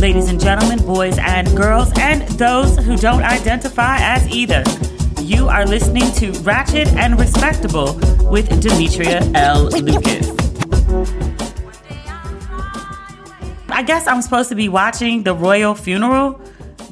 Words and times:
Ladies 0.00 0.28
and 0.28 0.38
gentlemen, 0.38 0.78
boys 0.84 1.16
and 1.18 1.56
girls, 1.56 1.90
and 1.98 2.20
those 2.38 2.76
who 2.78 2.98
don't 2.98 3.22
identify 3.22 3.96
as 3.98 4.28
either, 4.28 4.62
you 5.22 5.48
are 5.48 5.64
listening 5.64 6.12
to 6.12 6.32
Ratchet 6.40 6.86
and 6.88 7.18
Respectable 7.18 7.94
with 8.30 8.48
Demetria 8.60 9.22
L. 9.34 9.64
Lucas. 9.70 10.30
I 13.70 13.82
guess 13.82 14.06
I'm 14.06 14.20
supposed 14.20 14.50
to 14.50 14.54
be 14.54 14.68
watching 14.68 15.22
the 15.22 15.34
royal 15.34 15.74
funeral 15.74 16.40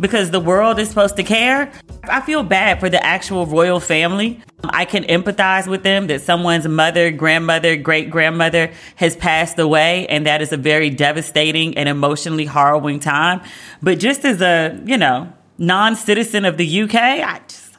because 0.00 0.30
the 0.30 0.40
world 0.40 0.78
is 0.78 0.88
supposed 0.88 1.16
to 1.16 1.22
care. 1.22 1.70
I 2.04 2.22
feel 2.22 2.42
bad 2.42 2.80
for 2.80 2.88
the 2.88 3.04
actual 3.04 3.44
royal 3.44 3.80
family. 3.80 4.42
I 4.72 4.84
can 4.84 5.04
empathize 5.04 5.66
with 5.66 5.82
them 5.82 6.06
that 6.08 6.22
someone's 6.22 6.66
mother, 6.66 7.10
grandmother, 7.10 7.76
great 7.76 8.10
grandmother 8.10 8.72
has 8.96 9.16
passed 9.16 9.58
away, 9.58 10.06
and 10.08 10.26
that 10.26 10.42
is 10.42 10.52
a 10.52 10.56
very 10.56 10.90
devastating 10.90 11.76
and 11.76 11.88
emotionally 11.88 12.46
harrowing 12.46 13.00
time. 13.00 13.42
But 13.82 13.98
just 13.98 14.24
as 14.24 14.40
a, 14.40 14.80
you 14.84 14.96
know, 14.96 15.32
non 15.58 15.96
citizen 15.96 16.44
of 16.44 16.56
the 16.56 16.82
UK, 16.82 16.94
I 16.94 17.40
just, 17.48 17.72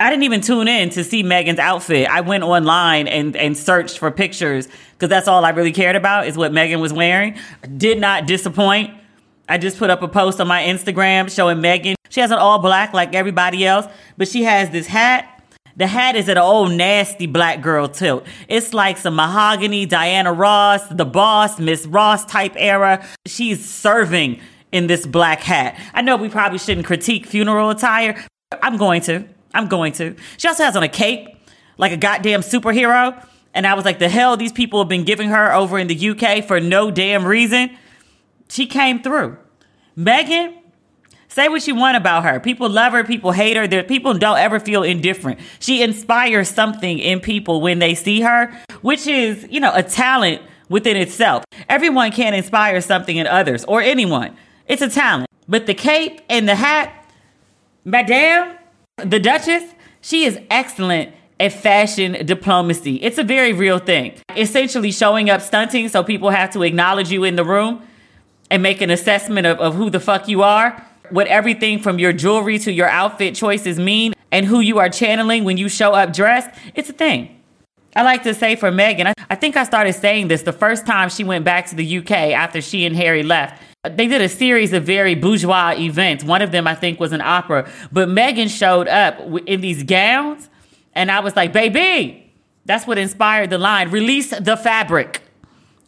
I 0.00 0.10
didn't 0.10 0.22
even 0.22 0.40
tune 0.40 0.68
in 0.68 0.90
to 0.90 1.02
see 1.02 1.24
Meghan's 1.24 1.58
outfit. 1.58 2.08
I 2.08 2.20
went 2.20 2.44
online 2.44 3.08
and, 3.08 3.34
and 3.36 3.56
searched 3.56 3.98
for 3.98 4.10
pictures 4.10 4.68
because 4.92 5.08
that's 5.08 5.26
all 5.26 5.44
I 5.44 5.50
really 5.50 5.72
cared 5.72 5.96
about 5.96 6.28
is 6.28 6.36
what 6.36 6.52
Meghan 6.52 6.80
was 6.80 6.92
wearing. 6.92 7.36
Did 7.76 7.98
not 7.98 8.26
disappoint. 8.26 8.92
I 9.48 9.58
just 9.58 9.78
put 9.78 9.90
up 9.90 10.02
a 10.02 10.08
post 10.08 10.40
on 10.40 10.46
my 10.46 10.62
Instagram 10.62 11.34
showing 11.34 11.58
Meghan. 11.58 11.94
She 12.10 12.20
has 12.20 12.30
an 12.30 12.38
all 12.38 12.58
black 12.58 12.92
like 12.92 13.14
everybody 13.14 13.66
else, 13.66 13.86
but 14.16 14.28
she 14.28 14.44
has 14.44 14.70
this 14.70 14.86
hat. 14.86 15.37
The 15.78 15.86
hat 15.86 16.16
is 16.16 16.28
an 16.28 16.38
old 16.38 16.72
nasty 16.72 17.26
black 17.26 17.62
girl 17.62 17.86
tilt. 17.86 18.26
It's 18.48 18.74
like 18.74 18.98
some 18.98 19.14
mahogany, 19.14 19.86
Diana 19.86 20.32
Ross, 20.32 20.86
the 20.88 21.04
boss, 21.04 21.60
Miss 21.60 21.86
Ross 21.86 22.24
type 22.24 22.54
era. 22.56 23.06
She's 23.26 23.64
serving 23.64 24.40
in 24.72 24.88
this 24.88 25.06
black 25.06 25.40
hat. 25.40 25.80
I 25.94 26.02
know 26.02 26.16
we 26.16 26.28
probably 26.28 26.58
shouldn't 26.58 26.84
critique 26.84 27.26
funeral 27.26 27.70
attire. 27.70 28.24
I'm 28.60 28.76
going 28.76 29.02
to. 29.02 29.24
I'm 29.54 29.68
going 29.68 29.92
to. 29.94 30.16
She 30.36 30.48
also 30.48 30.64
has 30.64 30.76
on 30.76 30.82
a 30.82 30.88
cape 30.88 31.28
like 31.76 31.92
a 31.92 31.96
goddamn 31.96 32.40
superhero. 32.40 33.24
And 33.54 33.64
I 33.64 33.74
was 33.74 33.84
like, 33.84 34.00
the 34.00 34.08
hell 34.08 34.36
these 34.36 34.52
people 34.52 34.80
have 34.80 34.88
been 34.88 35.04
giving 35.04 35.28
her 35.28 35.54
over 35.54 35.78
in 35.78 35.86
the 35.86 36.10
UK 36.10 36.44
for 36.44 36.58
no 36.58 36.90
damn 36.90 37.24
reason. 37.24 37.70
She 38.48 38.66
came 38.66 39.00
through. 39.00 39.38
Meghan, 39.96 40.57
say 41.28 41.48
what 41.48 41.66
you 41.66 41.74
want 41.74 41.96
about 41.96 42.24
her. 42.24 42.40
People 42.40 42.68
love 42.68 42.92
her, 42.92 43.04
people 43.04 43.32
hate 43.32 43.56
her. 43.56 43.66
There, 43.66 43.84
people 43.84 44.14
don't 44.14 44.38
ever 44.38 44.58
feel 44.58 44.82
indifferent. 44.82 45.38
She 45.60 45.82
inspires 45.82 46.48
something 46.48 46.98
in 46.98 47.20
people 47.20 47.60
when 47.60 47.78
they 47.78 47.94
see 47.94 48.22
her, 48.22 48.52
which 48.82 49.06
is, 49.06 49.46
you 49.50 49.60
know, 49.60 49.72
a 49.74 49.82
talent 49.82 50.42
within 50.68 50.96
itself. 50.96 51.44
Everyone 51.68 52.10
can 52.12 52.34
inspire 52.34 52.80
something 52.80 53.16
in 53.16 53.26
others 53.26 53.64
or 53.64 53.80
anyone. 53.80 54.36
It's 54.66 54.82
a 54.82 54.88
talent. 54.88 55.28
But 55.48 55.66
the 55.66 55.74
cape 55.74 56.20
and 56.28 56.48
the 56.48 56.54
hat, 56.54 56.92
Madame, 57.84 58.56
the 58.96 59.18
Duchess, 59.18 59.64
she 60.00 60.24
is 60.24 60.38
excellent 60.50 61.14
at 61.40 61.52
fashion 61.52 62.26
diplomacy. 62.26 62.96
It's 62.96 63.18
a 63.18 63.24
very 63.24 63.52
real 63.52 63.78
thing. 63.78 64.14
Essentially 64.36 64.90
showing 64.90 65.30
up 65.30 65.40
stunting 65.40 65.88
so 65.88 66.02
people 66.02 66.30
have 66.30 66.50
to 66.50 66.62
acknowledge 66.62 67.10
you 67.10 67.24
in 67.24 67.36
the 67.36 67.44
room 67.44 67.82
and 68.50 68.62
make 68.62 68.80
an 68.80 68.90
assessment 68.90 69.46
of, 69.46 69.58
of 69.58 69.74
who 69.74 69.90
the 69.90 70.00
fuck 70.00 70.28
you 70.28 70.42
are, 70.42 70.84
what 71.10 71.26
everything 71.26 71.80
from 71.80 71.98
your 71.98 72.12
jewelry 72.12 72.58
to 72.60 72.72
your 72.72 72.88
outfit 72.88 73.34
choices 73.34 73.78
mean, 73.78 74.14
and 74.30 74.46
who 74.46 74.60
you 74.60 74.78
are 74.78 74.88
channeling 74.88 75.44
when 75.44 75.56
you 75.56 75.68
show 75.68 75.92
up 75.92 76.12
dressed. 76.12 76.50
It's 76.74 76.88
a 76.88 76.92
thing. 76.92 77.34
I 77.96 78.02
like 78.02 78.22
to 78.24 78.34
say 78.34 78.54
for 78.54 78.70
Meghan, 78.70 79.12
I, 79.30 79.34
think 79.34 79.56
I 79.56 79.64
started 79.64 79.94
saying 79.94 80.28
this 80.28 80.42
the 80.42 80.52
first 80.52 80.86
time 80.86 81.08
she 81.08 81.24
went 81.24 81.44
back 81.44 81.66
to 81.68 81.74
the 81.74 81.98
UK 81.98 82.12
after 82.12 82.60
she 82.60 82.84
and 82.86 82.94
Harry 82.94 83.22
left. 83.22 83.62
They 83.82 84.06
did 84.06 84.20
a 84.20 84.28
series 84.28 84.72
of 84.72 84.84
very 84.84 85.14
bourgeois 85.14 85.74
events. 85.76 86.22
One 86.22 86.42
of 86.42 86.52
them, 86.52 86.66
I 86.66 86.74
think, 86.74 87.00
was 87.00 87.12
an 87.12 87.20
opera. 87.20 87.70
But 87.90 88.08
Meghan 88.08 88.56
showed 88.56 88.88
up 88.88 89.18
in 89.46 89.60
these 89.60 89.82
gowns, 89.82 90.48
and 90.94 91.10
I 91.10 91.20
was 91.20 91.34
like, 91.34 91.52
baby, 91.52 92.32
that's 92.66 92.86
what 92.86 92.98
inspired 92.98 93.50
the 93.50 93.58
line 93.58 93.90
release 93.90 94.30
the 94.30 94.56
fabric. 94.56 95.22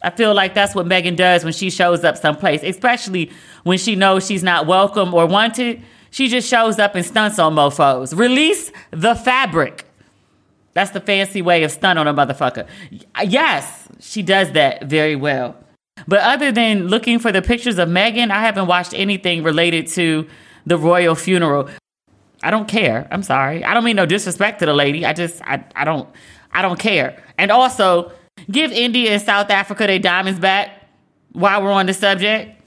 I 0.03 0.09
feel 0.09 0.33
like 0.33 0.53
that's 0.53 0.73
what 0.73 0.85
Meghan 0.85 1.15
does 1.15 1.43
when 1.43 1.53
she 1.53 1.69
shows 1.69 2.03
up 2.03 2.17
someplace, 2.17 2.63
especially 2.63 3.31
when 3.63 3.77
she 3.77 3.95
knows 3.95 4.25
she's 4.25 4.43
not 4.43 4.65
welcome 4.65 5.13
or 5.13 5.25
wanted. 5.25 5.81
She 6.09 6.27
just 6.27 6.49
shows 6.49 6.79
up 6.79 6.95
and 6.95 7.05
stunts 7.05 7.39
on 7.39 7.55
mofos. 7.55 8.17
Release 8.17 8.71
the 8.91 9.15
fabric. 9.15 9.85
That's 10.73 10.91
the 10.91 11.01
fancy 11.01 11.41
way 11.41 11.63
of 11.63 11.71
stun 11.71 11.97
on 11.97 12.07
a 12.07 12.13
motherfucker. 12.13 12.67
Yes, 13.23 13.87
she 13.99 14.21
does 14.21 14.51
that 14.53 14.85
very 14.85 15.15
well. 15.15 15.55
But 16.07 16.21
other 16.21 16.51
than 16.51 16.87
looking 16.87 17.19
for 17.19 17.31
the 17.31 17.41
pictures 17.41 17.77
of 17.77 17.89
Meghan, 17.89 18.31
I 18.31 18.41
haven't 18.41 18.67
watched 18.67 18.93
anything 18.93 19.43
related 19.43 19.87
to 19.87 20.27
the 20.65 20.77
royal 20.77 21.15
funeral. 21.15 21.69
I 22.43 22.49
don't 22.49 22.67
care. 22.67 23.07
I'm 23.11 23.23
sorry. 23.23 23.63
I 23.63 23.73
don't 23.73 23.83
mean 23.83 23.97
no 23.97 24.05
disrespect 24.05 24.59
to 24.59 24.65
the 24.65 24.73
lady. 24.73 25.05
I 25.05 25.13
just 25.13 25.41
I, 25.43 25.63
I 25.75 25.83
don't 25.83 26.09
I 26.51 26.61
don't 26.61 26.79
care. 26.79 27.21
And 27.37 27.51
also, 27.51 28.11
give 28.51 28.71
India 28.71 29.11
and 29.11 29.21
South 29.21 29.49
Africa 29.49 29.87
their 29.87 29.99
diamonds 29.99 30.39
back 30.39 30.71
while 31.31 31.63
we're 31.63 31.71
on 31.71 31.85
the 31.85 31.93
subject. 31.93 32.57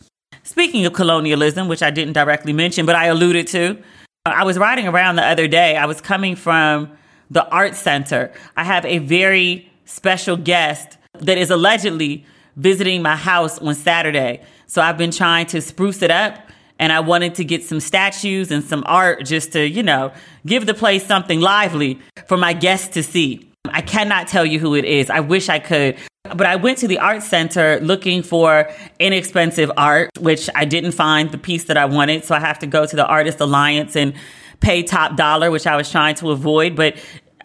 Speaking 0.43 0.85
of 0.87 0.93
colonialism, 0.93 1.69
which 1.69 1.83
I 1.83 1.91
didn't 1.91 2.15
directly 2.15 2.53
mention, 2.53 2.87
but 2.87 2.95
I 2.95 3.07
alluded 3.07 3.47
to, 3.49 3.79
I 4.27 4.45
was 4.45 4.59
riding 4.59 4.89
around 4.89 5.17
the 5.17 5.25
other 5.25 5.49
day. 5.49 5.77
I 5.77 5.87
was 5.87 6.01
coming 6.01 6.37
from 6.37 6.91
the 7.31 7.47
art 7.49 7.75
center. 7.75 8.33
I 8.57 8.65
have 8.65 8.85
a 8.85 8.99
very 8.99 9.71
special 9.85 10.37
guest 10.37 10.99
that 11.19 11.39
is 11.39 11.51
allegedly 11.51 12.25
visiting 12.57 13.03
my 13.03 13.17
house 13.17 13.59
on 13.59 13.75
Saturday. 13.75 14.43
So 14.67 14.83
I've 14.83 14.99
been 14.99 15.11
trying 15.11 15.47
to 15.47 15.61
spruce 15.61 16.03
it 16.03 16.11
up 16.11 16.39
and 16.79 16.93
I 16.93 17.01
wanted 17.01 17.35
to 17.37 17.45
get 17.45 17.63
some 17.63 17.81
statues 17.81 18.51
and 18.51 18.65
some 18.65 18.83
art 18.87 19.25
just 19.25 19.53
to, 19.53 19.69
you 19.69 19.83
know, 19.83 20.13
give 20.47 20.67
the 20.67 20.75
place 20.75 21.07
something 21.07 21.41
lively 21.41 22.01
for 22.27 22.37
my 22.37 22.53
guests 22.53 22.89
to 22.95 23.03
see. 23.03 23.51
I 23.75 23.83
cannot 23.83 24.29
tell 24.29 24.47
you 24.47 24.61
who 24.61 24.75
it 24.77 24.85
is. 24.85 25.11
I 25.11 25.21
wish 25.21 25.49
I 25.49 25.59
could. 25.59 25.97
But 26.23 26.47
I 26.47 26.57
went 26.57 26.79
to 26.79 26.89
the 26.89 26.99
art 26.99 27.23
center 27.23 27.81
looking 27.81 28.23
for 28.23 28.71
inexpensive 28.99 29.71
art, 29.77 30.11
which 30.21 30.49
I 30.55 30.65
didn't 30.65 30.93
find 30.93 31.31
the 31.31 31.39
piece 31.39 31.65
that 31.65 31.77
I 31.77 31.85
wanted. 31.85 32.25
So 32.25 32.35
I 32.35 32.41
have 32.41 32.61
to 32.61 32.67
go 32.67 32.87
to 32.87 32.97
the 32.97 33.05
Artist 33.05 33.41
Alliance 33.41 33.97
and 33.97 34.15
pay 34.61 34.85
top 34.85 35.17
dollar, 35.17 35.51
which 35.51 35.67
I 35.67 35.77
was 35.77 35.91
trying 35.91 36.15
to 36.17 36.31
avoid. 36.31 36.77
But 36.77 36.97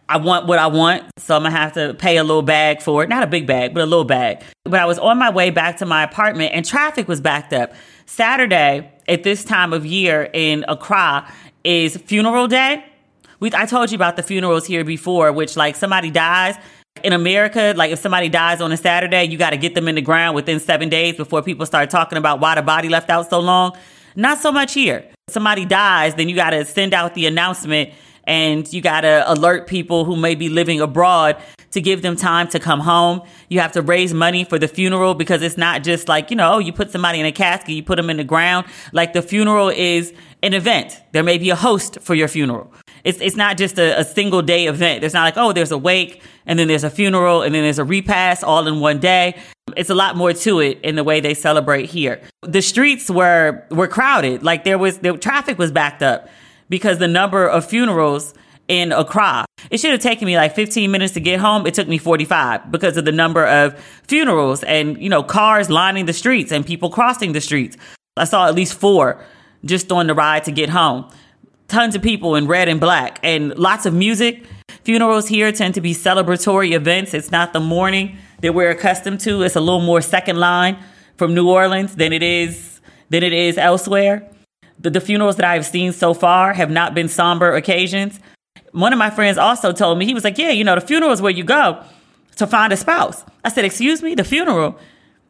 I 0.08 0.18
want 0.18 0.46
what 0.46 0.60
I 0.60 0.68
want, 0.68 1.04
so 1.18 1.36
I'm 1.36 1.44
gonna 1.44 1.56
have 1.56 1.74
to 1.74 1.94
pay 1.96 2.18
a 2.18 2.24
little 2.24 2.42
bag 2.42 2.82
for 2.82 3.04
it. 3.04 3.10
Not 3.10 3.24
a 3.24 3.28
big 3.28 3.46
bag, 3.46 3.74
but 3.74 3.82
a 3.82 3.86
little 3.86 4.06
bag. 4.06 4.44
But 4.64 4.80
I 4.80 4.86
was 4.86 4.98
on 4.98 5.18
my 5.18 5.30
way 5.30 5.50
back 5.50 5.78
to 5.78 5.86
my 5.86 6.04
apartment 6.04 6.54
and 6.54 6.66
traffic 6.66 7.08
was 7.08 7.22
backed 7.22 7.54
up. 7.54 7.74
Saturday 8.06 8.92
at 9.08 9.24
this 9.24 9.44
time 9.44 9.74
of 9.74 9.86
year 9.86 10.30
in 10.34 10.64
Accra 10.68 11.32
is 11.64 11.98
funeral 11.98 12.48
day, 12.48 12.84
We, 13.39 13.51
I 13.53 13.65
told 13.65 13.91
you 13.91 13.95
about 13.95 14.18
the 14.18 14.24
funerals 14.24 14.65
here 14.65 14.83
before, 14.83 15.31
which 15.31 15.56
like 15.56 15.75
somebody 15.75 16.12
dies 16.12 16.57
in 17.03 17.13
America, 17.13 17.74
like 17.77 17.91
if 17.91 18.00
somebody 18.00 18.27
dies 18.27 18.59
on 18.59 18.71
a 18.71 18.77
Saturday, 18.77 19.24
you 19.25 19.38
got 19.38 19.51
to 19.51 19.57
get 19.57 19.75
them 19.75 19.88
in 19.88 19.95
the 19.95 20.01
ground 20.01 20.36
within 20.36 20.59
seven 20.59 20.89
days 20.89 21.15
before 21.15 21.41
people 21.41 21.65
start 21.65 21.89
talking 21.89 22.18
about 22.18 22.41
why 22.41 22.56
the 22.56 22.62
body 22.62 22.89
left 22.89 23.09
out 23.09 23.30
so 23.30 23.39
long. 23.39 23.77
Not 24.15 24.39
so 24.39 24.51
much 24.51 24.74
here. 24.74 25.06
Somebody 25.30 25.63
dies, 25.63 26.15
then 26.15 26.27
you 26.27 26.36
got 26.36 26.50
to 26.50 26.65
send 26.65 26.94
out 26.94 27.13
the 27.13 27.25
announcement 27.25 27.91
and 28.25 28.71
you 28.74 28.81
got 28.81 29.01
to 29.01 29.24
alert 29.31 29.68
people 29.68 30.03
who 30.03 30.15
may 30.15 30.36
be 30.36 30.50
living 30.50 30.81
abroad 30.81 31.38
to 31.71 31.80
give 31.80 32.01
them 32.01 32.15
time 32.15 32.47
to 32.50 32.59
come 32.59 32.80
home. 32.80 33.21
You 33.47 33.59
have 33.59 33.71
to 33.74 33.81
raise 33.81 34.13
money 34.13 34.44
for 34.44 34.59
the 34.59 34.68
funeral 34.68 35.13
because 35.13 35.41
it's 35.41 35.57
not 35.57 35.83
just 35.83 36.07
like, 36.09 36.30
you 36.30 36.36
know, 36.36 36.59
you 36.59 36.74
put 36.74 36.91
somebody 36.91 37.19
in 37.19 37.25
a 37.25 37.31
casket, 37.31 37.69
you 37.69 37.83
put 37.83 37.95
them 37.95 38.09
in 38.09 38.18
the 38.18 38.24
ground. 38.24 38.68
Like 38.91 39.13
the 39.13 39.21
funeral 39.21 39.69
is 39.69 40.13
an 40.44 40.53
event. 40.53 41.01
There 41.12 41.24
may 41.24 41.38
be 41.38 41.50
a 41.51 41.56
host 41.56 42.00
for 42.01 42.15
your 42.15 42.27
funeral. 42.27 42.74
It's, 43.04 43.19
it's 43.22 43.36
not 43.36 43.57
just 43.57 43.78
a, 43.78 44.00
a 44.00 44.04
single 44.04 44.42
day 44.42 44.68
event. 44.68 45.01
There's 45.01 45.13
not 45.13 45.24
like, 45.24 45.38
oh, 45.38 45.54
there's 45.54 45.72
a 45.72 45.78
wake 45.78 46.22
and 46.46 46.57
then 46.57 46.68
there's 46.68 46.84
a 46.84 46.90
funeral 46.90 47.42
and 47.42 47.54
then 47.54 47.63
there's 47.63 47.80
a 47.80 47.84
repast 47.84 48.44
all 48.44 48.68
in 48.68 48.80
one 48.80 49.00
day. 49.00 49.40
It's 49.78 49.90
a 49.90 49.96
lot 49.96 50.16
more 50.16 50.34
to 50.34 50.60
it 50.60 50.81
in 50.81 50.96
the 50.96 51.04
way 51.04 51.19
they 51.19 51.34
celebrate 51.34 51.90
here. 51.90 52.22
The 52.42 52.62
streets 52.62 53.10
were, 53.10 53.63
were 53.69 53.88
crowded. 53.88 54.44
Like 54.44 54.63
there 54.63 54.78
was, 54.78 55.00
the 55.00 55.18
traffic 55.18 55.57
was 55.57 55.72
backed 55.72 56.01
up 56.01 56.28
because 56.69 56.98
the 56.98 57.07
number 57.07 57.48
of 57.48 57.66
funerals 57.66 58.34
in 58.69 58.92
Accra. 58.92 59.46
It 59.69 59.80
should 59.80 59.92
have 59.92 60.00
taken 60.00 60.25
me 60.25 60.38
like 60.38 60.56
15 60.56 60.90
minutes 60.90 61.13
to 61.16 61.19
get 61.19 61.40
home. 61.40 61.68
It 61.68 61.74
took 61.74 61.88
me 61.88 61.98
45 61.98 62.72
because 62.72 62.96
of 62.96 63.04
the 63.04 63.12
number 63.12 63.46
of 63.46 63.78
funerals 64.07 64.63
and, 64.63 65.01
you 65.01 65.10
know, 65.10 65.24
cars 65.24 65.69
lining 65.69 66.06
the 66.06 66.13
streets 66.13 66.51
and 66.51 66.66
people 66.66 66.90
crossing 66.90 67.34
the 67.34 67.42
streets. 67.42 67.75
I 68.16 68.24
saw 68.25 68.48
at 68.48 68.56
least 68.56 68.75
four 68.75 69.24
just 69.66 69.92
on 69.92 70.07
the 70.07 70.13
ride 70.13 70.44
to 70.46 70.51
get 70.51 70.69
home. 70.69 71.10
Tons 71.69 71.95
of 71.95 72.01
people 72.01 72.36
in 72.36 72.48
red 72.48 72.68
and 72.68 72.80
black 72.80 73.19
and 73.24 73.57
lots 73.57 73.86
of 73.86 73.94
music. 73.94 74.45
Funerals 74.83 75.27
here 75.27 75.51
tend 75.51 75.75
to 75.75 75.81
be 75.81 75.94
celebratory 75.94 76.74
events. 76.74 77.13
It's 77.13 77.31
not 77.31 77.54
the 77.54 77.60
mourning 77.60 78.18
that 78.42 78.54
we're 78.54 78.71
accustomed 78.71 79.21
to. 79.21 79.44
It's 79.44 79.56
a 79.56 79.62
little 79.62 79.81
more 79.81 80.01
second 80.01 80.38
line 80.38 80.77
from 81.16 81.33
New 81.33 81.50
Orleans 81.50 81.95
than 81.95 82.12
it 82.12 82.24
is 82.24 82.81
than 83.10 83.24
it 83.24 83.33
is 83.33 83.57
elsewhere. 83.57 84.30
The, 84.80 84.89
the 84.89 85.01
funerals 85.01 85.38
that 85.38 85.45
I've 85.45 85.66
seen 85.66 85.94
so 85.94 86.13
far 86.13 86.54
have 86.54 86.69
not 86.69 86.94
been 86.94 87.07
somber 87.07 87.56
occasions 87.56 88.19
one 88.72 88.94
of 88.94 89.00
my 89.00 89.10
friends 89.10 89.38
also 89.38 89.72
told 89.72 89.98
me, 89.98 90.06
he 90.06 90.13
was 90.13 90.24
like, 90.24 90.38
Yeah, 90.38 90.51
you 90.51 90.63
know, 90.63 90.75
the 90.75 90.81
funeral 90.81 91.12
is 91.12 91.22
where 91.22 91.31
you 91.31 91.44
go 91.44 91.83
to 92.38 92.48
find 92.48 92.72
a 92.72 92.77
spouse. 92.77 93.24
I 93.44 93.50
said, 93.50 93.65
Excuse 93.65 94.01
me, 94.01 94.15
the 94.15 94.24
funeral? 94.24 94.77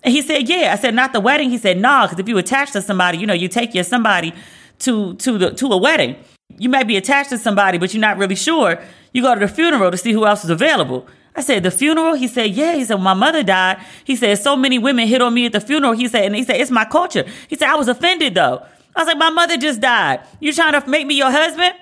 And 0.03 0.13
he 0.13 0.21
said, 0.21 0.47
Yeah. 0.47 0.73
I 0.73 0.75
said, 0.75 0.93
Not 0.93 1.13
the 1.13 1.19
wedding. 1.19 1.49
He 1.49 1.57
said, 1.57 1.77
Nah, 1.77 2.05
because 2.05 2.19
if 2.19 2.27
you 2.27 2.37
attach 2.37 2.71
to 2.73 2.81
somebody, 2.81 3.17
you 3.17 3.27
know, 3.27 3.33
you 3.33 3.47
take 3.47 3.73
your 3.73 3.83
somebody 3.83 4.33
to 4.79 5.15
to 5.15 5.37
the 5.37 5.51
to 5.51 5.67
a 5.67 5.77
wedding. 5.77 6.15
You 6.57 6.69
may 6.69 6.83
be 6.83 6.97
attached 6.97 7.29
to 7.29 7.37
somebody, 7.37 7.77
but 7.77 7.93
you're 7.93 8.01
not 8.01 8.17
really 8.17 8.35
sure. 8.35 8.81
You 9.13 9.21
go 9.21 9.33
to 9.33 9.39
the 9.39 9.47
funeral 9.47 9.91
to 9.91 9.97
see 9.97 10.11
who 10.11 10.25
else 10.25 10.43
is 10.43 10.49
available. 10.49 11.07
I 11.35 11.41
said, 11.41 11.63
the 11.63 11.71
funeral? 11.71 12.15
He 12.15 12.27
said, 12.27 12.51
yeah. 12.51 12.73
He 12.73 12.83
said, 12.83 12.95
my 12.95 13.13
mother 13.13 13.43
died. 13.43 13.79
He 14.03 14.15
said, 14.15 14.39
so 14.39 14.55
many 14.55 14.79
women 14.79 15.07
hit 15.07 15.21
on 15.21 15.33
me 15.33 15.45
at 15.45 15.51
the 15.51 15.61
funeral. 15.61 15.93
He 15.93 16.07
said, 16.07 16.25
and 16.25 16.35
he 16.35 16.43
said, 16.43 16.59
it's 16.59 16.71
my 16.71 16.85
culture. 16.85 17.23
He 17.47 17.55
said, 17.55 17.69
I 17.69 17.75
was 17.75 17.87
offended 17.87 18.33
though. 18.33 18.65
I 18.95 19.01
was 19.01 19.07
like, 19.07 19.17
my 19.17 19.29
mother 19.29 19.55
just 19.55 19.79
died. 19.79 20.21
You 20.39 20.51
trying 20.53 20.79
to 20.79 20.89
make 20.89 21.05
me 21.05 21.15
your 21.15 21.31
husband? 21.31 21.75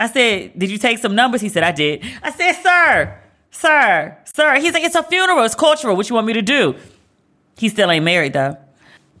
I 0.00 0.08
said, 0.08 0.58
Did 0.58 0.70
you 0.70 0.78
take 0.78 0.98
some 0.98 1.14
numbers? 1.14 1.42
He 1.42 1.50
said, 1.50 1.62
I 1.62 1.72
did. 1.72 2.02
I 2.22 2.30
said, 2.30 2.52
Sir, 2.54 3.20
sir, 3.50 4.18
sir. 4.24 4.58
He's 4.58 4.72
like, 4.72 4.82
It's 4.82 4.94
a 4.94 5.02
funeral. 5.02 5.44
It's 5.44 5.54
cultural. 5.54 5.94
What 5.94 6.08
you 6.08 6.14
want 6.14 6.26
me 6.26 6.32
to 6.32 6.42
do? 6.42 6.74
He 7.58 7.68
still 7.68 7.90
ain't 7.90 8.04
married, 8.04 8.32
though. 8.32 8.56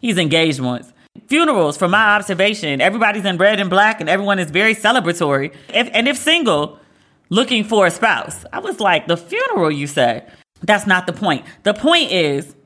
He's 0.00 0.16
engaged 0.16 0.58
once. 0.60 0.90
Funerals, 1.30 1.76
from 1.76 1.92
my 1.92 2.16
observation, 2.16 2.80
everybody's 2.80 3.24
in 3.24 3.36
red 3.36 3.60
and 3.60 3.70
black 3.70 4.00
and 4.00 4.10
everyone 4.10 4.40
is 4.40 4.50
very 4.50 4.74
celebratory. 4.74 5.54
If, 5.72 5.88
and 5.92 6.08
if 6.08 6.16
single, 6.16 6.80
looking 7.28 7.62
for 7.62 7.86
a 7.86 7.90
spouse. 7.92 8.44
I 8.52 8.58
was 8.58 8.80
like, 8.80 9.06
The 9.06 9.16
funeral, 9.16 9.70
you 9.70 9.86
say? 9.86 10.26
That's 10.60 10.88
not 10.88 11.06
the 11.06 11.12
point. 11.12 11.46
The 11.62 11.72
point 11.72 12.10
is, 12.10 12.56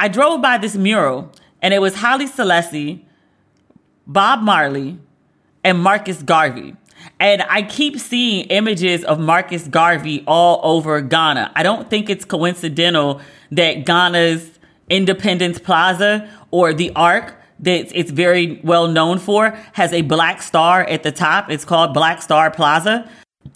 I 0.00 0.08
drove 0.08 0.42
by 0.42 0.58
this 0.58 0.74
mural 0.74 1.30
and 1.62 1.72
it 1.72 1.80
was 1.80 1.94
Haile 1.94 2.26
Selassie, 2.26 3.06
Bob 4.04 4.42
Marley, 4.42 4.98
and 5.62 5.78
Marcus 5.78 6.24
Garvey. 6.24 6.74
And 7.20 7.42
I 7.42 7.62
keep 7.62 8.00
seeing 8.00 8.46
images 8.46 9.04
of 9.04 9.20
Marcus 9.20 9.68
Garvey 9.68 10.24
all 10.26 10.60
over 10.64 11.00
Ghana. 11.00 11.52
I 11.54 11.62
don't 11.62 11.88
think 11.88 12.10
it's 12.10 12.24
coincidental 12.24 13.20
that 13.52 13.86
Ghana's 13.86 14.58
Independence 14.90 15.60
Plaza 15.60 16.28
or 16.50 16.74
the 16.74 16.90
Arc 16.96 17.36
that 17.60 17.96
it's 17.96 18.10
very 18.10 18.60
well 18.64 18.88
known 18.88 19.18
for 19.18 19.50
has 19.74 19.92
a 19.92 20.02
black 20.02 20.42
star 20.42 20.82
at 20.82 21.02
the 21.02 21.12
top. 21.12 21.50
It's 21.50 21.64
called 21.64 21.94
Black 21.94 22.22
Star 22.22 22.50
Plaza. 22.50 23.08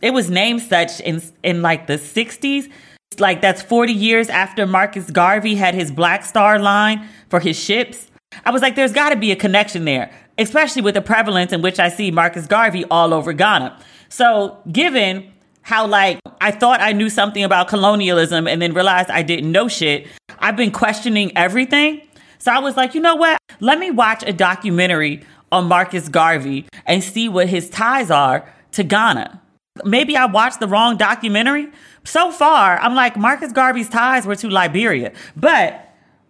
It 0.02 0.12
was 0.12 0.30
named 0.30 0.62
such 0.62 1.00
in 1.00 1.22
in 1.42 1.62
like 1.62 1.86
the 1.86 1.98
60s. 1.98 2.70
Like 3.18 3.40
that's 3.40 3.62
40 3.62 3.92
years 3.92 4.28
after 4.28 4.66
Marcus 4.66 5.10
Garvey 5.10 5.54
had 5.54 5.74
his 5.74 5.90
Black 5.90 6.24
Star 6.24 6.58
line 6.58 7.08
for 7.30 7.40
his 7.40 7.58
ships. 7.58 8.10
I 8.44 8.50
was 8.50 8.62
like, 8.62 8.76
there's 8.76 8.92
got 8.92 9.08
to 9.10 9.16
be 9.16 9.32
a 9.32 9.36
connection 9.36 9.84
there 9.84 10.10
especially 10.38 10.82
with 10.82 10.94
the 10.94 11.02
prevalence 11.02 11.52
in 11.52 11.60
which 11.60 11.78
I 11.78 11.88
see 11.88 12.10
Marcus 12.10 12.46
Garvey 12.46 12.84
all 12.90 13.12
over 13.12 13.32
Ghana. 13.32 13.78
So, 14.08 14.58
given 14.70 15.32
how 15.62 15.86
like 15.86 16.20
I 16.40 16.50
thought 16.50 16.80
I 16.80 16.92
knew 16.92 17.10
something 17.10 17.44
about 17.44 17.68
colonialism 17.68 18.46
and 18.46 18.62
then 18.62 18.72
realized 18.72 19.10
I 19.10 19.22
didn't 19.22 19.52
know 19.52 19.68
shit, 19.68 20.06
I've 20.38 20.56
been 20.56 20.70
questioning 20.70 21.36
everything. 21.36 22.00
So 22.38 22.52
I 22.52 22.58
was 22.58 22.76
like, 22.76 22.94
you 22.94 23.00
know 23.00 23.16
what? 23.16 23.38
Let 23.60 23.78
me 23.78 23.90
watch 23.90 24.22
a 24.26 24.32
documentary 24.32 25.22
on 25.50 25.66
Marcus 25.66 26.08
Garvey 26.08 26.66
and 26.86 27.02
see 27.02 27.28
what 27.28 27.48
his 27.48 27.68
ties 27.68 28.10
are 28.10 28.52
to 28.72 28.82
Ghana. 28.82 29.40
Maybe 29.84 30.16
I 30.16 30.26
watched 30.26 30.60
the 30.60 30.68
wrong 30.68 30.96
documentary. 30.96 31.68
So 32.04 32.30
far, 32.30 32.78
I'm 32.78 32.94
like, 32.94 33.16
Marcus 33.16 33.52
Garvey's 33.52 33.88
ties 33.88 34.26
were 34.26 34.36
to 34.36 34.48
Liberia. 34.48 35.12
But 35.36 35.84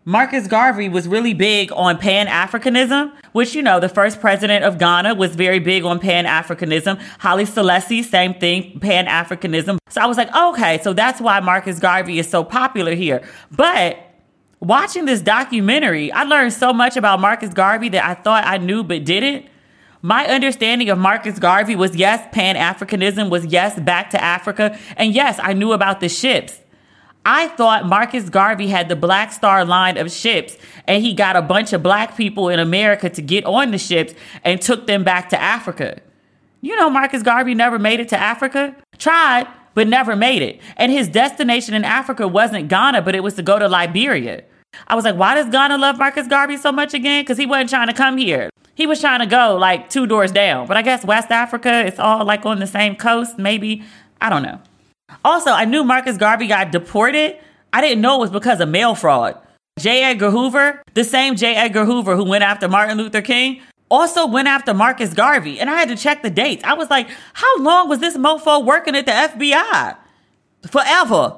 Marcus 0.04 0.46
Garvey 0.46 0.88
was 0.88 1.06
really 1.06 1.34
big 1.34 1.70
on 1.72 1.98
Pan 1.98 2.28
Africanism, 2.28 3.12
which, 3.32 3.54
you 3.54 3.62
know, 3.62 3.78
the 3.78 3.90
first 3.90 4.20
president 4.20 4.64
of 4.64 4.78
Ghana 4.78 5.14
was 5.14 5.34
very 5.36 5.58
big 5.58 5.84
on 5.84 6.00
Pan 6.00 6.24
Africanism. 6.24 6.98
Haile 7.18 7.44
Selassie, 7.44 8.02
same 8.02 8.32
thing, 8.32 8.80
Pan 8.80 9.06
Africanism. 9.06 9.78
So 9.90 10.00
I 10.00 10.06
was 10.06 10.16
like, 10.16 10.34
okay, 10.34 10.80
so 10.82 10.94
that's 10.94 11.20
why 11.20 11.40
Marcus 11.40 11.78
Garvey 11.78 12.18
is 12.18 12.28
so 12.28 12.42
popular 12.42 12.94
here. 12.94 13.22
But 13.50 13.98
watching 14.60 15.04
this 15.04 15.20
documentary, 15.20 16.12
I 16.12 16.24
learned 16.24 16.52
so 16.52 16.72
much 16.72 16.96
about 16.96 17.20
Marcus 17.20 17.52
Garvey 17.52 17.88
that 17.90 18.04
I 18.04 18.14
thought 18.14 18.44
I 18.46 18.58
knew 18.58 18.82
but 18.82 19.04
didn't. 19.04 19.46
My 20.00 20.26
understanding 20.26 20.90
of 20.90 20.98
Marcus 20.98 21.38
Garvey 21.38 21.74
was 21.74 21.96
yes, 21.96 22.26
Pan 22.32 22.54
Africanism 22.54 23.30
was 23.30 23.46
yes, 23.46 23.78
back 23.80 24.10
to 24.10 24.22
Africa. 24.22 24.78
And 24.96 25.12
yes, 25.12 25.40
I 25.42 25.54
knew 25.54 25.72
about 25.72 26.00
the 26.00 26.08
ships. 26.08 26.60
I 27.24 27.48
thought 27.48 27.84
Marcus 27.84 28.30
Garvey 28.30 28.68
had 28.68 28.88
the 28.88 28.96
Black 28.96 29.32
Star 29.32 29.64
line 29.64 29.98
of 29.98 30.10
ships 30.10 30.56
and 30.86 31.02
he 31.02 31.12
got 31.12 31.36
a 31.36 31.42
bunch 31.42 31.72
of 31.72 31.82
black 31.82 32.16
people 32.16 32.48
in 32.48 32.58
America 32.58 33.10
to 33.10 33.20
get 33.20 33.44
on 33.44 33.70
the 33.70 33.78
ships 33.78 34.14
and 34.44 34.62
took 34.62 34.86
them 34.86 35.04
back 35.04 35.28
to 35.30 35.40
Africa. 35.40 36.00
You 36.60 36.74
know, 36.76 36.88
Marcus 36.88 37.22
Garvey 37.22 37.54
never 37.54 37.78
made 37.78 38.00
it 38.00 38.08
to 38.10 38.16
Africa. 38.16 38.74
Tried, 38.96 39.46
but 39.74 39.86
never 39.88 40.16
made 40.16 40.42
it. 40.42 40.60
And 40.76 40.90
his 40.90 41.08
destination 41.08 41.74
in 41.74 41.84
Africa 41.84 42.26
wasn't 42.26 42.68
Ghana, 42.68 43.02
but 43.02 43.14
it 43.14 43.22
was 43.22 43.34
to 43.34 43.42
go 43.42 43.58
to 43.58 43.68
Liberia. 43.68 44.44
I 44.86 44.94
was 44.94 45.04
like, 45.04 45.16
why 45.16 45.34
does 45.34 45.48
Ghana 45.48 45.78
love 45.78 45.98
Marcus 45.98 46.26
Garvey 46.26 46.56
so 46.56 46.72
much 46.72 46.94
again? 46.94 47.22
Because 47.22 47.38
he 47.38 47.46
wasn't 47.46 47.70
trying 47.70 47.88
to 47.88 47.94
come 47.94 48.16
here. 48.16 48.50
He 48.74 48.86
was 48.86 49.00
trying 49.00 49.20
to 49.20 49.26
go 49.26 49.56
like 49.56 49.90
two 49.90 50.06
doors 50.06 50.30
down. 50.30 50.66
But 50.66 50.76
I 50.76 50.82
guess 50.82 51.04
West 51.04 51.30
Africa, 51.30 51.84
it's 51.86 51.98
all 51.98 52.24
like 52.24 52.46
on 52.46 52.60
the 52.60 52.66
same 52.66 52.94
coast, 52.96 53.38
maybe. 53.38 53.82
I 54.20 54.30
don't 54.30 54.42
know. 54.42 54.60
Also, 55.24 55.50
I 55.50 55.64
knew 55.64 55.84
Marcus 55.84 56.16
Garvey 56.16 56.46
got 56.46 56.70
deported. 56.70 57.38
I 57.72 57.80
didn't 57.80 58.00
know 58.00 58.16
it 58.16 58.20
was 58.20 58.30
because 58.30 58.60
of 58.60 58.68
mail 58.68 58.94
fraud. 58.94 59.38
J. 59.78 60.02
Edgar 60.02 60.30
Hoover, 60.30 60.82
the 60.94 61.04
same 61.04 61.36
J. 61.36 61.54
Edgar 61.54 61.84
Hoover 61.84 62.16
who 62.16 62.24
went 62.24 62.44
after 62.44 62.68
Martin 62.68 62.98
Luther 62.98 63.22
King, 63.22 63.60
also 63.90 64.26
went 64.26 64.48
after 64.48 64.74
Marcus 64.74 65.14
Garvey. 65.14 65.60
And 65.60 65.70
I 65.70 65.78
had 65.78 65.88
to 65.88 65.96
check 65.96 66.22
the 66.22 66.30
dates. 66.30 66.62
I 66.64 66.74
was 66.74 66.90
like, 66.90 67.08
how 67.34 67.58
long 67.58 67.88
was 67.88 68.00
this 68.00 68.16
mofo 68.16 68.64
working 68.64 68.96
at 68.96 69.06
the 69.06 69.12
FBI? 69.12 69.96
Forever. 70.70 71.36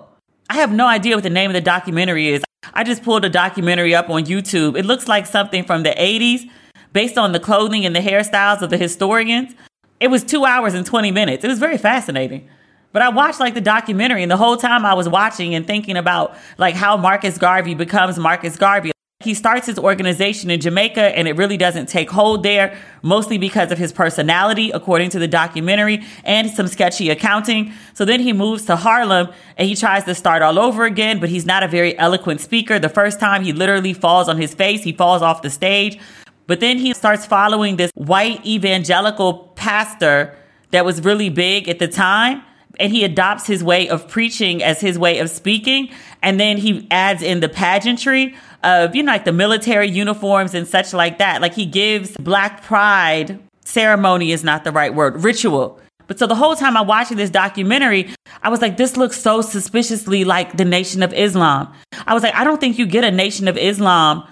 I 0.49 0.55
have 0.55 0.73
no 0.73 0.87
idea 0.87 1.15
what 1.15 1.23
the 1.23 1.31
name 1.31 1.51
of 1.51 1.55
the 1.55 1.61
documentary 1.61 2.29
is. 2.29 2.43
I 2.75 2.85
just 2.85 3.03
pulled 3.03 3.25
a 3.25 3.31
documentary 3.31 3.95
up 3.95 4.11
on 4.11 4.25
YouTube. 4.25 4.77
It 4.79 4.85
looks 4.85 5.09
like 5.09 5.27
something 5.27 5.65
from 5.65 5.83
the 5.83 5.91
80s 5.91 6.49
based 6.93 7.19
on 7.19 7.33
the 7.33 7.41
clothing 7.41 7.85
and 7.85 7.95
the 7.95 8.01
hairstyles 8.01 8.63
of 8.63 8.71
the 8.71 8.77
historians. 8.77 9.55
It 9.99 10.09
was 10.09 10.25
two 10.25 10.45
hours 10.45 10.75
and 10.75 10.87
20 10.87 11.11
minutes. 11.11 11.45
It 11.45 11.49
was 11.49 11.59
very 11.59 11.79
fascinating. 11.79 12.49
But 12.93 13.03
I 13.03 13.09
watched 13.09 13.39
like 13.39 13.55
the 13.55 13.61
documentary 13.61 14.23
and 14.23 14.31
the 14.31 14.37
whole 14.37 14.57
time 14.57 14.85
I 14.85 14.95
was 14.95 15.09
watching 15.09 15.55
and 15.55 15.67
thinking 15.67 15.97
about 15.97 16.37
like 16.59 16.75
how 16.75 16.97
Marcus 16.97 17.39
Garvey 17.39 17.75
becomes 17.75 18.19
Marcus 18.19 18.57
Garvey. 18.57 18.93
He 19.23 19.35
starts 19.35 19.67
his 19.67 19.79
organization 19.79 20.49
in 20.51 20.61
Jamaica 20.61 21.15
and 21.15 21.29
it 21.29 21.37
really 21.37 21.59
doesn't 21.59 21.91
take 21.91 22.11
hold 22.11 22.43
there, 22.43 22.75
mostly 23.03 23.37
because 23.37 23.71
of 23.71 23.77
his 23.77 23.93
personality, 23.93 24.71
according 24.71 25.11
to 25.11 25.19
the 25.19 25.29
documentary, 25.29 26.03
and 26.25 26.51
some 26.51 26.67
sketchy 26.67 27.11
accounting. 27.11 27.75
So 27.93 28.07
then 28.07 28.21
he 28.21 28.33
moves 28.33 28.65
to 28.65 28.77
Harlem 28.77 29.29
and 29.59 29.69
he 29.69 29.77
tries 29.77 30.05
to 30.05 30.15
start 30.15 30.41
all 30.41 30.59
over 30.59 30.87
again, 30.87 31.21
but 31.21 31.29
he's 31.29 31.45
not 31.45 31.63
a 31.63 31.69
very 31.69 31.99
eloquent 31.99 32.41
speaker. 32.41 32.79
The 32.79 32.89
first 32.89 33.21
time 33.21 33.45
he 33.45 33.53
literally 33.53 33.93
falls 33.93 34.27
on 34.27 34.39
his 34.39 34.55
face, 34.55 34.83
he 34.85 34.93
falls 34.95 35.21
off 35.21 35.43
the 35.43 35.51
stage. 35.51 36.01
But 36.47 36.61
then 36.61 36.79
he 36.79 36.95
starts 36.95 37.27
following 37.27 37.77
this 37.77 37.91
white 37.97 38.45
evangelical 38.47 39.53
pastor 39.55 40.35
that 40.71 40.87
was 40.87 41.03
really 41.05 41.29
big 41.29 41.69
at 41.69 41.79
the 41.79 41.89
time. 41.89 42.43
And 42.79 42.93
he 42.93 43.05
adopts 43.05 43.47
his 43.47 43.65
way 43.65 43.89
of 43.89 44.09
preaching 44.09 44.63
as 44.63 44.81
his 44.81 44.99
way 44.99 45.19
of 45.19 45.29
speaking. 45.29 45.91
And 46.23 46.39
then 46.39 46.57
he 46.57 46.87
adds 46.91 47.23
in 47.23 47.41
the 47.41 47.49
pageantry 47.49 48.35
of, 48.63 48.95
you 48.95 49.03
know, 49.03 49.13
like 49.13 49.25
the 49.25 49.33
military 49.33 49.89
uniforms 49.89 50.55
and 50.55 50.67
such 50.67 50.93
like 50.93 51.19
that. 51.19 51.41
Like 51.43 51.55
he 51.55 51.67
gives 51.67 52.17
Black 52.19 52.63
Pride 52.63 53.39
ceremony 53.65 54.33
is 54.33 54.45
not 54.45 54.65
the 54.65 54.73
right 54.73 54.95
word, 54.95 55.23
ritual. 55.23 55.81
But 56.07 56.19
so 56.19 56.27
the 56.27 56.35
whole 56.35 56.57
time 56.57 56.77
I'm 56.77 56.89
watching 56.89 57.17
this 57.17 57.31
documentary, 57.31 58.13
I 58.43 58.49
was 58.49 58.61
like, 58.61 58.77
this 58.77 58.97
looks 58.97 59.21
so 59.21 59.43
suspiciously 59.43 60.25
like 60.25 60.57
the 60.57 60.65
Nation 60.65 61.03
of 61.03 61.13
Islam. 61.15 61.73
I 62.07 62.15
was 62.15 62.23
like, 62.23 62.35
I 62.35 62.43
don't 62.43 62.61
think 62.61 62.79
you 62.79 62.87
get 62.87 63.05
a 63.05 63.13
Nation 63.13 63.47
of 63.47 63.57
Islam 63.57 64.27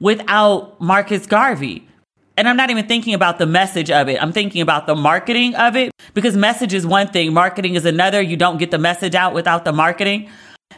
without 0.00 0.80
Marcus 0.80 1.26
Garvey. 1.26 1.86
And 2.38 2.48
I'm 2.48 2.56
not 2.56 2.70
even 2.70 2.86
thinking 2.86 3.14
about 3.14 3.38
the 3.38 3.46
message 3.46 3.90
of 3.90 4.08
it. 4.08 4.22
I'm 4.22 4.32
thinking 4.32 4.62
about 4.62 4.86
the 4.86 4.94
marketing 4.94 5.54
of 5.56 5.76
it 5.76 5.90
because 6.18 6.36
message 6.36 6.74
is 6.74 6.84
one 6.84 7.06
thing, 7.06 7.32
marketing 7.32 7.76
is 7.76 7.84
another. 7.84 8.20
You 8.20 8.36
don't 8.36 8.58
get 8.58 8.72
the 8.72 8.78
message 8.78 9.14
out 9.14 9.34
without 9.34 9.64
the 9.64 9.72
marketing. 9.72 10.28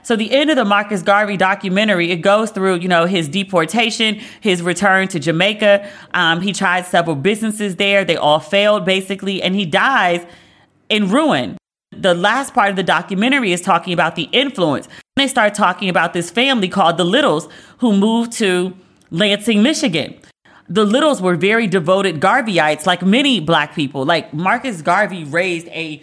So 0.02 0.14
the 0.14 0.30
end 0.32 0.50
of 0.50 0.56
the 0.56 0.66
Marcus 0.66 1.00
Garvey 1.00 1.38
documentary, 1.38 2.11
it 2.11 2.18
goes 2.18 2.50
through, 2.50 2.80
you 2.80 2.88
know, 2.88 3.06
his 3.06 3.26
deportation, 3.26 4.20
his 4.42 4.61
return 4.61 5.09
to 5.09 5.18
Jamaica. 5.18 5.88
Um, 6.12 6.42
he 6.42 6.52
tried 6.52 6.85
several 6.85 7.16
businesses 7.16 7.76
there. 7.76 8.04
They 8.04 8.16
all 8.16 8.38
failed 8.38 8.85
basically, 8.85 9.42
and 9.42 9.54
he 9.54 9.64
dies 9.64 10.26
in 10.90 11.09
ruin. 11.11 11.56
The 11.90 12.12
last 12.12 12.52
part 12.52 12.68
of 12.68 12.76
the 12.76 12.82
documentary 12.82 13.52
is 13.52 13.62
talking 13.62 13.94
about 13.94 14.16
the 14.16 14.25
influence. 14.32 14.88
They 15.16 15.26
start 15.26 15.54
talking 15.54 15.88
about 15.88 16.12
this 16.12 16.30
family 16.30 16.68
called 16.68 16.99
the 16.99 17.04
Littles 17.04 17.49
who 17.78 17.97
moved 17.97 18.32
to 18.32 18.76
Lansing, 19.11 19.62
Michigan. 19.62 20.20
The 20.70 20.84
Littles 20.84 21.20
were 21.20 21.34
very 21.34 21.66
devoted 21.66 22.20
Garveyites, 22.20 22.86
like 22.86 23.04
many 23.04 23.40
black 23.40 23.74
people. 23.74 24.04
Like 24.04 24.32
Marcus 24.32 24.82
Garvey 24.82 25.24
raised 25.24 25.66
a 25.68 26.00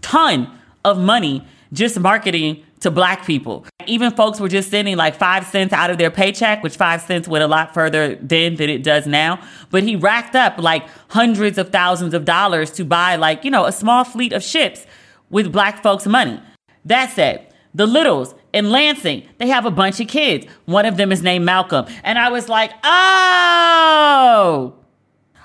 ton 0.00 0.50
of 0.82 0.98
money 0.98 1.44
just 1.74 2.00
marketing 2.00 2.64
to 2.80 2.90
black 2.90 3.26
people. 3.26 3.66
Even 3.86 4.10
folks 4.12 4.40
were 4.40 4.48
just 4.48 4.70
sending 4.70 4.96
like 4.96 5.14
five 5.14 5.46
cents 5.46 5.74
out 5.74 5.90
of 5.90 5.98
their 5.98 6.10
paycheck, 6.10 6.62
which 6.62 6.76
five 6.76 7.02
cents 7.02 7.28
went 7.28 7.44
a 7.44 7.46
lot 7.46 7.74
further 7.74 8.14
then 8.16 8.56
than 8.56 8.70
it 8.70 8.82
does 8.82 9.06
now. 9.06 9.42
But 9.70 9.82
he 9.82 9.94
racked 9.94 10.34
up 10.34 10.56
like 10.56 10.86
hundreds 11.10 11.58
of 11.58 11.68
thousands 11.68 12.14
of 12.14 12.24
dollars 12.24 12.70
to 12.72 12.86
buy 12.86 13.16
like, 13.16 13.44
you 13.44 13.50
know, 13.50 13.66
a 13.66 13.72
small 13.72 14.04
fleet 14.04 14.32
of 14.32 14.42
ships 14.42 14.86
with 15.28 15.52
black 15.52 15.82
folks' 15.82 16.06
money. 16.06 16.40
That 16.86 17.12
said, 17.12 17.52
the 17.74 17.86
Littles 17.86 18.34
in 18.52 18.70
Lansing, 18.70 19.28
they 19.38 19.48
have 19.48 19.66
a 19.66 19.70
bunch 19.70 20.00
of 20.00 20.08
kids. 20.08 20.46
One 20.64 20.86
of 20.86 20.96
them 20.96 21.12
is 21.12 21.22
named 21.22 21.44
Malcolm. 21.44 21.86
And 22.02 22.18
I 22.18 22.30
was 22.30 22.48
like, 22.48 22.70
oh, 22.82 24.74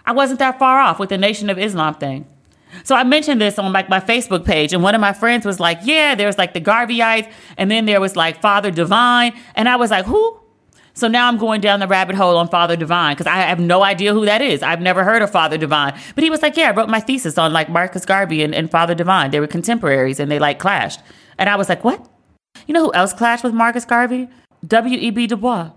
I 0.06 0.12
wasn't 0.12 0.40
that 0.40 0.60
far 0.60 0.80
off 0.80 1.00
with 1.00 1.10
the 1.10 1.18
Nation 1.18 1.50
of 1.50 1.58
Islam 1.58 1.96
thing. 1.96 2.26
So 2.84 2.96
I 2.96 3.04
mentioned 3.04 3.40
this 3.40 3.60
on 3.60 3.72
like 3.72 3.88
my 3.88 4.00
Facebook 4.00 4.46
page, 4.46 4.74
and 4.74 4.82
one 4.82 4.96
of 4.96 5.02
my 5.02 5.14
friends 5.14 5.46
was 5.46 5.60
like, 5.60 5.80
"Yeah, 5.84 6.16
there's 6.16 6.40
like 6.40 6.54
the 6.54 6.62
Garveyites, 6.62 7.32
and 7.56 7.70
then 7.70 7.86
there 7.86 8.02
was 8.02 8.16
like 8.16 8.42
Father 8.42 8.72
Divine," 8.72 9.34
and 9.54 9.70
I 9.70 9.76
was 9.76 9.92
like, 9.92 10.06
"Who?" 10.06 10.40
So 10.96 11.08
now 11.08 11.28
I'm 11.28 11.38
going 11.38 11.62
down 11.62 11.80
the 11.80 11.88
rabbit 11.88 12.16
hole 12.16 12.36
on 12.38 12.48
Father 12.48 12.76
Divine 12.76 13.16
because 13.16 13.28
I 13.28 13.38
have 13.38 13.60
no 13.60 13.84
idea 13.84 14.14
who 14.14 14.26
that 14.26 14.42
is. 14.42 14.64
I've 14.64 14.82
never 14.82 15.04
heard 15.04 15.22
of 15.22 15.30
Father 15.32 15.58
Divine, 15.58 15.94
but 16.16 16.24
he 16.24 16.32
was 16.32 16.42
like, 16.42 16.58
"Yeah, 16.58 16.70
I 16.70 16.72
wrote 16.74 16.90
my 16.90 17.00
thesis 17.00 17.38
on 17.38 17.54
like 17.54 17.70
Marcus 17.70 18.06
Garvey 18.06 18.44
and, 18.44 18.56
and 18.56 18.72
Father 18.72 18.96
Divine. 18.96 19.32
They 19.32 19.40
were 19.40 19.48
contemporaries, 19.48 20.20
and 20.20 20.32
they 20.32 20.40
like 20.40 20.58
clashed." 20.58 21.00
And 21.38 21.50
I 21.50 21.56
was 21.56 21.70
like, 21.70 21.84
"What?" 21.84 22.08
You 22.68 22.74
know 22.74 22.86
who 22.86 22.94
else 22.94 23.14
clashed 23.14 23.44
with 23.44 23.54
Marcus 23.54 23.86
Garvey? 23.86 24.30
W.E.B. 24.68 25.28
Du 25.28 25.36
Bois. 25.36 25.72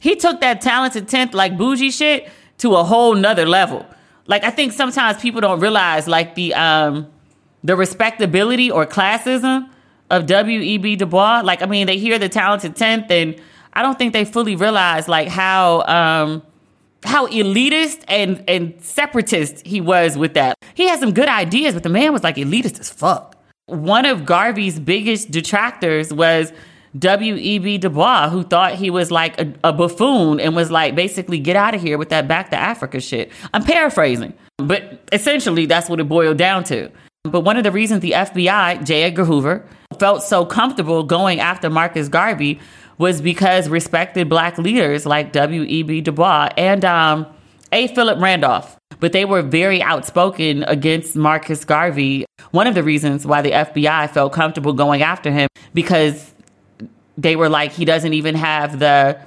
He 0.00 0.16
took 0.16 0.40
that 0.40 0.60
talented 0.60 1.08
tenth 1.08 1.32
like 1.34 1.56
bougie 1.56 1.90
shit 1.90 2.28
to 2.58 2.74
a 2.74 2.84
whole 2.84 3.14
nother 3.14 3.46
level 3.46 3.86
like 4.26 4.44
I 4.44 4.50
think 4.50 4.72
sometimes 4.72 5.20
people 5.20 5.40
don't 5.40 5.60
realize 5.60 6.06
like 6.08 6.34
the 6.34 6.54
um 6.54 7.06
the 7.64 7.76
respectability 7.76 8.70
or 8.70 8.86
classism 8.86 9.68
of 10.10 10.26
W.E.B. 10.26 10.96
Du 10.96 11.06
Bois. 11.06 11.40
Like 11.42 11.62
I 11.62 11.66
mean, 11.66 11.86
they 11.86 11.98
hear 11.98 12.18
the 12.18 12.28
talented 12.28 12.76
tenth, 12.76 13.10
and 13.10 13.40
I 13.72 13.82
don't 13.82 13.98
think 13.98 14.12
they 14.12 14.24
fully 14.24 14.56
realize 14.56 15.08
like 15.08 15.28
how 15.28 15.82
um 15.82 16.42
how 17.04 17.26
elitist 17.28 18.04
and 18.08 18.44
and 18.46 18.74
separatist 18.80 19.66
he 19.66 19.80
was 19.80 20.16
with 20.16 20.34
that. 20.34 20.56
He 20.74 20.86
had 20.88 21.00
some 21.00 21.12
good 21.12 21.28
ideas, 21.28 21.74
but 21.74 21.82
the 21.82 21.88
man 21.88 22.12
was 22.12 22.22
like 22.22 22.36
elitist 22.36 22.78
as 22.80 22.90
fuck. 22.90 23.36
One 23.72 24.04
of 24.06 24.24
Garvey's 24.26 24.78
biggest 24.78 25.30
detractors 25.30 26.12
was 26.12 26.52
W.E.B. 26.98 27.78
Du 27.78 27.88
Bois, 27.88 28.28
who 28.28 28.42
thought 28.42 28.74
he 28.74 28.90
was 28.90 29.10
like 29.10 29.40
a, 29.40 29.52
a 29.64 29.72
buffoon 29.72 30.38
and 30.40 30.54
was 30.54 30.70
like, 30.70 30.94
basically, 30.94 31.38
get 31.38 31.56
out 31.56 31.74
of 31.74 31.80
here 31.80 31.96
with 31.96 32.10
that 32.10 32.28
back 32.28 32.50
to 32.50 32.56
Africa 32.56 33.00
shit. 33.00 33.32
I'm 33.54 33.64
paraphrasing, 33.64 34.34
but 34.58 35.00
essentially 35.10 35.66
that's 35.66 35.88
what 35.88 36.00
it 36.00 36.08
boiled 36.08 36.36
down 36.36 36.64
to. 36.64 36.90
But 37.24 37.40
one 37.40 37.56
of 37.56 37.64
the 37.64 37.70
reasons 37.70 38.00
the 38.00 38.12
FBI, 38.12 38.84
J. 38.84 39.04
Edgar 39.04 39.24
Hoover, 39.24 39.64
felt 39.98 40.22
so 40.22 40.44
comfortable 40.44 41.02
going 41.04 41.40
after 41.40 41.70
Marcus 41.70 42.08
Garvey 42.08 42.60
was 42.98 43.22
because 43.22 43.68
respected 43.68 44.28
black 44.28 44.58
leaders 44.58 45.06
like 45.06 45.32
W.E.B. 45.32 46.02
Du 46.02 46.12
Bois 46.12 46.50
and 46.56 46.84
um, 46.84 47.26
A. 47.72 47.88
Philip 47.88 48.20
Randolph, 48.20 48.76
but 49.00 49.12
they 49.12 49.24
were 49.24 49.42
very 49.42 49.82
outspoken 49.82 50.62
against 50.64 51.16
Marcus 51.16 51.64
Garvey. 51.64 52.26
One 52.50 52.66
of 52.66 52.74
the 52.74 52.82
reasons 52.82 53.26
why 53.26 53.42
the 53.42 53.50
FBI 53.50 54.10
felt 54.10 54.32
comfortable 54.32 54.72
going 54.74 55.02
after 55.02 55.30
him 55.30 55.48
because 55.74 56.32
they 57.16 57.36
were 57.36 57.48
like 57.48 57.72
he 57.72 57.84
doesn't 57.84 58.12
even 58.12 58.34
have 58.34 58.78
the 58.78 59.18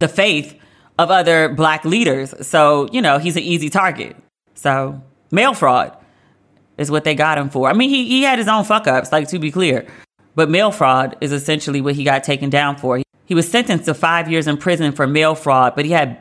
the 0.00 0.08
faith 0.08 0.58
of 0.98 1.10
other 1.10 1.48
black 1.48 1.84
leaders. 1.84 2.34
So, 2.46 2.88
you 2.92 3.02
know, 3.02 3.18
he's 3.18 3.36
an 3.36 3.42
easy 3.42 3.68
target. 3.68 4.16
So, 4.54 5.00
mail 5.30 5.54
fraud 5.54 5.96
is 6.78 6.90
what 6.90 7.04
they 7.04 7.14
got 7.14 7.38
him 7.38 7.50
for. 7.50 7.68
I 7.68 7.72
mean, 7.72 7.90
he, 7.90 8.06
he 8.06 8.22
had 8.22 8.38
his 8.38 8.48
own 8.48 8.64
fuck 8.64 8.86
ups, 8.86 9.12
like 9.12 9.28
to 9.28 9.38
be 9.38 9.50
clear. 9.50 9.86
But 10.34 10.50
mail 10.50 10.72
fraud 10.72 11.16
is 11.20 11.32
essentially 11.32 11.80
what 11.80 11.94
he 11.94 12.04
got 12.04 12.24
taken 12.24 12.50
down 12.50 12.76
for. 12.76 13.00
He 13.26 13.34
was 13.34 13.48
sentenced 13.48 13.86
to 13.86 13.94
five 13.94 14.30
years 14.30 14.46
in 14.46 14.56
prison 14.56 14.92
for 14.92 15.06
mail 15.06 15.34
fraud, 15.34 15.74
but 15.76 15.84
he 15.84 15.92
had 15.92 16.18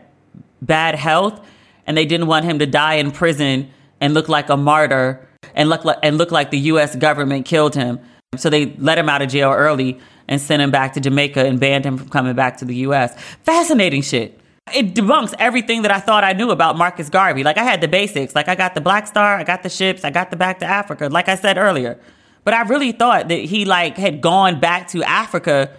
bad 0.62 0.96
health 0.96 1.46
and 1.86 1.98
they 1.98 2.06
didn't 2.06 2.28
want 2.28 2.46
him 2.46 2.60
to 2.60 2.66
die 2.66 2.96
in 2.96 3.12
prison 3.12 3.72
and 4.00 4.14
look 4.14 4.30
like 4.30 4.50
a 4.50 4.58
martyr 4.58 5.28
and 5.56 5.70
look 5.70 5.86
like, 5.86 5.98
and 6.04 6.18
look 6.18 6.32
like 6.32 6.52
the 6.52 6.60
US 6.60 6.96
government 6.96 7.46
killed 7.46 7.76
him. 7.76 8.00
So 8.38 8.50
they 8.50 8.76
let 8.78 8.98
him 8.98 9.10
out 9.10 9.22
of 9.22 9.30
jail 9.30 9.52
early 9.52 10.00
and 10.28 10.40
sent 10.42 10.62
him 10.62 10.72
back 10.72 10.94
to 10.94 11.00
Jamaica 11.00 11.46
and 11.46 11.60
banned 11.60 11.86
him 11.86 11.98
from 11.98 12.10
coming 12.10 12.36
back 12.36 12.58
to 12.58 12.66
the 12.66 12.76
US. 12.88 13.20
Fascinating 13.44 14.02
shit. 14.02 14.40
It 14.74 14.96
debunks 14.96 15.34
everything 15.40 15.82
that 15.82 15.92
I 15.92 16.00
thought 16.00 16.24
I 16.24 16.34
knew 16.34 16.50
about 16.50 16.78
Marcus 16.78 17.10
Garvey. 17.10 17.44
Like 17.44 17.58
I 17.58 17.64
had 17.64 17.82
the 17.82 17.88
basics. 17.88 18.34
Like 18.34 18.48
I 18.48 18.56
got 18.56 18.76
the 18.76 18.82
Black 18.82 19.08
Star, 19.08 19.38
I 19.38 19.44
got 19.44 19.62
the 19.64 19.70
ships, 19.70 20.06
I 20.06 20.10
got 20.10 20.32
the 20.32 20.38
back 20.38 20.60
to 20.60 20.66
Africa, 20.66 21.10
like 21.10 21.28
I 21.28 21.36
said 21.36 21.58
earlier. 21.58 22.00
But 22.46 22.54
I 22.54 22.64
really 22.64 22.92
thought 22.92 23.28
that 23.28 23.40
he 23.40 23.66
like 23.66 23.98
had 23.98 24.22
gone 24.22 24.60
back 24.60 24.88
to 24.90 25.04
Africa 25.04 25.72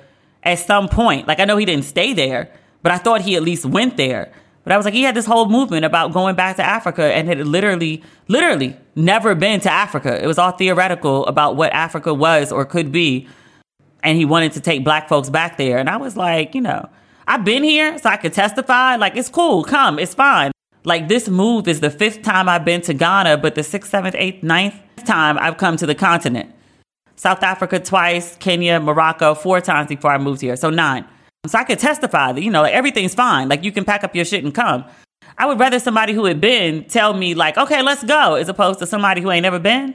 at 0.42 0.58
some 0.58 0.88
point. 0.88 1.26
Like 1.26 1.40
I 1.40 1.44
know 1.46 1.56
he 1.56 1.64
didn't 1.64 1.84
stay 1.84 2.12
there, 2.12 2.50
but 2.82 2.92
I 2.92 2.98
thought 2.98 3.22
he 3.22 3.36
at 3.36 3.42
least 3.42 3.64
went 3.64 3.96
there. 3.96 4.32
But 4.64 4.72
I 4.72 4.76
was 4.76 4.84
like, 4.84 4.94
he 4.94 5.02
had 5.02 5.14
this 5.14 5.26
whole 5.26 5.48
movement 5.48 5.84
about 5.84 6.12
going 6.12 6.34
back 6.34 6.56
to 6.56 6.62
Africa 6.62 7.14
and 7.14 7.28
had 7.28 7.38
literally, 7.46 8.02
literally 8.28 8.76
never 8.96 9.34
been 9.34 9.60
to 9.60 9.70
Africa. 9.70 10.22
It 10.22 10.26
was 10.26 10.38
all 10.38 10.52
theoretical 10.52 11.26
about 11.26 11.56
what 11.56 11.72
Africa 11.72 12.12
was 12.12 12.50
or 12.50 12.64
could 12.64 12.90
be 12.90 13.28
and 14.04 14.18
he 14.18 14.24
wanted 14.24 14.52
to 14.52 14.60
take 14.60 14.84
black 14.84 15.08
folks 15.08 15.30
back 15.30 15.56
there. 15.56 15.78
And 15.78 15.88
I 15.88 15.96
was 15.96 16.16
like, 16.16 16.54
you 16.54 16.60
know, 16.60 16.88
I've 17.26 17.44
been 17.44 17.64
here 17.64 17.98
so 17.98 18.10
I 18.10 18.18
could 18.18 18.34
testify. 18.34 18.96
Like, 18.96 19.16
it's 19.16 19.30
cool. 19.30 19.64
Come, 19.64 19.98
it's 19.98 20.14
fine. 20.14 20.52
Like, 20.84 21.08
this 21.08 21.28
move 21.28 21.66
is 21.66 21.80
the 21.80 21.90
fifth 21.90 22.22
time 22.22 22.48
I've 22.48 22.66
been 22.66 22.82
to 22.82 22.92
Ghana, 22.92 23.38
but 23.38 23.54
the 23.54 23.62
sixth, 23.62 23.90
seventh, 23.90 24.14
eighth, 24.18 24.42
ninth 24.42 24.74
time 25.04 25.38
I've 25.38 25.56
come 25.56 25.78
to 25.78 25.86
the 25.86 25.94
continent. 25.94 26.54
South 27.16 27.42
Africa 27.42 27.80
twice, 27.80 28.36
Kenya, 28.36 28.78
Morocco, 28.78 29.34
four 29.34 29.62
times 29.62 29.88
before 29.88 30.10
I 30.10 30.18
moved 30.18 30.42
here. 30.42 30.56
So 30.56 30.68
nine. 30.68 31.06
So 31.46 31.58
I 31.58 31.64
could 31.64 31.78
testify 31.78 32.32
that, 32.32 32.42
you 32.42 32.50
know, 32.50 32.62
like 32.62 32.74
everything's 32.74 33.14
fine. 33.14 33.48
Like, 33.48 33.64
you 33.64 33.72
can 33.72 33.84
pack 33.84 34.02
up 34.02 34.14
your 34.14 34.24
shit 34.24 34.44
and 34.44 34.54
come. 34.54 34.84
I 35.36 35.46
would 35.46 35.58
rather 35.58 35.78
somebody 35.78 36.12
who 36.12 36.24
had 36.24 36.40
been 36.40 36.84
tell 36.84 37.12
me, 37.12 37.34
like, 37.34 37.58
okay, 37.58 37.82
let's 37.82 38.04
go, 38.04 38.34
as 38.34 38.48
opposed 38.48 38.78
to 38.78 38.86
somebody 38.86 39.20
who 39.20 39.30
ain't 39.30 39.42
never 39.42 39.58
been. 39.58 39.94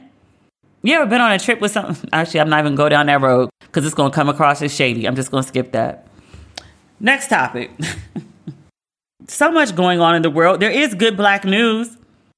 You 0.82 0.94
ever 0.94 1.06
been 1.06 1.20
on 1.20 1.32
a 1.32 1.38
trip 1.38 1.60
with 1.60 1.72
some? 1.72 1.96
Actually, 2.12 2.40
I'm 2.40 2.48
not 2.50 2.60
even 2.60 2.74
go 2.74 2.88
down 2.88 3.06
that 3.06 3.20
road 3.20 3.50
because 3.60 3.84
it's 3.84 3.94
going 3.94 4.10
to 4.10 4.14
come 4.14 4.28
across 4.28 4.62
as 4.62 4.74
shady. 4.74 5.06
I'm 5.06 5.16
just 5.16 5.30
going 5.30 5.42
to 5.42 5.48
skip 5.48 5.72
that. 5.72 6.06
Next 7.00 7.28
topic. 7.28 7.70
so 9.28 9.50
much 9.50 9.74
going 9.74 10.00
on 10.00 10.14
in 10.14 10.22
the 10.22 10.30
world. 10.30 10.60
There 10.60 10.70
is 10.70 10.94
good 10.94 11.16
black 11.16 11.44
news. 11.44 11.96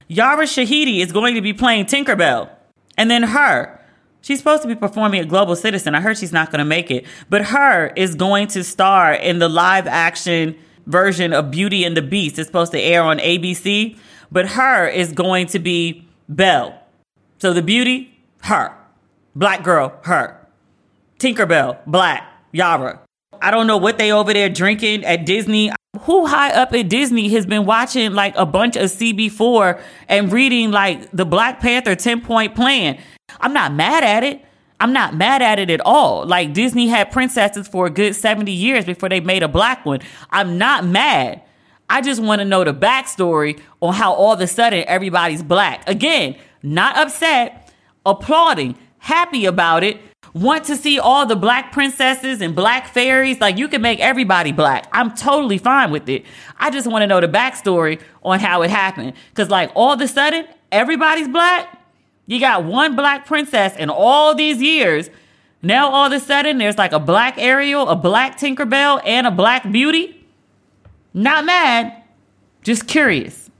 Yara 0.08 0.44
Shahidi 0.44 1.00
is 1.00 1.12
going 1.12 1.34
to 1.34 1.40
be 1.40 1.52
playing 1.52 1.86
Tinkerbell. 1.86 2.50
And 2.96 3.10
then 3.10 3.24
H.E.R., 3.24 3.80
she's 4.22 4.38
supposed 4.38 4.62
to 4.62 4.68
be 4.68 4.74
performing 4.74 5.20
at 5.20 5.28
Global 5.28 5.54
Citizen. 5.54 5.94
I 5.94 6.00
heard 6.00 6.16
she's 6.16 6.32
not 6.32 6.50
going 6.50 6.60
to 6.60 6.64
make 6.64 6.90
it. 6.90 7.04
But 7.28 7.42
H.E.R. 7.42 7.92
is 7.94 8.14
going 8.14 8.48
to 8.48 8.64
star 8.64 9.12
in 9.12 9.38
the 9.38 9.48
live 9.48 9.86
action 9.86 10.56
version 10.86 11.32
of 11.32 11.50
Beauty 11.50 11.84
and 11.84 11.96
the 11.96 12.02
Beast. 12.02 12.38
It's 12.38 12.48
supposed 12.48 12.72
to 12.72 12.80
air 12.80 13.02
on 13.02 13.18
ABC. 13.18 13.98
But 14.30 14.46
H.E.R. 14.46 14.88
is 14.88 15.12
going 15.12 15.46
to 15.48 15.58
be 15.58 16.08
Belle. 16.28 16.78
So 17.38 17.52
the 17.52 17.62
beauty, 17.62 18.18
her. 18.42 18.74
Black 19.34 19.62
girl, 19.62 19.98
her. 20.04 20.38
Tinkerbell, 21.18 21.78
black, 21.86 22.28
Yara. 22.52 23.00
I 23.40 23.50
don't 23.50 23.66
know 23.66 23.76
what 23.76 23.96
they 23.96 24.12
over 24.12 24.32
there 24.32 24.48
drinking 24.48 25.04
at 25.04 25.24
Disney. 25.24 25.70
Who 26.02 26.26
high 26.26 26.50
up 26.50 26.72
at 26.72 26.88
Disney 26.88 27.28
has 27.30 27.46
been 27.46 27.64
watching 27.64 28.12
like 28.12 28.34
a 28.36 28.46
bunch 28.46 28.76
of 28.76 28.84
CB4 28.84 29.80
and 30.08 30.32
reading 30.32 30.70
like 30.70 31.10
the 31.12 31.24
Black 31.24 31.60
Panther 31.60 31.94
10 31.94 32.22
point 32.22 32.54
plan? 32.54 32.98
I'm 33.42 33.52
not 33.52 33.72
mad 33.74 34.04
at 34.04 34.24
it. 34.24 34.44
I'm 34.80 34.92
not 34.92 35.14
mad 35.14 35.42
at 35.42 35.58
it 35.58 35.70
at 35.70 35.80
all. 35.82 36.26
Like 36.26 36.54
Disney 36.54 36.88
had 36.88 37.12
princesses 37.12 37.68
for 37.68 37.86
a 37.86 37.90
good 37.90 38.16
70 38.16 38.50
years 38.50 38.84
before 38.84 39.08
they 39.08 39.20
made 39.20 39.42
a 39.42 39.48
black 39.48 39.84
one. 39.84 40.00
I'm 40.30 40.58
not 40.58 40.84
mad. 40.84 41.42
I 41.88 42.00
just 42.00 42.22
want 42.22 42.40
to 42.40 42.44
know 42.44 42.64
the 42.64 42.72
backstory 42.72 43.60
on 43.80 43.94
how 43.94 44.14
all 44.14 44.32
of 44.32 44.40
a 44.40 44.46
sudden 44.46 44.84
everybody's 44.88 45.42
black. 45.42 45.88
Again, 45.88 46.36
not 46.62 46.96
upset, 46.96 47.72
applauding, 48.06 48.76
happy 48.98 49.44
about 49.44 49.84
it 49.84 50.00
want 50.34 50.64
to 50.64 50.76
see 50.76 50.98
all 50.98 51.26
the 51.26 51.36
black 51.36 51.72
princesses 51.72 52.40
and 52.40 52.54
black 52.54 52.88
fairies. 52.88 53.40
Like 53.40 53.58
you 53.58 53.68
can 53.68 53.82
make 53.82 54.00
everybody 54.00 54.52
black. 54.52 54.88
I'm 54.92 55.14
totally 55.14 55.58
fine 55.58 55.90
with 55.90 56.08
it. 56.08 56.24
I 56.58 56.70
just 56.70 56.86
want 56.86 57.02
to 57.02 57.06
know 57.06 57.20
the 57.20 57.28
backstory 57.28 58.00
on 58.22 58.40
how 58.40 58.62
it 58.62 58.70
happened. 58.70 59.14
Cause 59.34 59.50
like 59.50 59.70
all 59.74 59.92
of 59.92 60.00
a 60.00 60.08
sudden, 60.08 60.46
everybody's 60.70 61.28
black. 61.28 61.78
You 62.32 62.40
got 62.40 62.64
one 62.64 62.96
black 62.96 63.26
princess 63.26 63.76
in 63.76 63.90
all 63.90 64.34
these 64.34 64.62
years. 64.62 65.10
Now 65.60 65.90
all 65.90 66.06
of 66.06 66.12
a 66.12 66.18
sudden 66.18 66.56
there's 66.56 66.78
like 66.78 66.92
a 66.92 66.98
black 66.98 67.36
Ariel, 67.36 67.86
a 67.90 67.94
black 67.94 68.38
Tinkerbell, 68.38 69.02
and 69.04 69.26
a 69.26 69.30
black 69.30 69.70
Beauty. 69.70 70.18
Not 71.12 71.44
mad, 71.44 71.92
just 72.62 72.88
curious. 72.88 73.50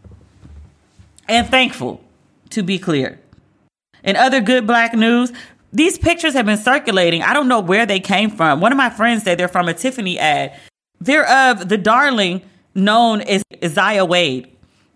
And 1.29 1.47
thankful, 1.47 2.03
to 2.49 2.63
be 2.63 2.79
clear. 2.79 3.21
In 4.03 4.17
other 4.17 4.41
good 4.41 4.67
black 4.67 4.95
news, 4.95 5.35
these 5.71 5.99
pictures 5.99 6.33
have 6.33 6.47
been 6.47 6.57
circulating. 6.57 7.23
I 7.23 7.35
don't 7.35 7.49
know 7.49 7.61
where 7.61 7.85
they 7.85 8.01
came 8.01 8.31
from. 8.31 8.63
One 8.63 8.73
of 8.73 8.79
my 8.79 8.89
friends 8.89 9.23
said 9.23 9.39
they're 9.39 9.49
from 9.49 9.69
a 9.69 9.75
Tiffany 9.75 10.19
ad. 10.19 10.59
They're 10.99 11.29
of 11.29 11.69
the 11.69 11.77
darling 11.77 12.41
known 12.75 13.21
as 13.21 13.43
Zaya 13.67 14.07
Wade. 14.07 14.49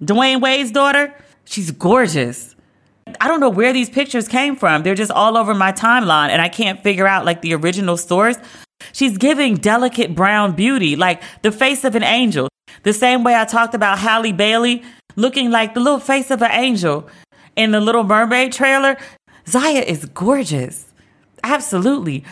Dwyane 0.02 0.40
Wade's 0.40 0.70
daughter, 0.70 1.14
she's 1.44 1.70
gorgeous. 1.72 2.55
I 3.20 3.28
don't 3.28 3.40
know 3.40 3.50
where 3.50 3.72
these 3.72 3.88
pictures 3.88 4.26
came 4.26 4.56
from. 4.56 4.82
They're 4.82 4.94
just 4.94 5.12
all 5.12 5.36
over 5.36 5.54
my 5.54 5.72
timeline 5.72 6.30
and 6.30 6.42
I 6.42 6.48
can't 6.48 6.82
figure 6.82 7.06
out 7.06 7.24
like 7.24 7.40
the 7.40 7.54
original 7.54 7.96
source. 7.96 8.36
She's 8.92 9.16
giving 9.16 9.54
delicate 9.56 10.14
brown 10.14 10.52
beauty, 10.52 10.96
like 10.96 11.22
the 11.42 11.52
face 11.52 11.84
of 11.84 11.94
an 11.94 12.02
angel. 12.02 12.48
The 12.82 12.92
same 12.92 13.24
way 13.24 13.34
I 13.34 13.44
talked 13.44 13.74
about 13.74 13.98
Halle 13.98 14.32
Bailey 14.32 14.82
looking 15.14 15.50
like 15.50 15.74
the 15.74 15.80
little 15.80 16.00
face 16.00 16.30
of 16.30 16.42
an 16.42 16.50
angel 16.50 17.08
in 17.54 17.70
the 17.70 17.80
Little 17.80 18.04
Mermaid 18.04 18.52
trailer. 18.52 18.96
Zaya 19.48 19.80
is 19.80 20.04
gorgeous. 20.06 20.92
Absolutely. 21.42 22.24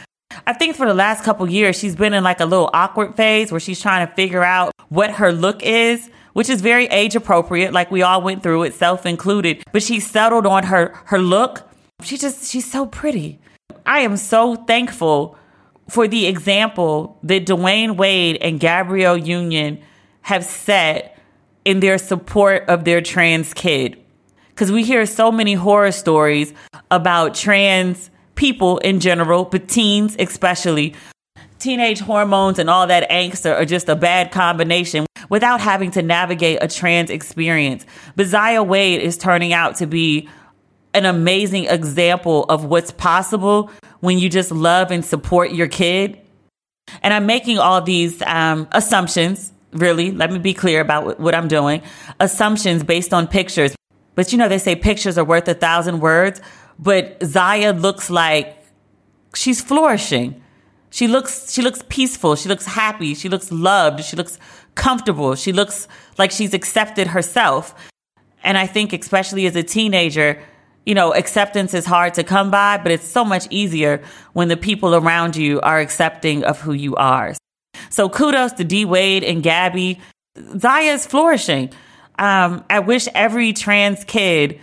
I 0.47 0.52
think 0.52 0.76
for 0.76 0.87
the 0.87 0.95
last 0.95 1.25
couple 1.25 1.49
years, 1.49 1.78
she's 1.78 1.97
been 1.97 2.12
in 2.12 2.25
like 2.25 2.40
a 2.40 2.45
little 2.45 2.69
awkward 2.73 3.16
phase 3.16 3.50
where 3.50 3.61
she's 3.61 3.81
trying 3.81 4.07
to 4.07 4.12
figure 4.14 4.43
out 4.43 4.73
what 4.88 5.12
her 5.12 5.33
look 5.33 5.62
is, 5.62 6.11
which 6.35 6.50
is 6.50 6.61
very 6.61 6.85
age 6.87 7.17
appropriate. 7.17 7.73
Like 7.73 7.91
we 7.91 8.03
all 8.03 8.21
went 8.21 8.43
through 8.43 8.64
it, 8.64 8.75
self 8.75 9.07
included, 9.07 9.64
but 9.73 9.83
she 9.83 9.99
settled 9.99 10.47
on 10.47 10.64
her, 10.64 10.95
her 11.07 11.19
look. 11.19 11.69
She 12.03 12.19
just, 12.19 12.50
she's 12.50 12.71
so 12.71 12.87
pretty. 12.87 13.41
I 13.87 14.00
am 14.00 14.19
so 14.19 14.55
thankful 14.55 15.38
for 15.88 16.07
the 16.07 16.26
example 16.26 17.19
that 17.23 17.47
Dwyane 17.47 17.97
Wade 17.97 18.37
and 18.41 18.61
Gabrielle 18.61 19.17
Union 19.17 19.81
have 20.23 20.45
set 20.45 21.19
in 21.64 21.81
their 21.81 21.99
support 21.99 22.64
of 22.69 22.85
their 22.85 23.00
trans 23.00 23.55
kid 23.55 23.99
because 24.49 24.71
we 24.71 24.85
hear 24.85 25.05
so 25.07 25.33
many 25.33 25.55
horror 25.55 25.93
stories 25.93 26.53
about 26.91 27.35
trans 27.35 28.11
people 28.35 28.79
in 28.79 29.00
general, 29.00 29.45
but 29.45 29.69
teens 29.69 30.17
especially. 30.19 30.95
Teenage 31.59 32.00
hormones 32.00 32.59
and 32.59 32.69
all 32.69 32.87
that 32.87 33.09
angst 33.11 33.50
are 33.50 33.64
just 33.64 33.88
a 33.88 33.97
bad 33.97 34.31
combination 34.31 35.07
without 35.28 35.61
having 35.61 35.90
to 35.93 36.02
navigate 36.02 36.59
a 36.61 36.69
trans 36.69 37.11
experience. 37.11 37.85
Zaya 38.21 38.62
Wade 38.62 39.00
is 39.00 39.16
turning 39.16 39.52
out 39.52 39.76
to 39.76 39.87
be 39.87 40.28
an 40.95 41.04
amazing 41.04 41.66
example 41.66 42.45
of 42.45 42.64
what's 42.64 42.93
possible 42.93 43.71
when 44.00 44.19
you 44.19 44.28
just 44.28 44.50
love 44.50 44.90
and 44.90 45.04
support 45.04 45.50
your 45.50 45.69
kid. 45.69 46.21
And 47.02 47.13
I'm 47.13 47.26
making 47.26 47.58
all 47.58 47.80
these 47.80 48.23
um, 48.23 48.69
assumptions, 48.73 49.52
really. 49.73 50.13
Let 50.13 50.30
me 50.30 50.39
be 50.39 50.54
clear 50.54 50.80
about 50.80 51.19
what 51.19 51.34
I'm 51.34 51.49
doing. 51.49 51.82
Assumptions 52.21 52.84
based 52.84 53.13
on 53.13 53.26
pictures. 53.26 53.75
But 54.15 54.30
you 54.30 54.39
know, 54.39 54.49
they 54.49 54.58
say 54.58 54.76
pictures 54.76 55.19
are 55.19 55.25
worth 55.25 55.49
a 55.49 55.54
thousand 55.54 56.00
words. 56.00 56.41
But 56.78 57.19
Zaya 57.25 57.73
looks 57.73 58.10
like 58.10 58.56
she's 59.34 59.60
flourishing. 59.60 60.41
She 60.91 61.08
looks 61.08 61.52
she 61.52 61.63
looks 61.63 61.82
peaceful. 61.89 62.37
She 62.37 62.49
looks 62.49 62.67
happy. 62.67 63.15
She 63.15 63.28
looks 63.28 63.50
loved. 63.50 64.04
She 64.04 64.17
looks 64.17 64.39
comfortable. 64.75 65.34
She 65.34 65.52
looks 65.52 65.89
like 66.19 66.30
she's 66.30 66.54
accepted 66.54 67.08
herself. 67.08 67.75
And 68.43 68.58
I 68.58 68.67
think 68.67 68.93
especially 68.93 69.47
as 69.47 69.56
a 69.56 69.63
teenager, 69.63 70.41
you 70.84 70.95
know, 70.95 71.15
acceptance 71.15 71.73
is 71.73 71.87
hard 71.87 72.15
to 72.15 72.25
come 72.25 72.50
by, 72.50 72.78
but 72.78 72.93
it's 72.93 73.08
so 73.08 73.25
much 73.25 73.47
easier 73.50 74.02
when 74.34 74.49
the 74.49 74.56
people 74.56 74.95
around 74.95 75.34
you 75.37 75.60
are 75.63 75.80
accepting 75.80 76.45
of 76.45 76.60
who 76.60 76.73
you 76.73 76.95
are. 76.97 77.34
So 77.89 78.08
kudos 78.08 78.52
to 78.54 78.65
D 78.65 78.84
Wade 78.84 79.25
and 79.25 79.43
Gabby. 79.43 80.00
Zaya 80.58 80.93
is 80.93 81.06
flourishing. 81.06 81.71
Um, 82.19 82.65
I 82.69 82.80
wish 82.80 83.08
every 83.15 83.52
trans 83.52 84.04
kid 84.04 84.60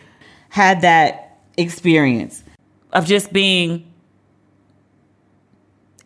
had 0.50 0.82
that 0.82 1.40
experience 1.58 2.44
of 2.94 3.06
just 3.06 3.34
being 3.34 3.92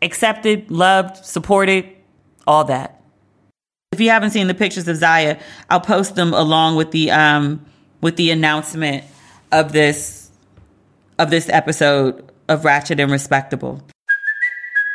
accepted, 0.02 0.72
loved, 0.72 1.26
supported, 1.26 1.90
all 2.48 2.64
that. 2.66 3.02
If 3.96 4.02
you 4.02 4.10
haven't 4.10 4.32
seen 4.32 4.48
the 4.48 4.54
pictures 4.54 4.90
of 4.90 4.98
Zaya, 4.98 5.40
I'll 5.70 5.80
post 5.80 6.16
them 6.16 6.34
along 6.34 6.76
with 6.76 6.92
the 6.92 7.12
um, 7.12 7.66
with 8.02 8.18
the 8.18 8.30
announcement 8.30 9.06
of 9.54 9.72
this 9.72 10.30
of 11.18 11.30
this 11.30 11.48
episode 11.48 12.30
of 12.50 12.66
Ratchet 12.66 13.00
and 13.00 13.10
Respectable. 13.10 13.82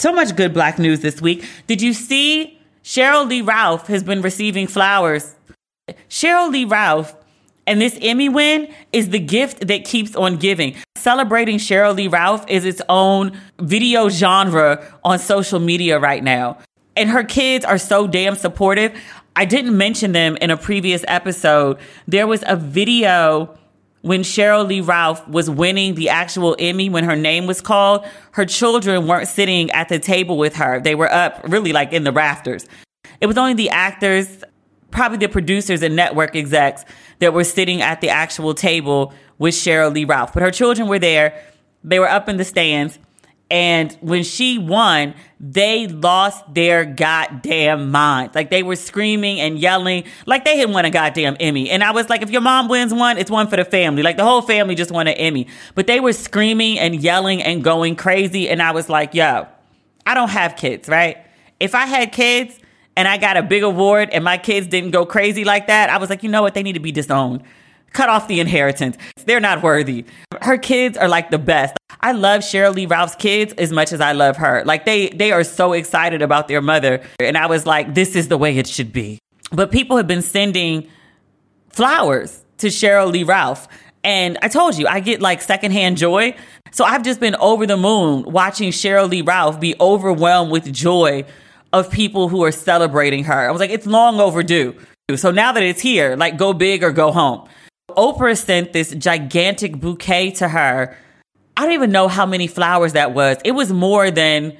So 0.00 0.14
much 0.14 0.34
good 0.34 0.54
black 0.54 0.78
news 0.78 1.00
this 1.00 1.20
week. 1.20 1.44
Did 1.66 1.82
you 1.82 1.92
see 1.92 2.58
Sheryl 2.82 3.28
Lee 3.28 3.42
Ralph 3.42 3.86
has 3.88 4.02
been 4.02 4.22
receiving 4.22 4.66
flowers? 4.66 5.34
Sheryl 6.08 6.50
Lee 6.50 6.64
Ralph 6.64 7.14
and 7.66 7.82
this 7.82 7.98
Emmy 8.00 8.30
win 8.30 8.72
is 8.94 9.10
the 9.10 9.18
gift 9.18 9.66
that 9.68 9.84
keeps 9.84 10.16
on 10.16 10.38
giving. 10.38 10.74
Celebrating 10.96 11.58
Sheryl 11.58 11.94
Lee 11.94 12.08
Ralph 12.08 12.48
is 12.48 12.64
its 12.64 12.80
own 12.88 13.38
video 13.58 14.08
genre 14.08 14.82
on 15.04 15.18
social 15.18 15.60
media 15.60 15.98
right 15.98 16.24
now. 16.24 16.56
And 16.96 17.10
her 17.10 17.22
kids 17.22 17.66
are 17.66 17.76
so 17.76 18.06
damn 18.06 18.36
supportive. 18.36 18.98
I 19.36 19.44
didn't 19.44 19.76
mention 19.76 20.12
them 20.12 20.38
in 20.38 20.50
a 20.50 20.56
previous 20.56 21.04
episode. 21.08 21.76
There 22.08 22.26
was 22.26 22.42
a 22.46 22.56
video 22.56 23.54
when 24.02 24.22
Sheryl 24.22 24.66
Lee 24.66 24.80
Ralph 24.80 25.26
was 25.28 25.50
winning 25.50 25.94
the 25.94 26.08
actual 26.08 26.56
Emmy 26.58 26.88
when 26.88 27.04
her 27.04 27.16
name 27.16 27.46
was 27.46 27.60
called, 27.60 28.06
her 28.32 28.46
children 28.46 29.06
weren't 29.06 29.28
sitting 29.28 29.70
at 29.72 29.88
the 29.88 29.98
table 29.98 30.38
with 30.38 30.56
her. 30.56 30.80
They 30.80 30.94
were 30.94 31.12
up 31.12 31.40
really 31.44 31.72
like 31.72 31.92
in 31.92 32.04
the 32.04 32.12
rafters. 32.12 32.66
It 33.20 33.26
was 33.26 33.36
only 33.36 33.54
the 33.54 33.70
actors, 33.70 34.42
probably 34.90 35.18
the 35.18 35.28
producers 35.28 35.82
and 35.82 35.94
network 35.94 36.34
execs 36.34 36.84
that 37.18 37.34
were 37.34 37.44
sitting 37.44 37.82
at 37.82 38.00
the 38.00 38.08
actual 38.08 38.54
table 38.54 39.12
with 39.38 39.54
Sheryl 39.54 39.92
Lee 39.92 40.04
Ralph. 40.04 40.32
But 40.32 40.42
her 40.42 40.50
children 40.50 40.88
were 40.88 40.98
there. 40.98 41.38
They 41.84 41.98
were 41.98 42.08
up 42.08 42.28
in 42.28 42.38
the 42.38 42.44
stands. 42.44 42.98
And 43.50 43.92
when 44.00 44.22
she 44.22 44.58
won, 44.58 45.14
they 45.40 45.88
lost 45.88 46.54
their 46.54 46.84
goddamn 46.84 47.90
minds. 47.90 48.34
Like 48.34 48.50
they 48.50 48.62
were 48.62 48.76
screaming 48.76 49.40
and 49.40 49.58
yelling 49.58 50.04
like 50.24 50.44
they 50.44 50.58
had 50.58 50.70
won 50.70 50.84
a 50.84 50.90
goddamn 50.90 51.36
Emmy. 51.40 51.68
And 51.68 51.82
I 51.82 51.90
was 51.90 52.08
like, 52.08 52.22
if 52.22 52.30
your 52.30 52.42
mom 52.42 52.68
wins 52.68 52.94
one, 52.94 53.18
it's 53.18 53.30
one 53.30 53.48
for 53.48 53.56
the 53.56 53.64
family. 53.64 54.04
Like 54.04 54.16
the 54.16 54.24
whole 54.24 54.42
family 54.42 54.76
just 54.76 54.92
won 54.92 55.08
an 55.08 55.14
Emmy. 55.14 55.48
But 55.74 55.88
they 55.88 55.98
were 55.98 56.12
screaming 56.12 56.78
and 56.78 56.94
yelling 56.94 57.42
and 57.42 57.64
going 57.64 57.96
crazy. 57.96 58.48
And 58.48 58.62
I 58.62 58.70
was 58.70 58.88
like, 58.88 59.14
yo, 59.14 59.48
I 60.06 60.14
don't 60.14 60.30
have 60.30 60.54
kids, 60.54 60.88
right? 60.88 61.16
If 61.58 61.74
I 61.74 61.86
had 61.86 62.12
kids 62.12 62.56
and 62.96 63.08
I 63.08 63.16
got 63.16 63.36
a 63.36 63.42
big 63.42 63.64
award 63.64 64.10
and 64.12 64.22
my 64.22 64.38
kids 64.38 64.68
didn't 64.68 64.92
go 64.92 65.04
crazy 65.04 65.44
like 65.44 65.66
that, 65.66 65.90
I 65.90 65.98
was 65.98 66.08
like, 66.08 66.22
you 66.22 66.28
know 66.28 66.42
what? 66.42 66.54
They 66.54 66.62
need 66.62 66.74
to 66.74 66.80
be 66.80 66.92
disowned 66.92 67.42
cut 67.92 68.08
off 68.08 68.28
the 68.28 68.40
inheritance. 68.40 68.96
They're 69.24 69.40
not 69.40 69.62
worthy. 69.62 70.04
Her 70.40 70.58
kids 70.58 70.96
are 70.96 71.08
like 71.08 71.30
the 71.30 71.38
best. 71.38 71.76
I 72.00 72.12
love 72.12 72.40
Sheryl 72.40 72.74
Lee 72.74 72.86
Ralph's 72.86 73.14
kids 73.14 73.52
as 73.54 73.72
much 73.72 73.92
as 73.92 74.00
I 74.00 74.12
love 74.12 74.36
her. 74.38 74.62
Like 74.64 74.84
they 74.84 75.08
they 75.08 75.32
are 75.32 75.44
so 75.44 75.72
excited 75.72 76.22
about 76.22 76.48
their 76.48 76.62
mother 76.62 77.02
and 77.18 77.36
I 77.36 77.46
was 77.46 77.66
like 77.66 77.94
this 77.94 78.16
is 78.16 78.28
the 78.28 78.38
way 78.38 78.56
it 78.56 78.66
should 78.66 78.92
be. 78.92 79.18
But 79.52 79.70
people 79.70 79.96
have 79.96 80.06
been 80.06 80.22
sending 80.22 80.88
flowers 81.70 82.44
to 82.58 82.68
Sheryl 82.68 83.10
Lee 83.10 83.24
Ralph 83.24 83.68
and 84.02 84.38
I 84.42 84.48
told 84.48 84.78
you 84.78 84.86
I 84.86 85.00
get 85.00 85.20
like 85.20 85.42
secondhand 85.42 85.98
joy. 85.98 86.34
So 86.72 86.84
I've 86.84 87.02
just 87.02 87.20
been 87.20 87.34
over 87.36 87.66
the 87.66 87.76
moon 87.76 88.22
watching 88.24 88.70
Sheryl 88.70 89.10
Lee 89.10 89.22
Ralph 89.22 89.60
be 89.60 89.74
overwhelmed 89.80 90.52
with 90.52 90.72
joy 90.72 91.24
of 91.72 91.90
people 91.90 92.28
who 92.28 92.42
are 92.44 92.52
celebrating 92.52 93.24
her. 93.24 93.48
I 93.48 93.50
was 93.50 93.60
like 93.60 93.70
it's 93.70 93.86
long 93.86 94.20
overdue. 94.20 94.74
So 95.16 95.32
now 95.32 95.52
that 95.52 95.62
it's 95.62 95.80
here, 95.80 96.16
like 96.16 96.38
go 96.38 96.52
big 96.52 96.84
or 96.84 96.92
go 96.92 97.10
home. 97.12 97.48
Oprah 97.94 98.36
sent 98.36 98.72
this 98.72 98.94
gigantic 98.94 99.80
bouquet 99.80 100.30
to 100.32 100.48
her. 100.48 100.96
I 101.56 101.64
don't 101.64 101.74
even 101.74 101.92
know 101.92 102.08
how 102.08 102.26
many 102.26 102.46
flowers 102.46 102.94
that 102.94 103.12
was. 103.14 103.36
It 103.44 103.52
was 103.52 103.72
more 103.72 104.10
than 104.10 104.56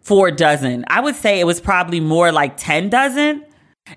four 0.00 0.30
dozen. 0.30 0.84
I 0.88 1.00
would 1.00 1.14
say 1.14 1.40
it 1.40 1.44
was 1.44 1.60
probably 1.60 2.00
more 2.00 2.32
like 2.32 2.56
10 2.56 2.88
dozen. 2.88 3.44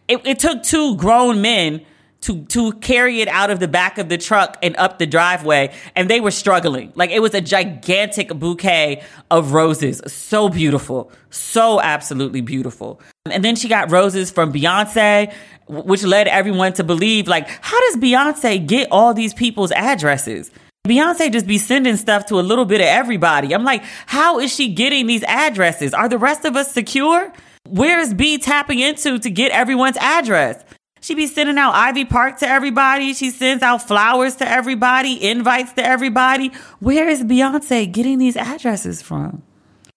It, 0.07 0.25
it 0.25 0.39
took 0.39 0.63
two 0.63 0.95
grown 0.97 1.41
men 1.41 1.85
to 2.25 2.43
to 2.45 2.73
carry 2.73 3.21
it 3.21 3.27
out 3.27 3.51
of 3.51 3.59
the 3.59 3.67
back 3.67 3.99
of 3.99 4.09
the 4.09 4.17
truck 4.17 4.57
and 4.63 4.75
up 4.77 4.97
the 4.97 5.05
driveway 5.05 5.71
and 5.95 6.09
they 6.09 6.19
were 6.19 6.31
struggling 6.31 6.91
like 6.95 7.11
it 7.11 7.21
was 7.21 7.35
a 7.35 7.41
gigantic 7.41 8.29
bouquet 8.29 9.03
of 9.29 9.53
roses 9.53 10.01
so 10.07 10.49
beautiful 10.49 11.11
so 11.29 11.79
absolutely 11.79 12.41
beautiful 12.41 12.99
and 13.31 13.45
then 13.45 13.55
she 13.55 13.67
got 13.67 13.91
roses 13.91 14.31
from 14.31 14.51
Beyonce 14.51 15.31
which 15.67 16.03
led 16.03 16.27
everyone 16.27 16.73
to 16.73 16.83
believe 16.83 17.27
like 17.27 17.47
how 17.47 17.79
does 17.81 17.97
Beyonce 17.97 18.65
get 18.65 18.87
all 18.91 19.13
these 19.13 19.33
people's 19.33 19.71
addresses 19.71 20.49
Beyonce 20.87 21.31
just 21.31 21.47
be 21.47 21.59
sending 21.59 21.95
stuff 21.95 22.27
to 22.27 22.39
a 22.39 22.41
little 22.41 22.65
bit 22.65 22.79
of 22.79 22.85
everybody. 22.85 23.55
I'm 23.55 23.63
like, 23.63 23.83
how 24.05 24.37
is 24.37 24.53
she 24.53 24.71
getting 24.71 25.07
these 25.07 25.23
addresses? 25.23 25.95
Are 25.95 26.07
the 26.07 26.19
rest 26.19 26.45
of 26.45 26.55
us 26.55 26.71
secure? 26.71 27.33
Where 27.67 27.99
is 27.99 28.13
B 28.13 28.37
tapping 28.37 28.77
into 28.77 29.17
to 29.17 29.29
get 29.31 29.51
everyone's 29.51 29.97
address? 29.97 30.63
She 31.05 31.13
be 31.13 31.27
sending 31.27 31.59
out 31.59 31.75
Ivy 31.75 32.03
Park 32.05 32.39
to 32.39 32.47
everybody. 32.47 33.13
She 33.13 33.29
sends 33.29 33.61
out 33.61 33.87
flowers 33.87 34.37
to 34.37 34.49
everybody, 34.49 35.23
invites 35.23 35.71
to 35.73 35.85
everybody. 35.85 36.47
Where 36.79 37.07
is 37.07 37.23
Beyonce 37.23 37.91
getting 37.91 38.17
these 38.17 38.35
addresses 38.35 39.03
from? 39.03 39.43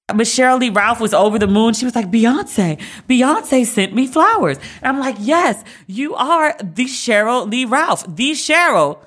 But 0.09 0.27
Sheryl 0.27 0.61
Lee 0.61 0.69
Ralph 0.69 1.01
was 1.01 1.15
over 1.15 1.39
the 1.39 1.47
moon. 1.47 1.73
She 1.73 1.87
was 1.87 1.95
like, 1.95 2.11
Beyonce, 2.11 2.79
Beyonce 3.09 3.65
sent 3.65 3.95
me 3.95 4.07
flowers. 4.07 4.59
And 4.83 4.85
I'm 4.85 4.99
like, 4.99 5.17
yes, 5.19 5.65
you 5.87 6.15
are 6.15 6.55
the 6.59 6.85
Sheryl 6.85 7.51
Lee 7.51 7.65
Ralph, 7.65 8.05
the 8.07 8.33
Sheryl 8.33 8.99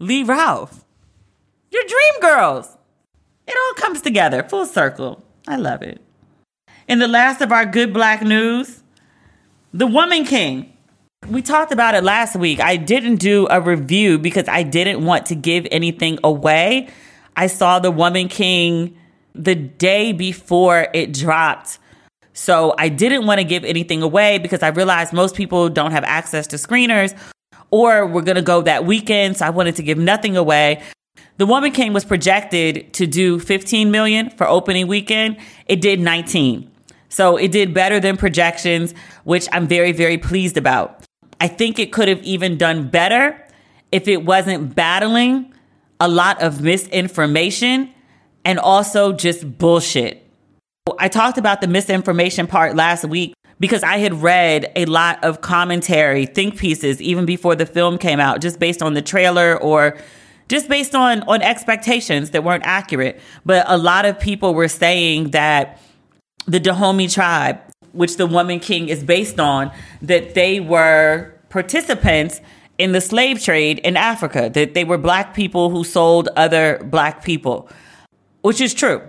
Lee 0.00 0.24
Ralph. 0.24 0.84
Your 1.70 1.84
dream 1.84 2.20
girls. 2.20 2.76
It 3.46 3.54
all 3.56 3.74
comes 3.74 4.00
together, 4.00 4.42
full 4.42 4.66
circle. 4.66 5.22
I 5.46 5.54
love 5.54 5.82
it. 5.82 6.00
In 6.88 6.98
the 6.98 7.06
last 7.06 7.40
of 7.40 7.52
our 7.52 7.64
good 7.64 7.92
black 7.92 8.22
news, 8.22 8.82
the 9.72 9.86
Woman 9.86 10.24
King 10.24 10.73
we 11.28 11.42
talked 11.42 11.72
about 11.72 11.94
it 11.94 12.04
last 12.04 12.36
week. 12.36 12.60
I 12.60 12.76
didn't 12.76 13.16
do 13.16 13.46
a 13.50 13.60
review 13.60 14.18
because 14.18 14.48
I 14.48 14.62
didn't 14.62 15.04
want 15.04 15.26
to 15.26 15.34
give 15.34 15.66
anything 15.70 16.18
away. 16.22 16.88
I 17.36 17.46
saw 17.46 17.78
The 17.78 17.90
Woman 17.90 18.28
King 18.28 18.96
the 19.34 19.54
day 19.54 20.12
before 20.12 20.88
it 20.94 21.12
dropped. 21.12 21.78
So 22.32 22.74
I 22.78 22.88
didn't 22.88 23.26
want 23.26 23.38
to 23.38 23.44
give 23.44 23.64
anything 23.64 24.02
away 24.02 24.38
because 24.38 24.62
I 24.62 24.68
realized 24.68 25.12
most 25.12 25.34
people 25.34 25.68
don't 25.68 25.92
have 25.92 26.04
access 26.04 26.46
to 26.48 26.56
screeners 26.56 27.16
or 27.70 28.06
we're 28.06 28.22
going 28.22 28.36
to 28.36 28.42
go 28.42 28.62
that 28.62 28.84
weekend. 28.84 29.36
So 29.36 29.46
I 29.46 29.50
wanted 29.50 29.76
to 29.76 29.82
give 29.82 29.98
nothing 29.98 30.36
away. 30.36 30.82
The 31.36 31.46
Woman 31.46 31.72
King 31.72 31.92
was 31.92 32.04
projected 32.04 32.92
to 32.94 33.06
do 33.06 33.38
15 33.40 33.90
million 33.90 34.30
for 34.30 34.46
opening 34.46 34.86
weekend. 34.86 35.36
It 35.66 35.80
did 35.80 36.00
19. 36.00 36.70
So 37.08 37.36
it 37.36 37.52
did 37.52 37.72
better 37.72 38.00
than 38.00 38.16
projections, 38.16 38.94
which 39.22 39.48
I'm 39.52 39.66
very, 39.68 39.92
very 39.92 40.18
pleased 40.18 40.56
about. 40.56 41.03
I 41.40 41.48
think 41.48 41.78
it 41.78 41.92
could 41.92 42.08
have 42.08 42.22
even 42.22 42.56
done 42.56 42.88
better 42.88 43.40
if 43.92 44.08
it 44.08 44.24
wasn't 44.24 44.74
battling 44.74 45.52
a 46.00 46.08
lot 46.08 46.42
of 46.42 46.60
misinformation 46.60 47.92
and 48.44 48.58
also 48.58 49.12
just 49.12 49.58
bullshit. 49.58 50.20
I 50.98 51.08
talked 51.08 51.38
about 51.38 51.60
the 51.60 51.68
misinformation 51.68 52.46
part 52.46 52.76
last 52.76 53.04
week 53.04 53.34
because 53.58 53.82
I 53.82 53.98
had 53.98 54.14
read 54.22 54.70
a 54.76 54.84
lot 54.84 55.22
of 55.24 55.40
commentary, 55.40 56.26
think 56.26 56.58
pieces, 56.58 57.00
even 57.00 57.24
before 57.24 57.54
the 57.54 57.66
film 57.66 57.98
came 57.98 58.20
out, 58.20 58.40
just 58.40 58.58
based 58.58 58.82
on 58.82 58.94
the 58.94 59.02
trailer 59.02 59.56
or 59.56 59.96
just 60.48 60.68
based 60.68 60.94
on, 60.94 61.22
on 61.22 61.40
expectations 61.40 62.30
that 62.30 62.44
weren't 62.44 62.64
accurate. 62.66 63.20
But 63.46 63.64
a 63.68 63.78
lot 63.78 64.04
of 64.04 64.20
people 64.20 64.54
were 64.54 64.68
saying 64.68 65.30
that 65.30 65.80
the 66.46 66.60
Dahomey 66.60 67.08
tribe, 67.08 67.58
which 67.94 68.16
the 68.16 68.26
Woman 68.26 68.60
King 68.60 68.88
is 68.88 69.02
based 69.02 69.40
on, 69.40 69.72
that 70.02 70.34
they 70.34 70.60
were 70.60 71.32
participants 71.48 72.40
in 72.78 72.92
the 72.92 73.00
slave 73.00 73.42
trade 73.42 73.78
in 73.78 73.96
Africa, 73.96 74.50
that 74.52 74.74
they 74.74 74.84
were 74.84 74.98
black 74.98 75.34
people 75.34 75.70
who 75.70 75.84
sold 75.84 76.28
other 76.36 76.82
black 76.84 77.24
people, 77.24 77.68
which 78.42 78.60
is 78.60 78.74
true. 78.74 79.00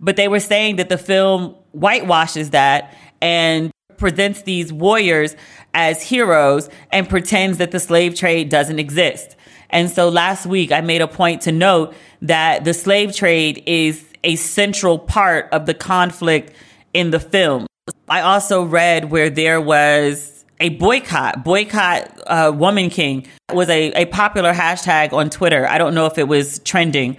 But 0.00 0.16
they 0.16 0.28
were 0.28 0.40
saying 0.40 0.76
that 0.76 0.88
the 0.88 0.98
film 0.98 1.54
whitewashes 1.72 2.50
that 2.50 2.96
and 3.20 3.70
presents 3.98 4.42
these 4.42 4.72
warriors 4.72 5.36
as 5.74 6.02
heroes 6.02 6.68
and 6.90 7.08
pretends 7.08 7.58
that 7.58 7.70
the 7.70 7.80
slave 7.80 8.14
trade 8.14 8.48
doesn't 8.48 8.78
exist. 8.78 9.36
And 9.70 9.88
so 9.90 10.08
last 10.08 10.44
week 10.44 10.72
I 10.72 10.80
made 10.80 11.00
a 11.00 11.08
point 11.08 11.42
to 11.42 11.52
note 11.52 11.94
that 12.22 12.64
the 12.64 12.74
slave 12.74 13.14
trade 13.14 13.62
is 13.66 14.04
a 14.24 14.36
central 14.36 14.98
part 14.98 15.48
of 15.52 15.66
the 15.66 15.74
conflict 15.74 16.52
in 16.94 17.10
the 17.10 17.20
film. 17.20 17.66
I 18.12 18.20
also 18.20 18.62
read 18.62 19.10
where 19.10 19.30
there 19.30 19.58
was 19.58 20.44
a 20.60 20.68
boycott, 20.68 21.42
boycott 21.44 22.20
uh, 22.26 22.52
Woman 22.54 22.90
King 22.90 23.26
was 23.54 23.70
a, 23.70 23.90
a 23.92 24.04
popular 24.04 24.52
hashtag 24.52 25.14
on 25.14 25.30
Twitter. 25.30 25.66
I 25.66 25.78
don't 25.78 25.94
know 25.94 26.04
if 26.04 26.18
it 26.18 26.28
was 26.28 26.58
trending. 26.58 27.16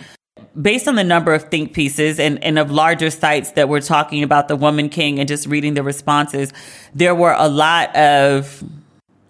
Based 0.61 0.87
on 0.87 0.93
the 0.93 1.03
number 1.03 1.33
of 1.33 1.45
think 1.45 1.73
pieces 1.73 2.19
and, 2.19 2.43
and 2.43 2.59
of 2.59 2.69
larger 2.69 3.09
sites 3.09 3.53
that 3.53 3.69
were 3.69 3.81
talking 3.81 4.21
about 4.21 4.49
the 4.49 4.55
Woman 4.55 4.87
King 4.87 5.17
and 5.17 5.27
just 5.27 5.47
reading 5.47 5.73
the 5.73 5.81
responses, 5.81 6.53
there 6.93 7.15
were 7.15 7.33
a 7.39 7.49
lot 7.49 7.95
of 7.95 8.63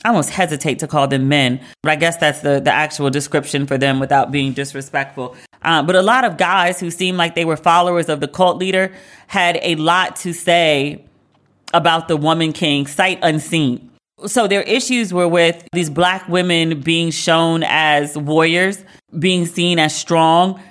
I 0.03 0.09
almost 0.09 0.31
hesitate 0.31 0.79
to 0.79 0.87
call 0.87 1.07
them 1.07 1.29
men, 1.29 1.61
but 1.81 1.93
I 1.93 1.95
guess 1.95 2.17
that's 2.17 2.41
the, 2.41 2.59
the 2.59 2.73
actual 2.73 3.09
description 3.09 3.67
for 3.67 3.77
them 3.77 4.01
without 4.01 4.31
being 4.31 4.51
disrespectful. 4.51 5.33
Uh, 5.61 5.81
but 5.81 5.95
a 5.95 6.01
lot 6.01 6.25
of 6.25 6.35
guys 6.35 6.81
who 6.81 6.91
seemed 6.91 7.17
like 7.17 7.35
they 7.35 7.45
were 7.45 7.55
followers 7.55 8.09
of 8.09 8.19
the 8.19 8.27
cult 8.27 8.57
leader 8.57 8.91
had 9.27 9.57
a 9.61 9.75
lot 9.75 10.17
to 10.17 10.33
say 10.33 11.05
about 11.73 12.07
the 12.07 12.17
Woman 12.17 12.53
King, 12.53 12.87
sight 12.87 13.19
unseen. 13.21 13.89
So 14.25 14.47
their 14.47 14.61
issues 14.61 15.13
were 15.13 15.27
with 15.27 15.67
these 15.73 15.89
black 15.89 16.29
women 16.29 16.81
being 16.81 17.11
shown 17.11 17.63
as 17.63 18.17
warriors, 18.17 18.83
being 19.17 19.45
seen 19.45 19.79
as 19.79 19.95
strong. 19.95 20.61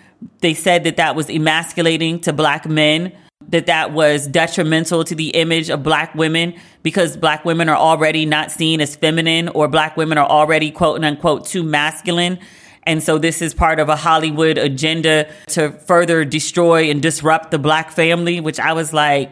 They 0.41 0.55
said 0.55 0.85
that 0.85 0.97
that 0.97 1.17
was 1.17 1.29
emasculating 1.29 2.21
to 2.21 2.33
black 2.33 2.67
men, 2.67 3.13
that 3.49 3.67
that 3.67 3.93
was 3.93 4.27
detrimental 4.27 5.05
to 5.05 5.15
the 5.15 5.31
image 5.31 5.69
of 5.69 5.83
black 5.83 6.15
women 6.15 6.55
because 6.83 7.17
black 7.17 7.45
women 7.45 7.69
are 7.69 7.77
already 7.77 8.25
not 8.25 8.51
seen 8.51 8.81
as 8.81 8.97
feminine 8.97 9.49
or 9.49 9.69
black 9.69 9.97
women 9.97 10.19
are 10.19 10.29
already 10.29 10.71
quote 10.71 11.03
unquote 11.05 11.47
too 11.47 11.63
masculine. 11.63 12.39
And 12.85 13.03
so 13.03 13.19
this 13.19 13.43
is 13.43 13.55
part 13.55 13.79
of 13.79 13.89
a 13.89 13.97
Hollywood 13.97 14.59
agenda 14.59 15.31
to 15.49 15.73
further 15.73 16.25
destroy 16.25 16.91
and 16.91 17.01
disrupt 17.01 17.51
the 17.51 17.59
black 17.59 17.91
family, 17.93 18.41
which 18.41 18.59
I 18.59 18.73
was 18.73 18.93
like, 18.93 19.31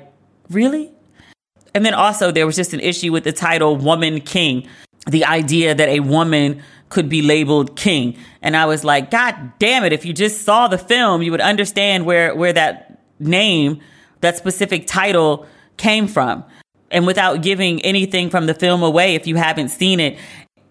really? 0.50 0.92
And 1.74 1.85
then 1.85 1.94
also 1.94 2.30
there 2.30 2.46
was 2.46 2.56
just 2.56 2.72
an 2.72 2.80
issue 2.80 3.12
with 3.12 3.24
the 3.24 3.33
title 3.33 3.76
Woman 3.76 4.20
King, 4.20 4.68
the 5.06 5.24
idea 5.24 5.74
that 5.74 5.88
a 5.88 6.00
woman 6.00 6.62
could 6.90 7.09
be 7.09 7.22
labeled 7.22 7.76
king. 7.76 8.18
And 8.42 8.56
I 8.56 8.66
was 8.66 8.85
like, 8.85 9.11
God 9.11 9.52
damn 9.59 9.85
it, 9.85 9.92
if 9.92 10.04
you 10.04 10.12
just 10.12 10.42
saw 10.42 10.68
the 10.68 10.78
film, 10.78 11.22
you 11.22 11.30
would 11.30 11.40
understand 11.40 12.04
where 12.04 12.35
where 12.35 12.52
that 12.52 13.00
name, 13.18 13.80
that 14.20 14.37
specific 14.37 14.87
title 14.87 15.46
came 15.76 16.06
from. 16.06 16.44
And 16.90 17.06
without 17.06 17.42
giving 17.42 17.80
anything 17.83 18.30
from 18.30 18.46
the 18.46 18.54
film 18.54 18.83
away, 18.83 19.14
if 19.14 19.26
you 19.28 19.37
haven't 19.37 19.68
seen 19.68 20.00
it, 20.00 20.18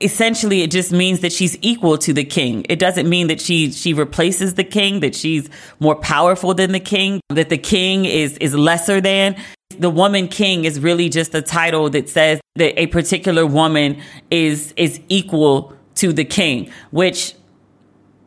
essentially 0.01 0.62
it 0.62 0.71
just 0.71 0.91
means 0.91 1.21
that 1.21 1.31
she's 1.31 1.57
equal 1.62 1.97
to 1.99 2.13
the 2.13 2.25
king. 2.25 2.65
It 2.69 2.79
doesn't 2.79 3.07
mean 3.07 3.27
that 3.27 3.39
she 3.39 3.71
she 3.71 3.93
replaces 3.93 4.55
the 4.55 4.63
king, 4.63 4.99
that 4.99 5.15
she's 5.15 5.49
more 5.79 5.95
powerful 5.95 6.53
than 6.53 6.73
the 6.73 6.79
king, 6.79 7.21
that 7.29 7.49
the 7.49 7.57
king 7.57 8.05
is 8.05 8.38
is 8.38 8.53
lesser 8.53 9.01
than. 9.01 9.35
The 9.77 9.89
woman 9.89 10.27
king 10.27 10.65
is 10.65 10.79
really 10.79 11.10
just 11.10 11.34
a 11.36 11.41
title 11.41 11.89
that 11.91 12.10
says 12.10 12.41
that 12.55 12.79
a 12.79 12.88
particular 12.88 13.45
woman 13.45 14.01
is 14.32 14.73
is 14.75 14.99
equal 15.10 15.73
to 15.95 16.12
the 16.12 16.25
king, 16.25 16.71
which 16.91 17.36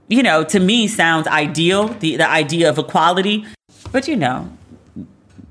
you 0.08 0.22
know, 0.22 0.44
to 0.44 0.60
me 0.60 0.88
sounds 0.88 1.26
ideal, 1.26 1.88
the 1.88 2.16
the 2.16 2.28
idea 2.28 2.68
of 2.68 2.78
equality. 2.78 3.44
But 3.90 4.08
you 4.08 4.16
know, 4.16 4.50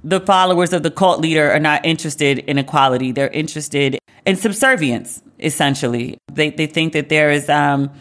the 0.03 0.19
followers 0.19 0.73
of 0.73 0.83
the 0.83 0.91
cult 0.91 1.19
leader 1.19 1.51
are 1.51 1.59
not 1.59 1.85
interested 1.85 2.39
in 2.39 2.57
equality. 2.57 3.11
They're 3.11 3.29
interested 3.29 3.99
in 4.25 4.35
subservience, 4.35 5.21
essentially. 5.39 6.17
They, 6.31 6.49
they 6.49 6.67
think 6.67 6.93
that 6.93 7.09
there 7.09 7.31
is 7.31 7.49
um, 7.49 7.91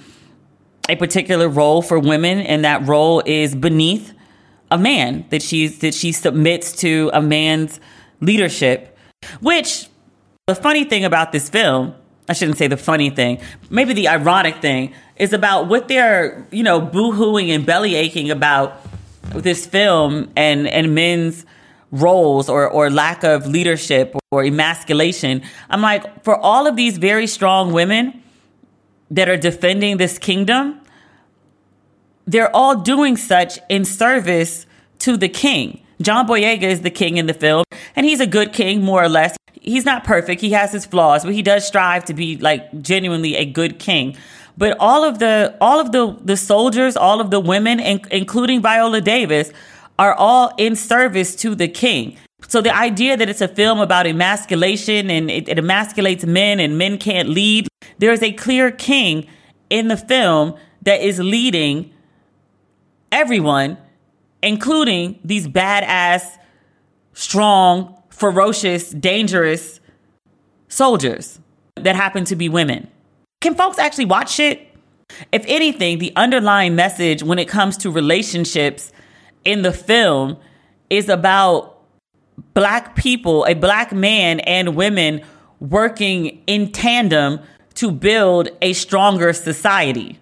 a 0.89 0.97
particular 0.97 1.49
role 1.49 1.83
for 1.83 1.99
women, 1.99 2.41
and 2.41 2.65
that 2.65 2.87
role 2.87 3.23
is 3.27 3.55
beneath 3.55 4.15
a 4.71 4.79
man, 4.79 5.25
that, 5.31 5.43
she's, 5.43 5.79
that 5.81 5.95
she 5.95 6.13
submits 6.13 6.73
to 6.77 7.11
a 7.13 7.21
man's 7.21 7.81
leadership. 8.21 8.97
Which, 9.41 9.89
the 10.47 10.55
funny 10.55 10.85
thing 10.85 11.05
about 11.05 11.33
this 11.33 11.49
film, 11.49 11.95
I 12.29 12.33
shouldn't 12.33 12.59
say 12.59 12.69
the 12.69 12.77
funny 12.77 13.11
thing, 13.11 13.41
maybe 13.71 13.93
the 13.93 14.09
ironic 14.09 14.57
thing, 14.57 14.95
is 15.17 15.33
about 15.33 15.69
what 15.69 15.89
they're, 15.89 16.47
you 16.51 16.63
know, 16.63 16.81
boo 16.81 17.13
hooing 17.13 17.51
and 17.51 17.67
belly 17.67 17.95
aching 17.95 18.31
about 18.31 18.81
this 19.35 19.67
film 19.67 20.31
and, 20.37 20.67
and 20.69 20.95
men's 20.95 21.45
roles 21.93 22.49
or, 22.49 22.69
or 22.69 22.89
lack 22.91 23.25
of 23.25 23.47
leadership 23.47 24.15
or 24.31 24.45
emasculation. 24.45 25.43
I'm 25.69 25.83
like, 25.83 26.25
for 26.25 26.37
all 26.37 26.67
of 26.67 26.77
these 26.77 26.99
very 26.99 27.27
strong 27.27 27.73
women 27.73 28.23
that 29.11 29.29
are 29.29 29.37
defending 29.37 29.97
this 29.97 30.19
kingdom, 30.19 30.81
they're 32.31 32.55
all 32.55 32.77
doing 32.77 33.17
such 33.17 33.59
in 33.69 33.85
service 33.85 34.65
to 35.01 35.17
the 35.17 35.29
king. 35.29 35.83
John 36.01 36.29
Boyega 36.29 36.63
is 36.63 36.83
the 36.83 36.91
king 36.91 37.17
in 37.17 37.27
the 37.27 37.35
film, 37.35 37.65
and 37.97 38.07
he's 38.07 38.21
a 38.21 38.27
good 38.27 38.53
king, 38.53 38.83
more 38.83 39.03
or 39.03 39.09
less. 39.09 39.37
He's 39.61 39.85
not 39.85 40.05
perfect. 40.05 40.41
He 40.41 40.53
has 40.53 40.73
his 40.73 40.87
flaws, 40.87 41.25
but 41.25 41.35
he 41.35 41.43
does 41.43 41.67
strive 41.67 42.05
to 42.07 42.15
be 42.15 42.37
like 42.37 42.81
genuinely 42.81 43.35
a 43.35 43.45
good 43.45 43.79
king. 43.79 44.17
But 44.57 44.77
all 44.79 45.05
of 45.05 45.19
the 45.19 45.57
all 45.61 45.81
of 45.81 45.91
the 45.91 46.17
the 46.25 46.37
soldiers, 46.37 46.97
all 46.97 47.21
of 47.21 47.31
the 47.31 47.41
women, 47.41 47.81
including 47.81 48.63
Viola 48.63 49.01
Davis, 49.01 49.53
are 49.99 50.15
all 50.15 50.53
in 50.57 50.77
service 50.77 51.35
to 51.37 51.55
the 51.55 51.69
king. 51.69 52.17
So 52.49 52.63
the 52.63 52.75
idea 52.75 53.17
that 53.17 53.29
it's 53.29 53.43
a 53.43 53.49
film 53.49 53.81
about 53.81 54.07
emasculation 54.07 55.11
and 55.11 55.31
it, 55.31 55.49
it 55.49 55.59
emasculates 55.59 56.25
men 56.25 56.61
and 56.61 56.79
men 56.79 56.97
can't 56.97 57.29
lead, 57.29 57.69
there 57.99 58.13
is 58.13 58.23
a 58.23 58.33
clear 58.33 58.71
king 58.71 59.27
in 59.69 59.89
the 59.89 59.97
film 59.97 60.55
that 60.83 61.03
is 61.03 61.19
leading 61.19 61.93
everyone, 63.13 63.79
including 64.43 65.19
these 65.25 65.47
badass, 65.49 66.39
strong, 67.13 67.97
ferocious, 68.11 68.91
dangerous 68.91 69.81
soldiers 70.69 71.41
that 71.77 71.97
happen 71.97 72.25
to 72.27 72.37
be 72.37 72.49
women. 72.49 72.89
Can 73.41 73.55
folks 73.55 73.79
actually 73.79 74.05
watch 74.05 74.39
it? 74.39 74.67
If 75.33 75.45
anything, 75.49 75.99
the 75.99 76.13
underlying 76.17 76.77
message 76.77 77.23
when 77.23 77.39
it 77.39 77.49
comes 77.49 77.77
to 77.79 77.91
relationships 77.91 78.93
in 79.45 79.63
the 79.63 79.73
film 79.73 80.37
is 80.89 81.09
about 81.09 81.81
black 82.55 82.95
people, 82.97 83.45
a 83.47 83.55
black 83.55 83.93
man 83.93 84.41
and 84.41 84.77
women 84.77 85.23
working 85.61 86.43
in 86.47 86.73
tandem 86.73 87.41
to 87.75 87.91
build 87.91 88.49
a 88.61 88.73
stronger 88.73 89.33
society. 89.33 90.19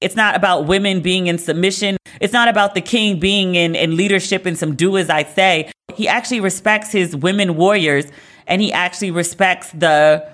It's 0.00 0.16
not 0.16 0.36
about 0.36 0.66
women 0.66 1.00
being 1.00 1.26
in 1.26 1.38
submission. 1.38 1.96
It's 2.20 2.32
not 2.32 2.48
about 2.48 2.74
the 2.74 2.80
king 2.80 3.18
being 3.18 3.54
in, 3.54 3.74
in 3.74 3.96
leadership 3.96 4.46
and 4.46 4.58
some 4.58 4.74
do 4.74 4.96
as 4.96 5.10
I 5.10 5.24
say. 5.24 5.70
He 5.94 6.08
actually 6.08 6.40
respects 6.40 6.92
his 6.92 7.14
women 7.14 7.56
warriors 7.56 8.06
and 8.46 8.62
he 8.62 8.72
actually 8.72 9.10
respects 9.10 9.70
the 9.72 10.28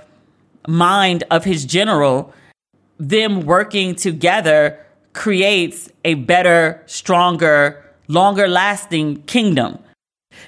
mind 0.67 1.25
of 1.31 1.45
his 1.45 1.65
general. 1.65 2.33
Them 2.99 3.41
working 3.41 3.95
together 3.95 4.79
creates 5.13 5.91
a 6.05 6.15
better, 6.15 6.83
stronger, 6.87 7.85
longer 8.09 8.49
lasting 8.49 9.23
kingdom. 9.23 9.79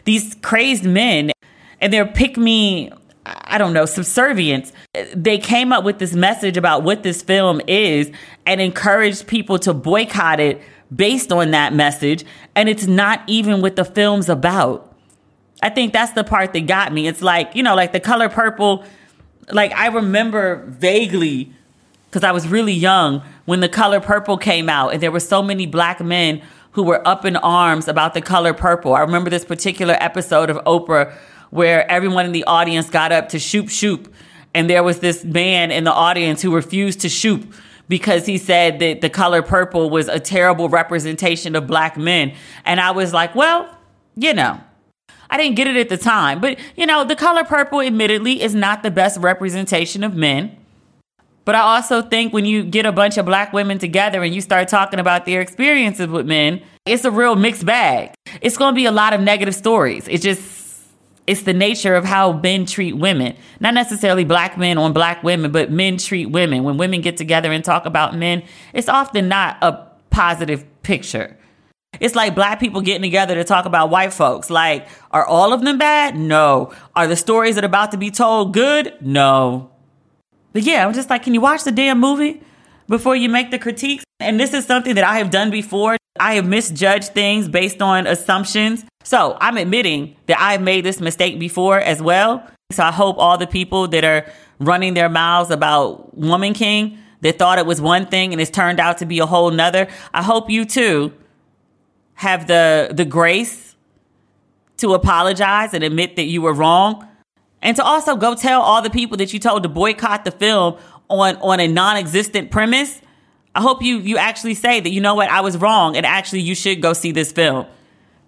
These 0.04 0.34
crazed 0.42 0.84
men 0.84 1.32
and 1.80 1.92
their 1.92 2.06
pick 2.06 2.36
me, 2.36 2.90
I 3.24 3.58
don't 3.58 3.72
know, 3.72 3.86
subservience, 3.86 4.72
they 5.14 5.38
came 5.38 5.72
up 5.72 5.84
with 5.84 5.98
this 5.98 6.14
message 6.14 6.56
about 6.56 6.82
what 6.82 7.02
this 7.02 7.22
film 7.22 7.60
is 7.66 8.10
and 8.44 8.60
encouraged 8.60 9.26
people 9.26 9.58
to 9.60 9.74
boycott 9.74 10.40
it 10.40 10.62
based 10.94 11.32
on 11.32 11.50
that 11.52 11.72
message. 11.72 12.24
And 12.54 12.68
it's 12.68 12.86
not 12.86 13.22
even 13.26 13.60
what 13.60 13.76
the 13.76 13.84
film's 13.84 14.28
about. 14.28 14.92
I 15.62 15.70
think 15.70 15.92
that's 15.92 16.12
the 16.12 16.24
part 16.24 16.52
that 16.52 16.66
got 16.66 16.92
me. 16.92 17.06
It's 17.06 17.22
like, 17.22 17.54
you 17.54 17.62
know, 17.62 17.74
like 17.74 17.92
the 17.92 18.00
color 18.00 18.28
purple, 18.28 18.84
like 19.50 19.72
I 19.72 19.88
remember 19.88 20.64
vaguely 20.66 21.52
because 22.10 22.24
I 22.24 22.32
was 22.32 22.46
really 22.46 22.72
young 22.72 23.22
when 23.46 23.60
the 23.60 23.68
color 23.68 24.00
purple 24.00 24.36
came 24.36 24.68
out 24.68 24.92
and 24.92 25.02
there 25.02 25.10
were 25.10 25.20
so 25.20 25.42
many 25.42 25.66
black 25.66 26.00
men 26.00 26.42
who 26.72 26.82
were 26.82 27.06
up 27.08 27.24
in 27.24 27.36
arms 27.36 27.88
about 27.88 28.14
the 28.14 28.20
color 28.20 28.52
purple. 28.52 28.94
I 28.94 29.00
remember 29.00 29.30
this 29.30 29.44
particular 29.44 29.96
episode 29.98 30.50
of 30.50 30.58
Oprah 30.64 31.12
where 31.50 31.90
everyone 31.90 32.26
in 32.26 32.32
the 32.32 32.44
audience 32.44 32.90
got 32.90 33.12
up 33.12 33.30
to 33.30 33.38
shoop 33.38 33.70
shoop. 33.70 34.12
And 34.54 34.68
there 34.68 34.82
was 34.82 35.00
this 35.00 35.24
man 35.24 35.70
in 35.70 35.84
the 35.84 35.92
audience 35.92 36.42
who 36.42 36.54
refused 36.54 37.00
to 37.00 37.08
shoop 37.08 37.52
because 37.88 38.26
he 38.26 38.38
said 38.38 38.78
that 38.80 39.00
the 39.00 39.10
color 39.10 39.42
purple 39.42 39.90
was 39.90 40.08
a 40.08 40.18
terrible 40.18 40.68
representation 40.68 41.54
of 41.54 41.66
black 41.66 41.96
men. 41.96 42.34
And 42.64 42.80
I 42.80 42.90
was 42.90 43.12
like, 43.12 43.34
well, 43.34 43.68
you 44.16 44.34
know, 44.34 44.60
I 45.30 45.36
didn't 45.36 45.56
get 45.56 45.66
it 45.66 45.76
at 45.76 45.88
the 45.88 45.96
time. 45.96 46.40
But, 46.40 46.58
you 46.76 46.86
know, 46.86 47.04
the 47.04 47.16
color 47.16 47.44
purple, 47.44 47.80
admittedly, 47.80 48.42
is 48.42 48.54
not 48.54 48.82
the 48.82 48.90
best 48.90 49.18
representation 49.20 50.04
of 50.04 50.14
men. 50.14 50.56
But 51.44 51.54
I 51.54 51.60
also 51.60 52.02
think 52.02 52.32
when 52.32 52.44
you 52.44 52.64
get 52.64 52.86
a 52.86 52.92
bunch 52.92 53.18
of 53.18 53.24
black 53.24 53.52
women 53.52 53.78
together 53.78 54.22
and 54.24 54.34
you 54.34 54.40
start 54.40 54.66
talking 54.66 54.98
about 54.98 55.26
their 55.26 55.40
experiences 55.40 56.08
with 56.08 56.26
men, 56.26 56.60
it's 56.84 57.04
a 57.04 57.10
real 57.10 57.36
mixed 57.36 57.64
bag. 57.64 58.12
It's 58.40 58.56
going 58.56 58.74
to 58.74 58.76
be 58.76 58.86
a 58.86 58.92
lot 58.92 59.12
of 59.12 59.20
negative 59.20 59.54
stories. 59.54 60.08
It's 60.08 60.24
just, 60.24 60.65
it's 61.26 61.42
the 61.42 61.54
nature 61.54 61.94
of 61.94 62.04
how 62.04 62.32
men 62.32 62.66
treat 62.66 62.94
women. 62.94 63.36
Not 63.60 63.74
necessarily 63.74 64.24
black 64.24 64.56
men 64.56 64.78
on 64.78 64.92
black 64.92 65.22
women, 65.22 65.50
but 65.50 65.70
men 65.70 65.98
treat 65.98 66.26
women. 66.26 66.62
When 66.64 66.76
women 66.76 67.00
get 67.00 67.16
together 67.16 67.50
and 67.52 67.64
talk 67.64 67.86
about 67.86 68.16
men, 68.16 68.42
it's 68.72 68.88
often 68.88 69.28
not 69.28 69.58
a 69.62 69.86
positive 70.10 70.64
picture. 70.82 71.36
It's 72.00 72.14
like 72.14 72.34
black 72.34 72.60
people 72.60 72.80
getting 72.80 73.02
together 73.02 73.34
to 73.34 73.44
talk 73.44 73.64
about 73.64 73.90
white 73.90 74.12
folks. 74.12 74.50
Like, 74.50 74.88
are 75.10 75.24
all 75.24 75.52
of 75.52 75.62
them 75.62 75.78
bad? 75.78 76.16
No. 76.16 76.72
Are 76.94 77.06
the 77.06 77.16
stories 77.16 77.54
that 77.54 77.64
are 77.64 77.68
about 77.68 77.92
to 77.92 77.96
be 77.96 78.10
told 78.10 78.52
good? 78.52 78.94
No. 79.00 79.70
But 80.52 80.62
yeah, 80.62 80.86
I'm 80.86 80.94
just 80.94 81.10
like, 81.10 81.22
can 81.22 81.34
you 81.34 81.40
watch 81.40 81.64
the 81.64 81.72
damn 81.72 81.98
movie 81.98 82.42
before 82.86 83.16
you 83.16 83.28
make 83.28 83.50
the 83.50 83.58
critiques? 83.58 84.04
And 84.20 84.38
this 84.38 84.54
is 84.54 84.64
something 84.64 84.94
that 84.94 85.04
I 85.04 85.18
have 85.18 85.30
done 85.30 85.50
before. 85.50 85.96
I 86.18 86.34
have 86.34 86.46
misjudged 86.46 87.12
things 87.12 87.48
based 87.48 87.82
on 87.82 88.06
assumptions. 88.06 88.84
So 89.06 89.38
I'm 89.40 89.56
admitting 89.56 90.16
that 90.26 90.36
I've 90.40 90.60
made 90.60 90.84
this 90.84 91.00
mistake 91.00 91.38
before 91.38 91.78
as 91.78 92.02
well. 92.02 92.44
So 92.72 92.82
I 92.82 92.90
hope 92.90 93.18
all 93.18 93.38
the 93.38 93.46
people 93.46 93.86
that 93.86 94.02
are 94.02 94.28
running 94.58 94.94
their 94.94 95.08
mouths 95.08 95.52
about 95.52 96.18
Woman 96.18 96.54
King 96.54 96.98
that 97.20 97.38
thought 97.38 97.60
it 97.60 97.66
was 97.66 97.80
one 97.80 98.06
thing 98.06 98.32
and 98.32 98.40
it's 98.40 98.50
turned 98.50 98.80
out 98.80 98.98
to 98.98 99.06
be 99.06 99.20
a 99.20 99.26
whole 99.26 99.52
nother. 99.52 99.86
I 100.12 100.24
hope 100.24 100.50
you 100.50 100.64
too 100.64 101.12
have 102.14 102.48
the 102.48 102.90
the 102.92 103.04
grace 103.04 103.76
to 104.78 104.92
apologize 104.94 105.72
and 105.72 105.84
admit 105.84 106.16
that 106.16 106.24
you 106.24 106.42
were 106.42 106.52
wrong 106.52 107.06
and 107.62 107.76
to 107.76 107.84
also 107.84 108.16
go 108.16 108.34
tell 108.34 108.60
all 108.60 108.82
the 108.82 108.90
people 108.90 109.16
that 109.18 109.32
you 109.32 109.38
told 109.38 109.62
to 109.62 109.68
boycott 109.68 110.24
the 110.24 110.32
film 110.32 110.78
on, 111.08 111.36
on 111.36 111.60
a 111.60 111.68
non-existent 111.68 112.50
premise. 112.50 113.00
I 113.54 113.62
hope 113.62 113.84
you, 113.84 113.98
you 113.98 114.16
actually 114.16 114.54
say 114.54 114.80
that, 114.80 114.90
you 114.90 115.00
know 115.00 115.14
what, 115.14 115.30
I 115.30 115.42
was 115.42 115.56
wrong 115.58 115.96
and 115.96 116.04
actually 116.04 116.40
you 116.40 116.56
should 116.56 116.82
go 116.82 116.92
see 116.92 117.12
this 117.12 117.30
film. 117.30 117.66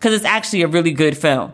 Cause 0.01 0.13
it's 0.13 0.25
actually 0.25 0.63
a 0.63 0.69
really 0.69 0.93
good 0.93 1.17
film. 1.17 1.53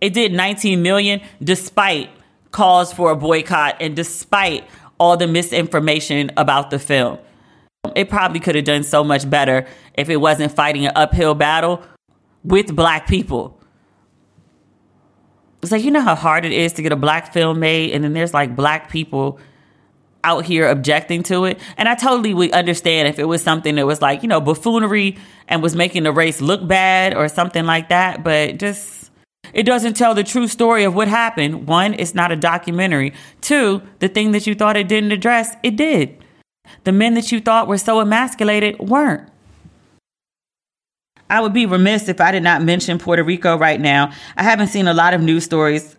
It 0.00 0.12
did 0.12 0.32
19 0.32 0.82
million 0.82 1.20
despite 1.42 2.10
calls 2.52 2.92
for 2.92 3.10
a 3.10 3.16
boycott 3.16 3.76
and 3.80 3.96
despite 3.96 4.64
all 4.98 5.16
the 5.16 5.26
misinformation 5.26 6.30
about 6.36 6.70
the 6.70 6.78
film. 6.78 7.18
It 7.94 8.08
probably 8.08 8.40
could 8.40 8.54
have 8.54 8.64
done 8.64 8.82
so 8.82 9.02
much 9.04 9.28
better 9.28 9.66
if 9.94 10.08
it 10.08 10.16
wasn't 10.16 10.52
fighting 10.52 10.86
an 10.86 10.92
uphill 10.94 11.34
battle 11.34 11.82
with 12.44 12.74
black 12.74 13.06
people 13.06 13.56
it's 15.66 15.72
like 15.72 15.82
you 15.82 15.90
know 15.90 16.00
how 16.00 16.14
hard 16.14 16.44
it 16.44 16.52
is 16.52 16.72
to 16.74 16.82
get 16.82 16.92
a 16.92 16.96
black 16.96 17.32
film 17.32 17.58
made 17.58 17.90
and 17.90 18.04
then 18.04 18.12
there's 18.12 18.32
like 18.32 18.54
black 18.54 18.88
people 18.88 19.40
out 20.26 20.44
here 20.44 20.68
objecting 20.68 21.22
to 21.22 21.44
it 21.44 21.58
and 21.76 21.88
i 21.88 21.94
totally 21.94 22.34
would 22.34 22.52
understand 22.52 23.08
if 23.08 23.18
it 23.18 23.24
was 23.24 23.42
something 23.42 23.76
that 23.76 23.86
was 23.86 24.02
like 24.02 24.22
you 24.22 24.28
know 24.28 24.40
buffoonery 24.40 25.16
and 25.48 25.62
was 25.62 25.74
making 25.76 26.02
the 26.02 26.12
race 26.12 26.40
look 26.40 26.66
bad 26.66 27.14
or 27.14 27.28
something 27.28 27.64
like 27.64 27.88
that 27.88 28.22
but 28.24 28.58
just 28.58 29.10
It 29.54 29.64
doesn't 29.64 29.94
tell 29.94 30.14
the 30.14 30.24
true 30.24 30.48
story 30.48 30.84
of 30.84 30.94
what 30.94 31.08
happened. 31.08 31.68
One, 31.68 31.94
it's 31.94 32.14
not 32.14 32.32
a 32.32 32.36
documentary. 32.36 33.12
Two, 33.40 33.80
the 34.00 34.08
thing 34.08 34.32
that 34.32 34.46
you 34.46 34.54
thought 34.54 34.76
it 34.76 34.88
didn't 34.88 35.12
address, 35.12 35.54
it 35.62 35.76
did. 35.76 36.18
The 36.84 36.92
men 36.92 37.14
that 37.14 37.30
you 37.32 37.40
thought 37.40 37.68
were 37.68 37.78
so 37.78 38.00
emasculated 38.00 38.78
weren't. 38.78 39.28
I 41.28 41.40
would 41.40 41.52
be 41.52 41.66
remiss 41.66 42.08
if 42.08 42.20
I 42.20 42.30
did 42.32 42.42
not 42.42 42.62
mention 42.62 42.98
Puerto 42.98 43.24
Rico 43.24 43.56
right 43.56 43.80
now. 43.80 44.12
I 44.36 44.42
haven't 44.42 44.68
seen 44.68 44.86
a 44.86 44.94
lot 44.94 45.14
of 45.14 45.20
news 45.22 45.44
stories 45.44 45.96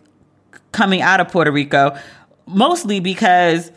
coming 0.71 1.01
out 1.01 1.19
of 1.19 1.29
Puerto 1.29 1.51
Rico, 1.51 1.97
mostly 2.45 2.99
because 2.99 3.71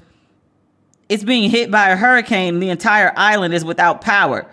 it's 1.10 1.24
being 1.24 1.50
hit 1.50 1.70
by 1.70 1.90
a 1.90 1.96
hurricane. 1.96 2.60
The 2.60 2.70
entire 2.70 3.12
island 3.16 3.52
is 3.52 3.64
without 3.64 4.00
power. 4.00 4.46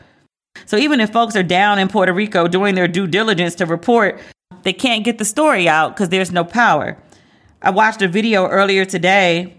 So 0.66 0.76
even 0.76 1.00
if 1.00 1.12
folks 1.12 1.36
are 1.36 1.44
down 1.44 1.78
in 1.78 1.88
Puerto 1.88 2.12
Rico 2.12 2.48
doing 2.48 2.74
their 2.74 2.88
due 2.88 3.06
diligence 3.06 3.54
to 3.56 3.68
report, 3.68 4.20
they 4.64 4.74
can't 4.74 5.06
get 5.06 5.20
the 5.20 5.24
story 5.24 5.70
out 5.70 5.96
because 5.96 6.10
there's 6.10 6.32
no 6.32 6.44
power. 6.44 6.98
I 7.62 7.70
watched 7.70 8.02
a 8.02 8.08
video 8.08 8.48
earlier 8.48 8.86
today 8.86 9.56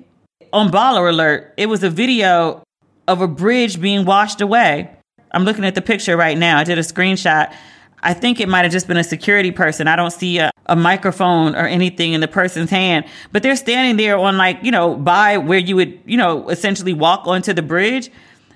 on 0.52 0.70
Baller 0.70 1.08
Alert. 1.08 1.54
It 1.56 1.66
was 1.66 1.84
a 1.84 1.90
video 1.90 2.64
of 3.06 3.22
a 3.22 3.28
bridge 3.28 3.80
being 3.80 4.04
washed 4.04 4.40
away. 4.40 4.90
I'm 5.30 5.44
looking 5.44 5.64
at 5.64 5.76
the 5.76 5.82
picture 5.82 6.16
right 6.16 6.36
now. 6.36 6.58
I 6.58 6.64
did 6.64 6.78
a 6.78 6.82
screenshot. 6.82 7.54
I 8.02 8.14
think 8.14 8.40
it 8.40 8.48
might 8.48 8.62
have 8.62 8.72
just 8.72 8.86
been 8.86 8.96
a 8.96 9.04
security 9.04 9.50
person. 9.50 9.88
I 9.88 9.96
don't 9.96 10.12
see 10.12 10.38
a, 10.38 10.50
a, 10.66 10.76
microphone 10.76 11.54
or 11.54 11.66
anything 11.66 12.12
in 12.12 12.20
the 12.20 12.28
person's 12.28 12.70
hand, 12.70 13.06
but 13.32 13.42
they're 13.42 13.56
standing 13.56 13.96
there 13.96 14.16
on 14.16 14.36
like, 14.36 14.58
you 14.62 14.70
know, 14.70 14.94
by 14.94 15.38
where 15.38 15.58
you 15.58 15.76
would, 15.76 15.98
you 16.06 16.16
know, 16.16 16.48
essentially 16.48 16.92
walk 16.92 17.26
onto 17.26 17.52
the 17.52 17.62
bridge. 17.62 18.10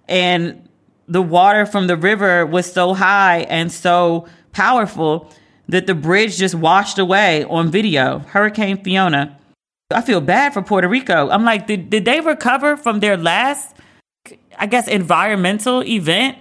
And 0.09 0.69
the 1.09 1.23
water 1.23 1.67
from 1.67 1.89
the 1.89 1.97
river 1.97 2.47
was 2.47 2.71
so 2.71 2.95
high 2.95 3.41
and 3.49 3.73
so 3.73 4.27
powerful 4.53 5.31
that 5.69 5.87
the 5.87 5.95
bridge 5.95 6.37
just 6.37 6.55
washed 6.55 6.99
away 6.99 7.45
on 7.45 7.71
video. 7.71 8.21
Hurricane 8.21 8.83
Fiona. 8.83 9.39
I 9.91 10.03
feel 10.03 10.21
bad 10.21 10.55
for 10.55 10.63
Puerto 10.63 10.89
Rico. 10.89 11.29
I'm 11.31 11.45
like, 11.45 11.67
did, 11.67 11.91
did 11.91 12.05
they 12.05 12.21
recover 12.21 12.77
from 12.77 13.01
their 13.01 13.17
last, 13.17 13.77
I 14.59 14.67
guess, 14.67 14.89
environmental 14.89 15.83
event? 15.85 16.39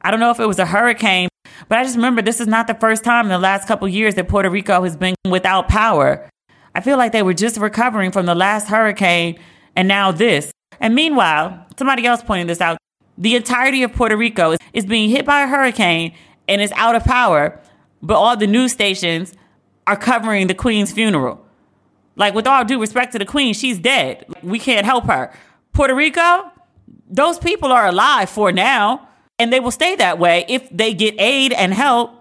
I 0.00 0.10
don't 0.10 0.20
know 0.20 0.30
if 0.30 0.38
it 0.38 0.46
was 0.46 0.58
a 0.58 0.66
hurricane, 0.66 1.28
but 1.74 1.80
I 1.80 1.82
just 1.82 1.96
remember 1.96 2.22
this 2.22 2.38
is 2.38 2.46
not 2.46 2.68
the 2.68 2.74
first 2.74 3.02
time 3.02 3.24
in 3.24 3.30
the 3.30 3.38
last 3.38 3.66
couple 3.66 3.88
years 3.88 4.14
that 4.14 4.28
Puerto 4.28 4.48
Rico 4.48 4.84
has 4.84 4.96
been 4.96 5.16
without 5.28 5.66
power. 5.66 6.30
I 6.72 6.80
feel 6.80 6.96
like 6.96 7.10
they 7.10 7.24
were 7.24 7.34
just 7.34 7.56
recovering 7.56 8.12
from 8.12 8.26
the 8.26 8.34
last 8.36 8.68
hurricane 8.68 9.40
and 9.74 9.88
now 9.88 10.12
this. 10.12 10.52
And 10.78 10.94
meanwhile, 10.94 11.66
somebody 11.76 12.06
else 12.06 12.22
pointed 12.22 12.48
this 12.48 12.60
out. 12.60 12.78
The 13.18 13.34
entirety 13.34 13.82
of 13.82 13.92
Puerto 13.92 14.16
Rico 14.16 14.52
is, 14.52 14.58
is 14.72 14.86
being 14.86 15.10
hit 15.10 15.26
by 15.26 15.42
a 15.42 15.48
hurricane 15.48 16.14
and 16.46 16.62
is 16.62 16.70
out 16.76 16.94
of 16.94 17.02
power, 17.02 17.60
but 18.00 18.14
all 18.14 18.36
the 18.36 18.46
news 18.46 18.70
stations 18.70 19.34
are 19.88 19.96
covering 19.96 20.46
the 20.46 20.54
Queen's 20.54 20.92
funeral. 20.92 21.44
Like, 22.14 22.34
with 22.34 22.46
all 22.46 22.64
due 22.64 22.80
respect 22.80 23.10
to 23.14 23.18
the 23.18 23.26
Queen, 23.26 23.52
she's 23.52 23.80
dead. 23.80 24.26
We 24.44 24.60
can't 24.60 24.86
help 24.86 25.06
her. 25.06 25.32
Puerto 25.72 25.96
Rico, 25.96 26.52
those 27.10 27.40
people 27.40 27.72
are 27.72 27.88
alive 27.88 28.30
for 28.30 28.52
now 28.52 29.08
and 29.38 29.52
they 29.52 29.60
will 29.60 29.70
stay 29.70 29.96
that 29.96 30.18
way 30.18 30.44
if 30.48 30.68
they 30.70 30.94
get 30.94 31.14
aid 31.18 31.52
and 31.52 31.74
help. 31.74 32.12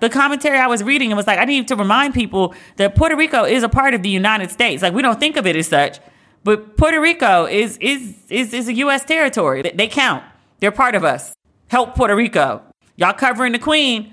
The 0.00 0.08
commentary 0.08 0.58
I 0.58 0.68
was 0.68 0.84
reading, 0.84 1.10
it 1.10 1.14
was 1.14 1.26
like, 1.26 1.38
I 1.38 1.44
need 1.44 1.66
to 1.68 1.76
remind 1.76 2.14
people 2.14 2.54
that 2.76 2.94
Puerto 2.94 3.16
Rico 3.16 3.44
is 3.44 3.62
a 3.62 3.68
part 3.68 3.92
of 3.92 4.02
the 4.02 4.08
United 4.08 4.50
States. 4.50 4.82
Like, 4.82 4.94
we 4.94 5.02
don't 5.02 5.18
think 5.18 5.36
of 5.36 5.46
it 5.46 5.56
as 5.56 5.66
such, 5.66 5.98
but 6.44 6.76
Puerto 6.76 7.00
Rico 7.00 7.46
is, 7.46 7.76
is, 7.78 8.16
is, 8.28 8.54
is 8.54 8.68
a 8.68 8.74
U.S. 8.74 9.04
territory. 9.04 9.62
They 9.62 9.88
count. 9.88 10.22
They're 10.60 10.70
part 10.70 10.94
of 10.94 11.02
us. 11.02 11.34
Help 11.68 11.96
Puerto 11.96 12.14
Rico. 12.14 12.62
Y'all 12.96 13.14
covering 13.14 13.52
the 13.52 13.58
Queen 13.58 14.12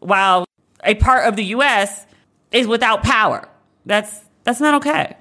while 0.00 0.44
a 0.82 0.94
part 0.96 1.28
of 1.28 1.36
the 1.36 1.44
U.S. 1.44 2.06
is 2.50 2.66
without 2.66 3.04
power. 3.04 3.48
That's, 3.84 4.22
that's 4.42 4.60
not 4.60 4.74
okay. 4.74 5.16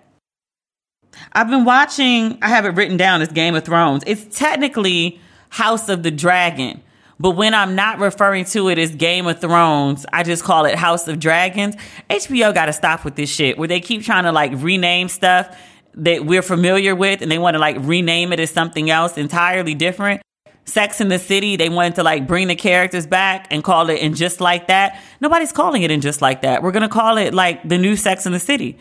I've 1.34 1.50
been 1.50 1.66
watching, 1.66 2.40
I 2.42 2.50
have 2.50 2.66
it 2.66 2.70
written 2.70 2.98
down 2.98 3.22
as 3.22 3.30
Game 3.30 3.56
of 3.56 3.64
Thrones. 3.64 4.04
It's 4.08 4.38
technically 4.38 5.20
House 5.56 5.88
of 5.88 6.04
the 6.04 6.12
Dragon. 6.12 6.82
But 7.18 7.32
when 7.32 7.54
I'm 7.54 7.76
not 7.76 8.00
referring 8.00 8.44
to 8.48 8.68
it 8.68 8.78
as 8.78 8.94
Game 8.94 9.26
of 9.26 9.40
Thrones, 9.40 10.06
I 10.12 10.24
just 10.24 10.44
call 10.44 10.66
it 10.66 10.76
House 10.76 11.08
of 11.08 11.18
Dragons. 11.18 11.78
HBO 12.10 12.54
got 12.54 12.66
to 12.66 12.74
stop 12.74 13.06
with 13.06 13.16
this 13.16 13.30
shit 13.30 13.58
where 13.58 13.70
they 13.70 13.80
keep 13.80 14.04
trying 14.04 14.26
to 14.26 14.34
like 14.34 14.52
rename 14.56 15.08
stuff 15.08 15.58
that 15.94 16.26
we're 16.26 16.42
familiar 16.42 16.94
with 16.94 17.22
and 17.22 17.32
they 17.32 17.38
want 17.38 17.54
to 17.54 17.60
like 17.60 17.78
rename 17.80 18.34
it 18.34 18.42
as 18.42 18.52
something 18.52 18.90
else 18.90 19.18
entirely 19.18 19.74
different. 19.74 20.22
Sex 20.66 21.00
in 21.00 21.08
the 21.08 21.20
City, 21.20 21.56
they 21.56 21.70
wanted 21.70 21.96
to 21.96 22.04
like 22.04 22.28
bring 22.28 22.50
the 22.50 22.56
characters 22.56 23.08
back 23.08 23.48
and 23.50 23.64
call 23.64 23.90
it 23.90 24.02
and 24.02 24.14
just 24.14 24.42
like 24.42 24.68
that. 24.68 25.02
Nobody's 25.22 25.54
calling 25.54 25.84
it 25.84 25.90
and 25.90 26.02
just 26.02 26.22
like 26.22 26.42
that. 26.42 26.64
We're 26.64 26.74
going 26.74 26.84
to 26.84 26.90
call 26.90 27.18
it 27.18 27.34
like 27.34 27.66
the 27.66 27.78
new 27.78 27.96
Sex 27.96 28.26
in 28.26 28.34
the 28.34 28.42
City. 28.42 28.78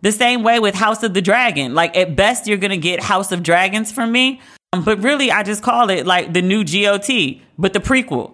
The 0.00 0.12
same 0.12 0.42
way 0.42 0.60
with 0.60 0.74
House 0.74 1.02
of 1.02 1.12
the 1.12 1.20
Dragon. 1.20 1.74
Like 1.74 1.94
at 1.94 2.16
best, 2.16 2.46
you're 2.46 2.56
going 2.56 2.70
to 2.70 2.78
get 2.78 3.02
House 3.02 3.32
of 3.32 3.42
Dragons 3.42 3.92
from 3.92 4.12
me. 4.12 4.40
But 4.82 5.02
really, 5.02 5.30
I 5.30 5.42
just 5.42 5.62
call 5.62 5.90
it 5.90 6.06
like 6.06 6.32
the 6.32 6.42
new 6.42 6.64
GOT, 6.64 7.40
but 7.58 7.72
the 7.72 7.80
prequel. 7.80 8.32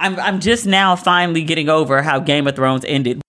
I'm, 0.00 0.18
I'm 0.20 0.40
just 0.40 0.66
now 0.66 0.96
finally 0.96 1.42
getting 1.42 1.68
over 1.68 2.02
how 2.02 2.20
Game 2.20 2.46
of 2.46 2.56
Thrones 2.56 2.84
ended. 2.86 3.20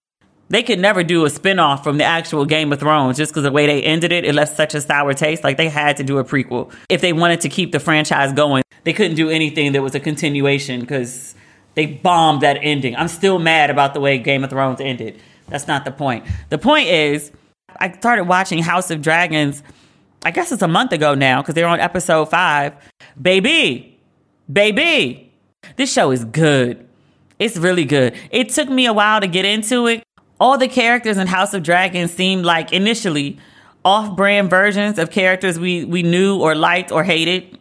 They 0.50 0.63
could 0.63 0.80
never 0.80 1.04
do 1.04 1.26
a 1.26 1.30
spinoff 1.30 1.84
from 1.84 1.98
the 1.98 2.04
actual 2.04 2.46
Game 2.46 2.74
of 2.74 2.80
Thrones 2.80 3.18
just 3.18 3.32
because 3.32 3.44
the 3.44 3.52
way 3.52 3.68
they 3.68 3.84
ended 3.84 4.12
it, 4.12 4.26
it 4.26 4.34
left 4.34 4.56
such 4.56 4.74
a 4.74 4.82
sour 4.82 5.13
taste. 5.13 5.44
Like 5.44 5.58
they 5.58 5.70
had 5.70 5.98
to 5.98 6.04
do 6.04 6.18
a 6.18 6.24
prequel. 6.24 6.74
If 6.89 7.02
they 7.02 7.13
wanted 7.13 7.42
to 7.42 7.50
keep 7.50 7.72
the 7.72 7.80
franchise 7.80 8.34
going, 8.34 8.63
they 8.84 8.94
couldn't 8.94 9.15
do 9.15 9.30
anything 9.30 9.74
that 9.74 9.82
was 9.82 9.94
a 9.94 10.00
continuation 10.00 10.80
because 10.80 11.36
they 11.76 11.86
bombed 11.86 12.42
that 12.42 12.58
ending. 12.62 12.96
I'm 12.96 13.08
still 13.08 13.38
mad 13.38 13.70
about 13.70 13.94
the 13.94 14.00
way 14.00 14.18
Game 14.18 14.44
of 14.44 14.50
Thrones 14.50 14.82
ended. 14.82 15.22
That's 15.50 15.68
not 15.68 15.86
the 15.86 15.92
point. 15.92 16.26
The 16.50 16.58
point 16.58 16.88
is, 16.88 17.32
I 17.80 17.92
started 17.92 18.26
watching 18.26 18.63
House 18.63 18.89
of 18.89 19.02
Dragons 19.02 19.62
I 20.23 20.32
guess 20.32 20.51
it's 20.51 20.62
a 20.62 20.67
month 20.67 20.91
ago 20.91 21.15
now 21.15 21.41
because 21.41 21.55
they're 21.55 21.67
on 21.67 21.79
episode 21.79 22.25
five. 22.25 22.73
Baby, 23.21 23.97
baby, 24.51 25.32
this 25.77 25.91
show 25.91 26.12
is 26.12 26.25
good. 26.25 26.86
It's 27.39 27.55
really 27.55 27.86
good. 27.86 28.15
It 28.32 28.49
took 28.49 28.69
me 28.69 28.86
a 28.86 28.93
while 28.93 29.21
to 29.21 29.27
get 29.27 29.45
into 29.45 29.88
it. 29.88 30.03
All 30.39 30.58
the 30.58 30.67
characters 30.67 31.17
in 31.17 31.27
House 31.27 31.53
of 31.53 31.63
Dragons 31.63 32.12
seemed 32.12 32.45
like 32.45 32.73
initially 32.73 33.38
off 33.86 34.15
brand 34.15 34.49
versions 34.49 34.99
of 34.99 35.10
characters 35.10 35.58
we, 35.58 35.86
we 35.86 36.03
knew 36.03 36.38
or 36.38 36.53
liked 36.53 36.91
or 36.91 37.03
hated. 37.03 37.58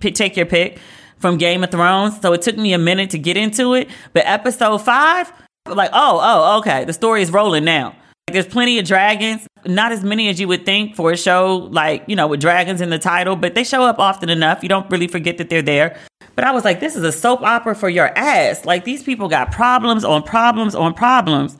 Take 0.00 0.36
your 0.36 0.46
pick 0.46 0.80
from 1.18 1.38
Game 1.38 1.62
of 1.62 1.70
Thrones. 1.70 2.20
So 2.20 2.32
it 2.32 2.42
took 2.42 2.56
me 2.56 2.72
a 2.72 2.78
minute 2.78 3.10
to 3.10 3.18
get 3.18 3.36
into 3.36 3.74
it. 3.74 3.88
But 4.12 4.26
episode 4.26 4.78
five, 4.78 5.32
like, 5.66 5.90
oh, 5.92 6.18
oh, 6.22 6.58
okay, 6.58 6.84
the 6.84 6.92
story 6.92 7.22
is 7.22 7.30
rolling 7.30 7.64
now. 7.64 7.94
There's 8.26 8.46
plenty 8.46 8.78
of 8.78 8.84
dragons, 8.86 9.46
not 9.66 9.92
as 9.92 10.04
many 10.04 10.28
as 10.28 10.40
you 10.40 10.46
would 10.48 10.64
think 10.64 10.94
for 10.94 11.10
a 11.10 11.16
show 11.16 11.68
like, 11.72 12.04
you 12.06 12.14
know, 12.14 12.28
with 12.28 12.40
dragons 12.40 12.80
in 12.80 12.90
the 12.90 12.98
title, 12.98 13.36
but 13.36 13.54
they 13.54 13.64
show 13.64 13.82
up 13.82 13.98
often 13.98 14.28
enough. 14.28 14.62
You 14.62 14.68
don't 14.68 14.88
really 14.90 15.08
forget 15.08 15.38
that 15.38 15.50
they're 15.50 15.62
there. 15.62 15.96
But 16.36 16.44
I 16.44 16.52
was 16.52 16.64
like, 16.64 16.80
this 16.80 16.96
is 16.96 17.02
a 17.02 17.12
soap 17.12 17.42
opera 17.42 17.74
for 17.74 17.88
your 17.88 18.16
ass. 18.16 18.64
Like, 18.64 18.84
these 18.84 19.02
people 19.02 19.28
got 19.28 19.50
problems 19.50 20.04
on 20.04 20.22
problems 20.22 20.74
on 20.74 20.94
problems. 20.94 21.58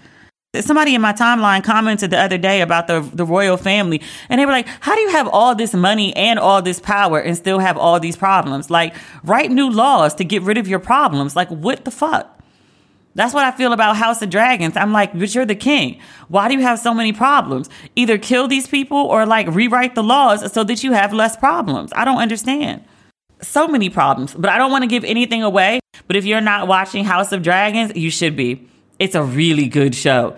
Somebody 0.58 0.96
in 0.96 1.00
my 1.00 1.12
timeline 1.12 1.62
commented 1.62 2.10
the 2.10 2.18
other 2.18 2.38
day 2.38 2.60
about 2.60 2.88
the, 2.88 3.00
the 3.00 3.24
royal 3.24 3.56
family, 3.56 4.02
and 4.28 4.40
they 4.40 4.46
were 4.46 4.52
like, 4.52 4.66
How 4.80 4.96
do 4.96 5.00
you 5.00 5.10
have 5.10 5.28
all 5.28 5.54
this 5.54 5.74
money 5.74 6.14
and 6.16 6.40
all 6.40 6.60
this 6.60 6.80
power 6.80 7.20
and 7.20 7.36
still 7.36 7.60
have 7.60 7.76
all 7.76 8.00
these 8.00 8.16
problems? 8.16 8.68
Like, 8.68 8.94
write 9.22 9.52
new 9.52 9.70
laws 9.70 10.14
to 10.16 10.24
get 10.24 10.42
rid 10.42 10.58
of 10.58 10.66
your 10.66 10.80
problems. 10.80 11.36
Like, 11.36 11.48
what 11.50 11.84
the 11.84 11.92
fuck? 11.92 12.39
That's 13.14 13.34
what 13.34 13.44
I 13.44 13.50
feel 13.50 13.72
about 13.72 13.96
House 13.96 14.22
of 14.22 14.30
Dragons. 14.30 14.76
I'm 14.76 14.92
like, 14.92 15.18
but 15.18 15.34
you're 15.34 15.44
the 15.44 15.56
king. 15.56 16.00
Why 16.28 16.48
do 16.48 16.54
you 16.54 16.60
have 16.60 16.78
so 16.78 16.94
many 16.94 17.12
problems? 17.12 17.68
Either 17.96 18.18
kill 18.18 18.46
these 18.46 18.68
people 18.68 18.98
or 18.98 19.26
like 19.26 19.48
rewrite 19.48 19.94
the 19.94 20.02
laws 20.02 20.52
so 20.52 20.62
that 20.64 20.84
you 20.84 20.92
have 20.92 21.12
less 21.12 21.36
problems. 21.36 21.92
I 21.94 22.04
don't 22.04 22.18
understand. 22.18 22.84
So 23.42 23.66
many 23.66 23.90
problems, 23.90 24.34
but 24.34 24.50
I 24.50 24.58
don't 24.58 24.70
want 24.70 24.82
to 24.82 24.88
give 24.88 25.02
anything 25.04 25.42
away. 25.42 25.80
But 26.06 26.16
if 26.16 26.24
you're 26.24 26.40
not 26.40 26.68
watching 26.68 27.04
House 27.04 27.32
of 27.32 27.42
Dragons, 27.42 27.92
you 27.96 28.10
should 28.10 28.36
be. 28.36 28.68
It's 28.98 29.14
a 29.14 29.22
really 29.22 29.66
good 29.66 29.94
show. 29.94 30.36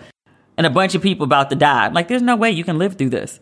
And 0.57 0.65
a 0.65 0.69
bunch 0.69 0.95
of 0.95 1.01
people 1.01 1.25
about 1.25 1.49
to 1.49 1.55
die. 1.55 1.89
Like, 1.89 2.07
there's 2.07 2.21
no 2.21 2.35
way 2.35 2.51
you 2.51 2.63
can 2.63 2.77
live 2.77 2.95
through 2.95 3.09
this. 3.09 3.39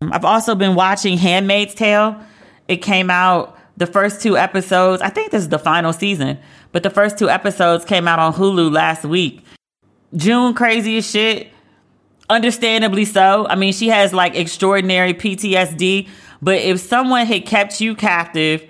I've 0.00 0.24
also 0.24 0.54
been 0.54 0.74
watching 0.74 1.18
Handmaid's 1.18 1.74
Tale. 1.74 2.20
It 2.68 2.76
came 2.76 3.10
out 3.10 3.58
the 3.76 3.86
first 3.86 4.22
two 4.22 4.36
episodes. 4.36 5.02
I 5.02 5.08
think 5.08 5.32
this 5.32 5.42
is 5.42 5.48
the 5.48 5.58
final 5.58 5.92
season 5.92 6.38
but 6.72 6.82
the 6.82 6.90
first 6.90 7.18
two 7.18 7.28
episodes 7.28 7.84
came 7.84 8.06
out 8.08 8.18
on 8.18 8.34
Hulu 8.34 8.72
last 8.72 9.04
week. 9.04 9.44
June 10.14 10.54
crazy 10.54 10.98
as 10.98 11.08
shit. 11.08 11.48
Understandably 12.30 13.04
so. 13.04 13.46
I 13.48 13.54
mean, 13.54 13.72
she 13.72 13.88
has 13.88 14.12
like 14.12 14.36
extraordinary 14.36 15.14
PTSD, 15.14 16.08
but 16.42 16.56
if 16.56 16.80
someone 16.80 17.26
had 17.26 17.46
kept 17.46 17.80
you 17.80 17.94
captive, 17.94 18.68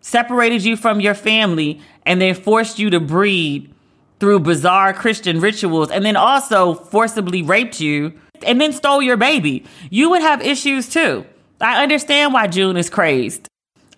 separated 0.00 0.64
you 0.64 0.76
from 0.76 1.00
your 1.00 1.14
family, 1.14 1.80
and 2.06 2.20
then 2.20 2.34
forced 2.34 2.78
you 2.78 2.90
to 2.90 3.00
breed 3.00 3.72
through 4.20 4.40
bizarre 4.40 4.92
Christian 4.94 5.40
rituals, 5.40 5.90
and 5.90 6.04
then 6.04 6.16
also 6.16 6.74
forcibly 6.74 7.42
raped 7.42 7.80
you, 7.80 8.12
and 8.46 8.60
then 8.60 8.72
stole 8.72 9.02
your 9.02 9.16
baby, 9.16 9.64
you 9.90 10.10
would 10.10 10.22
have 10.22 10.40
issues 10.40 10.88
too. 10.88 11.24
I 11.60 11.82
understand 11.82 12.32
why 12.32 12.46
June 12.46 12.76
is 12.76 12.90
crazed. 12.90 13.48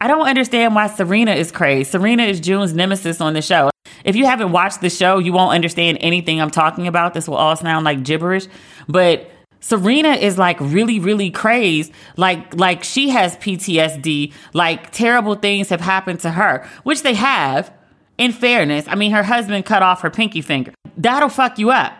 I 0.00 0.08
don't 0.08 0.26
understand 0.26 0.74
why 0.74 0.88
Serena 0.88 1.32
is 1.32 1.50
crazy. 1.50 1.84
Serena 1.84 2.24
is 2.24 2.40
June's 2.40 2.74
nemesis 2.74 3.20
on 3.20 3.32
the 3.32 3.42
show. 3.42 3.70
If 4.04 4.14
you 4.14 4.26
haven't 4.26 4.52
watched 4.52 4.80
the 4.80 4.90
show, 4.90 5.18
you 5.18 5.32
won't 5.32 5.54
understand 5.54 5.98
anything 6.00 6.40
I'm 6.40 6.50
talking 6.50 6.86
about. 6.86 7.14
This 7.14 7.28
will 7.28 7.36
all 7.36 7.56
sound 7.56 7.84
like 7.84 8.02
gibberish, 8.04 8.46
but 8.88 9.30
Serena 9.60 10.10
is 10.10 10.38
like 10.38 10.60
really, 10.60 11.00
really 11.00 11.30
crazed. 11.30 11.92
Like, 12.16 12.54
like 12.54 12.84
she 12.84 13.08
has 13.10 13.36
PTSD. 13.38 14.32
Like 14.52 14.92
terrible 14.92 15.34
things 15.34 15.70
have 15.70 15.80
happened 15.80 16.20
to 16.20 16.30
her, 16.30 16.68
which 16.84 17.02
they 17.02 17.14
have. 17.14 17.72
In 18.18 18.32
fairness, 18.32 18.86
I 18.88 18.94
mean, 18.94 19.12
her 19.12 19.22
husband 19.22 19.66
cut 19.66 19.82
off 19.82 20.00
her 20.00 20.08
pinky 20.08 20.40
finger. 20.40 20.72
That'll 20.96 21.28
fuck 21.28 21.58
you 21.58 21.70
up. 21.70 21.92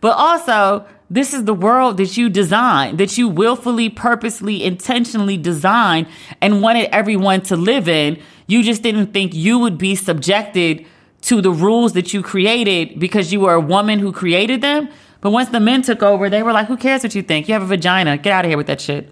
But 0.00 0.16
also, 0.16 0.86
this 1.08 1.32
is 1.32 1.44
the 1.44 1.54
world 1.54 1.98
that 1.98 2.16
you 2.16 2.28
designed, 2.28 2.98
that 2.98 3.16
you 3.16 3.28
willfully, 3.28 3.88
purposely, 3.88 4.64
intentionally 4.64 5.36
designed 5.36 6.08
and 6.40 6.62
wanted 6.62 6.88
everyone 6.94 7.42
to 7.42 7.56
live 7.56 7.88
in. 7.88 8.20
You 8.46 8.62
just 8.62 8.82
didn't 8.82 9.12
think 9.12 9.34
you 9.34 9.58
would 9.58 9.78
be 9.78 9.94
subjected 9.94 10.84
to 11.22 11.40
the 11.40 11.50
rules 11.50 11.92
that 11.92 12.12
you 12.12 12.22
created 12.22 12.98
because 12.98 13.32
you 13.32 13.40
were 13.40 13.54
a 13.54 13.60
woman 13.60 13.98
who 13.98 14.12
created 14.12 14.60
them. 14.60 14.88
But 15.20 15.30
once 15.30 15.48
the 15.48 15.60
men 15.60 15.82
took 15.82 16.02
over, 16.02 16.28
they 16.28 16.42
were 16.42 16.52
like, 16.52 16.66
who 16.66 16.76
cares 16.76 17.02
what 17.02 17.14
you 17.14 17.22
think? 17.22 17.48
You 17.48 17.54
have 17.54 17.62
a 17.62 17.66
vagina. 17.66 18.18
Get 18.18 18.32
out 18.32 18.44
of 18.44 18.50
here 18.50 18.58
with 18.58 18.66
that 18.66 18.80
shit. 18.80 19.10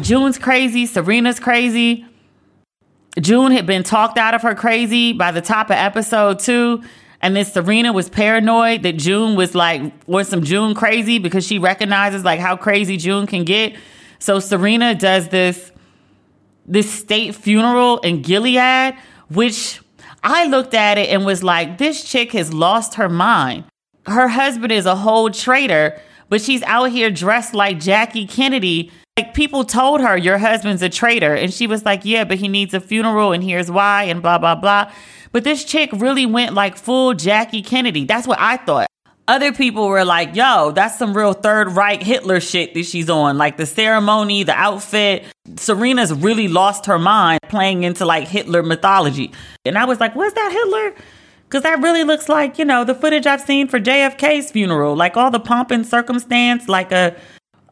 June's 0.00 0.38
crazy. 0.38 0.86
Serena's 0.86 1.38
crazy. 1.38 2.06
June 3.20 3.52
had 3.52 3.64
been 3.64 3.84
talked 3.84 4.18
out 4.18 4.34
of 4.34 4.42
her 4.42 4.54
crazy 4.54 5.12
by 5.12 5.30
the 5.30 5.40
top 5.40 5.70
of 5.70 5.76
episode 5.76 6.40
two. 6.40 6.82
And 7.24 7.34
then 7.34 7.46
Serena 7.46 7.90
was 7.90 8.10
paranoid 8.10 8.82
that 8.82 8.98
June 8.98 9.34
was 9.34 9.54
like, 9.54 9.94
was 10.06 10.28
some 10.28 10.44
June 10.44 10.74
crazy 10.74 11.18
because 11.18 11.46
she 11.46 11.58
recognizes 11.58 12.22
like 12.22 12.38
how 12.38 12.54
crazy 12.54 12.98
June 12.98 13.26
can 13.26 13.44
get. 13.44 13.76
So 14.18 14.40
Serena 14.40 14.94
does 14.94 15.28
this, 15.28 15.72
this 16.66 16.92
state 16.92 17.34
funeral 17.34 17.96
in 18.00 18.20
Gilead, 18.20 18.94
which 19.30 19.80
I 20.22 20.48
looked 20.48 20.74
at 20.74 20.98
it 20.98 21.08
and 21.08 21.24
was 21.24 21.42
like, 21.42 21.78
this 21.78 22.04
chick 22.04 22.32
has 22.32 22.52
lost 22.52 22.96
her 22.96 23.08
mind. 23.08 23.64
Her 24.04 24.28
husband 24.28 24.70
is 24.70 24.84
a 24.84 24.94
whole 24.94 25.30
traitor, 25.30 25.98
but 26.28 26.42
she's 26.42 26.62
out 26.64 26.90
here 26.90 27.10
dressed 27.10 27.54
like 27.54 27.80
Jackie 27.80 28.26
Kennedy 28.26 28.92
like 29.16 29.32
people 29.32 29.64
told 29.64 30.00
her 30.00 30.16
your 30.16 30.38
husband's 30.38 30.82
a 30.82 30.88
traitor 30.88 31.34
and 31.34 31.54
she 31.54 31.68
was 31.68 31.84
like 31.84 32.04
yeah 32.04 32.24
but 32.24 32.36
he 32.36 32.48
needs 32.48 32.74
a 32.74 32.80
funeral 32.80 33.30
and 33.30 33.44
here's 33.44 33.70
why 33.70 34.02
and 34.02 34.20
blah 34.20 34.38
blah 34.38 34.56
blah 34.56 34.90
but 35.34 35.42
this 35.42 35.64
chick 35.64 35.90
really 35.92 36.26
went 36.26 36.54
like 36.54 36.76
full 36.76 37.12
jackie 37.12 37.60
kennedy. 37.60 38.04
That's 38.04 38.26
what 38.26 38.38
i 38.40 38.56
thought. 38.56 38.86
Other 39.26 39.52
people 39.52 39.88
were 39.88 40.04
like 40.04 40.36
yo 40.36 40.70
that's 40.70 40.96
some 40.96 41.14
real 41.14 41.32
third 41.32 41.72
reich 41.72 42.02
hitler 42.02 42.40
shit 42.40 42.72
that 42.74 42.86
she's 42.86 43.10
on. 43.10 43.36
Like 43.36 43.56
the 43.56 43.66
ceremony 43.66 44.44
the 44.44 44.54
outfit. 44.54 45.24
Serena's 45.56 46.14
really 46.14 46.46
lost 46.46 46.86
her 46.86 47.00
mind 47.00 47.40
playing 47.48 47.82
into 47.82 48.06
like 48.06 48.28
hitler 48.28 48.62
mythology. 48.62 49.32
And 49.66 49.76
i 49.76 49.84
was 49.84 49.98
like 49.98 50.14
what's 50.14 50.34
that 50.34 50.52
hitler? 50.52 50.94
Because 51.48 51.64
that 51.64 51.80
really 51.80 52.04
looks 52.04 52.28
like 52.28 52.56
you 52.56 52.64
know 52.64 52.84
the 52.84 52.94
footage 52.94 53.26
i've 53.26 53.40
seen 53.40 53.66
for 53.66 53.80
jfk's 53.80 54.52
funeral. 54.52 54.94
Like 54.94 55.16
all 55.16 55.32
the 55.32 55.40
pomp 55.40 55.72
and 55.72 55.84
circumstance 55.84 56.68
like 56.68 56.92
a 56.92 57.16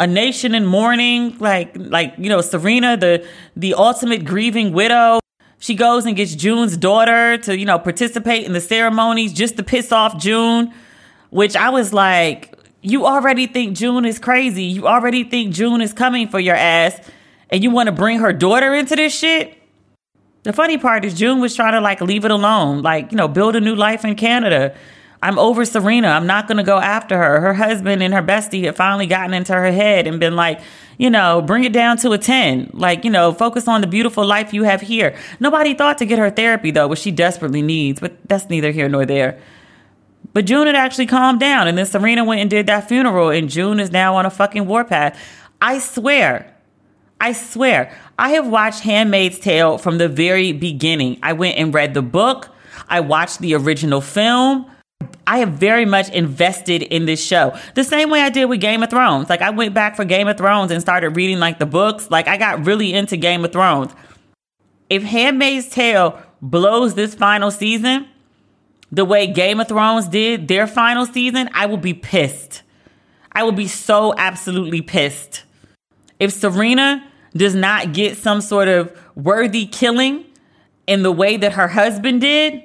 a 0.00 0.06
nation 0.06 0.56
in 0.56 0.66
mourning, 0.66 1.38
like 1.38 1.76
like 1.76 2.14
you 2.18 2.28
know 2.28 2.40
Serena, 2.40 2.96
the 2.96 3.24
the 3.54 3.74
ultimate 3.74 4.24
grieving 4.24 4.72
widow. 4.72 5.21
She 5.62 5.76
goes 5.76 6.06
and 6.06 6.16
gets 6.16 6.34
June's 6.34 6.76
daughter 6.76 7.38
to 7.38 7.56
you 7.56 7.64
know 7.64 7.78
participate 7.78 8.44
in 8.44 8.52
the 8.52 8.60
ceremonies 8.60 9.32
just 9.32 9.56
to 9.58 9.62
piss 9.62 9.92
off 9.92 10.18
June, 10.18 10.74
which 11.30 11.54
I 11.54 11.70
was 11.70 11.92
like, 11.92 12.52
you 12.80 13.06
already 13.06 13.46
think 13.46 13.76
June 13.76 14.04
is 14.04 14.18
crazy. 14.18 14.64
You 14.64 14.88
already 14.88 15.22
think 15.22 15.54
June 15.54 15.80
is 15.80 15.92
coming 15.92 16.26
for 16.26 16.40
your 16.40 16.56
ass, 16.56 17.00
and 17.48 17.62
you 17.62 17.70
want 17.70 17.86
to 17.86 17.92
bring 17.92 18.18
her 18.18 18.32
daughter 18.32 18.74
into 18.74 18.96
this 18.96 19.16
shit. 19.16 19.56
The 20.42 20.52
funny 20.52 20.78
part 20.78 21.04
is 21.04 21.14
June 21.14 21.40
was 21.40 21.54
trying 21.54 21.74
to 21.74 21.80
like 21.80 22.00
leave 22.00 22.24
it 22.24 22.32
alone, 22.32 22.82
like 22.82 23.12
you 23.12 23.16
know 23.16 23.28
build 23.28 23.54
a 23.54 23.60
new 23.60 23.76
life 23.76 24.04
in 24.04 24.16
Canada 24.16 24.74
I'm 25.22 25.38
over 25.38 25.64
Serena. 25.64 26.08
I'm 26.08 26.26
not 26.26 26.48
going 26.48 26.56
to 26.56 26.64
go 26.64 26.78
after 26.78 27.16
her. 27.16 27.40
Her 27.40 27.54
husband 27.54 28.02
and 28.02 28.12
her 28.12 28.22
bestie 28.22 28.64
had 28.64 28.74
finally 28.74 29.06
gotten 29.06 29.32
into 29.32 29.52
her 29.52 29.70
head 29.70 30.08
and 30.08 30.18
been 30.18 30.34
like, 30.34 30.60
you 30.98 31.10
know, 31.10 31.40
bring 31.40 31.62
it 31.62 31.72
down 31.72 31.96
to 31.98 32.10
a 32.10 32.18
10. 32.18 32.70
Like, 32.72 33.04
you 33.04 33.10
know, 33.10 33.32
focus 33.32 33.68
on 33.68 33.80
the 33.80 33.86
beautiful 33.86 34.26
life 34.26 34.52
you 34.52 34.64
have 34.64 34.80
here. 34.80 35.16
Nobody 35.38 35.74
thought 35.74 35.98
to 35.98 36.06
get 36.06 36.18
her 36.18 36.30
therapy, 36.30 36.72
though, 36.72 36.88
which 36.88 36.98
she 36.98 37.12
desperately 37.12 37.62
needs, 37.62 38.00
but 38.00 38.16
that's 38.28 38.50
neither 38.50 38.72
here 38.72 38.88
nor 38.88 39.06
there. 39.06 39.40
But 40.32 40.46
June 40.46 40.66
had 40.66 40.76
actually 40.76 41.06
calmed 41.06 41.40
down, 41.40 41.68
and 41.68 41.78
then 41.78 41.86
Serena 41.86 42.24
went 42.24 42.40
and 42.40 42.50
did 42.50 42.66
that 42.66 42.88
funeral, 42.88 43.30
and 43.30 43.48
June 43.48 43.78
is 43.78 43.92
now 43.92 44.16
on 44.16 44.26
a 44.26 44.30
fucking 44.30 44.66
warpath. 44.66 45.18
I 45.60 45.78
swear, 45.78 46.52
I 47.20 47.32
swear, 47.32 47.96
I 48.18 48.30
have 48.30 48.48
watched 48.48 48.80
Handmaid's 48.80 49.38
Tale 49.38 49.78
from 49.78 49.98
the 49.98 50.08
very 50.08 50.52
beginning. 50.52 51.18
I 51.22 51.34
went 51.34 51.58
and 51.58 51.72
read 51.72 51.94
the 51.94 52.02
book, 52.02 52.48
I 52.88 53.00
watched 53.00 53.38
the 53.38 53.54
original 53.54 54.00
film. 54.00 54.66
I 55.26 55.38
have 55.38 55.50
very 55.50 55.84
much 55.84 56.08
invested 56.10 56.82
in 56.82 57.06
this 57.06 57.24
show. 57.24 57.56
The 57.74 57.84
same 57.84 58.10
way 58.10 58.20
I 58.20 58.30
did 58.30 58.46
with 58.46 58.60
Game 58.60 58.82
of 58.82 58.90
Thrones. 58.90 59.28
Like 59.28 59.42
I 59.42 59.50
went 59.50 59.74
back 59.74 59.96
for 59.96 60.04
Game 60.04 60.28
of 60.28 60.36
Thrones 60.36 60.70
and 60.70 60.80
started 60.80 61.10
reading 61.10 61.38
like 61.38 61.58
the 61.58 61.66
books. 61.66 62.10
Like 62.10 62.28
I 62.28 62.36
got 62.36 62.66
really 62.66 62.92
into 62.92 63.16
Game 63.16 63.44
of 63.44 63.52
Thrones. 63.52 63.92
If 64.90 65.02
Handmaid's 65.02 65.68
Tale 65.68 66.20
blows 66.40 66.94
this 66.94 67.14
final 67.14 67.50
season 67.50 68.08
the 68.92 69.06
way 69.06 69.26
Game 69.26 69.58
of 69.58 69.68
Thrones 69.68 70.06
did 70.06 70.48
their 70.48 70.66
final 70.66 71.06
season, 71.06 71.48
I 71.54 71.66
will 71.66 71.78
be 71.78 71.94
pissed. 71.94 72.62
I 73.32 73.42
will 73.42 73.52
be 73.52 73.66
so 73.66 74.14
absolutely 74.16 74.82
pissed. 74.82 75.44
If 76.20 76.32
Serena 76.32 77.02
does 77.34 77.54
not 77.54 77.94
get 77.94 78.18
some 78.18 78.42
sort 78.42 78.68
of 78.68 78.94
worthy 79.14 79.66
killing 79.66 80.26
in 80.86 81.02
the 81.02 81.10
way 81.10 81.38
that 81.38 81.54
her 81.54 81.68
husband 81.68 82.20
did, 82.20 82.62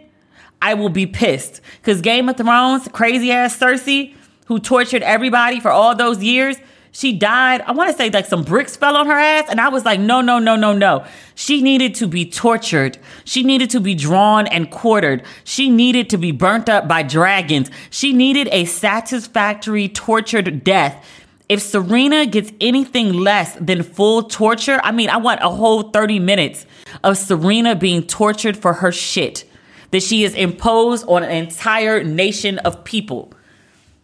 I 0.62 0.74
will 0.74 0.90
be 0.90 1.06
pissed. 1.06 1.62
Because 1.82 2.02
Game 2.02 2.30
of 2.30 2.38
Thrones, 2.38 2.88
crazy 2.92 3.32
ass 3.32 3.58
Cersei, 3.58 4.16
who 4.46 4.60
tortured 4.60 5.04
everybody 5.04 5.60
for 5.60 5.72
all 5.72 5.96
those 5.96 6.24
years, 6.24 6.58
she 6.92 7.14
died. 7.14 7.62
I 7.62 7.74
want 7.74 7.92
to 7.92 7.96
say 7.96 8.10
like 8.10 8.26
some 8.26 8.44
bricks 8.44 8.76
fell 8.76 8.96
on 8.96 9.06
her 9.06 9.14
ass. 9.14 9.48
And 9.50 9.62
I 9.62 9.70
was 9.70 9.86
like, 9.86 10.00
no, 10.00 10.22
no, 10.22 10.40
no, 10.40 10.56
no, 10.56 10.74
no. 10.74 11.06
She 11.36 11.62
needed 11.62 11.94
to 11.96 12.08
be 12.08 12.28
tortured. 12.28 12.98
She 13.24 13.44
needed 13.44 13.70
to 13.72 13.80
be 13.80 13.94
drawn 13.94 14.48
and 14.48 14.72
quartered. 14.72 15.24
She 15.44 15.70
needed 15.70 16.10
to 16.10 16.18
be 16.18 16.32
burnt 16.32 16.70
up 16.70 16.88
by 16.88 17.04
dragons. 17.04 17.70
She 17.92 18.14
needed 18.14 18.50
a 18.52 18.66
satisfactory 18.66 19.90
tortured 19.90 20.64
death. 20.64 21.06
If 21.50 21.62
Serena 21.62 22.26
gets 22.26 22.52
anything 22.60 23.14
less 23.14 23.56
than 23.56 23.84
full 23.84 24.24
torture, 24.24 24.82
I 24.84 24.92
mean, 24.92 25.10
I 25.10 25.18
want 25.18 25.42
a 25.44 25.50
whole 25.50 25.92
30 25.92 26.20
minutes 26.20 26.66
of 27.04 27.18
Serena 27.18 27.76
being 27.76 28.04
tortured 28.04 28.58
for 28.58 28.74
her 28.74 28.92
shit 28.92 29.46
that 29.92 30.04
she 30.04 30.24
has 30.24 30.34
imposed 30.34 31.06
on 31.08 31.24
an 31.24 31.32
entire 31.32 32.04
nation 32.04 32.60
of 32.60 32.84
people. 32.84 33.32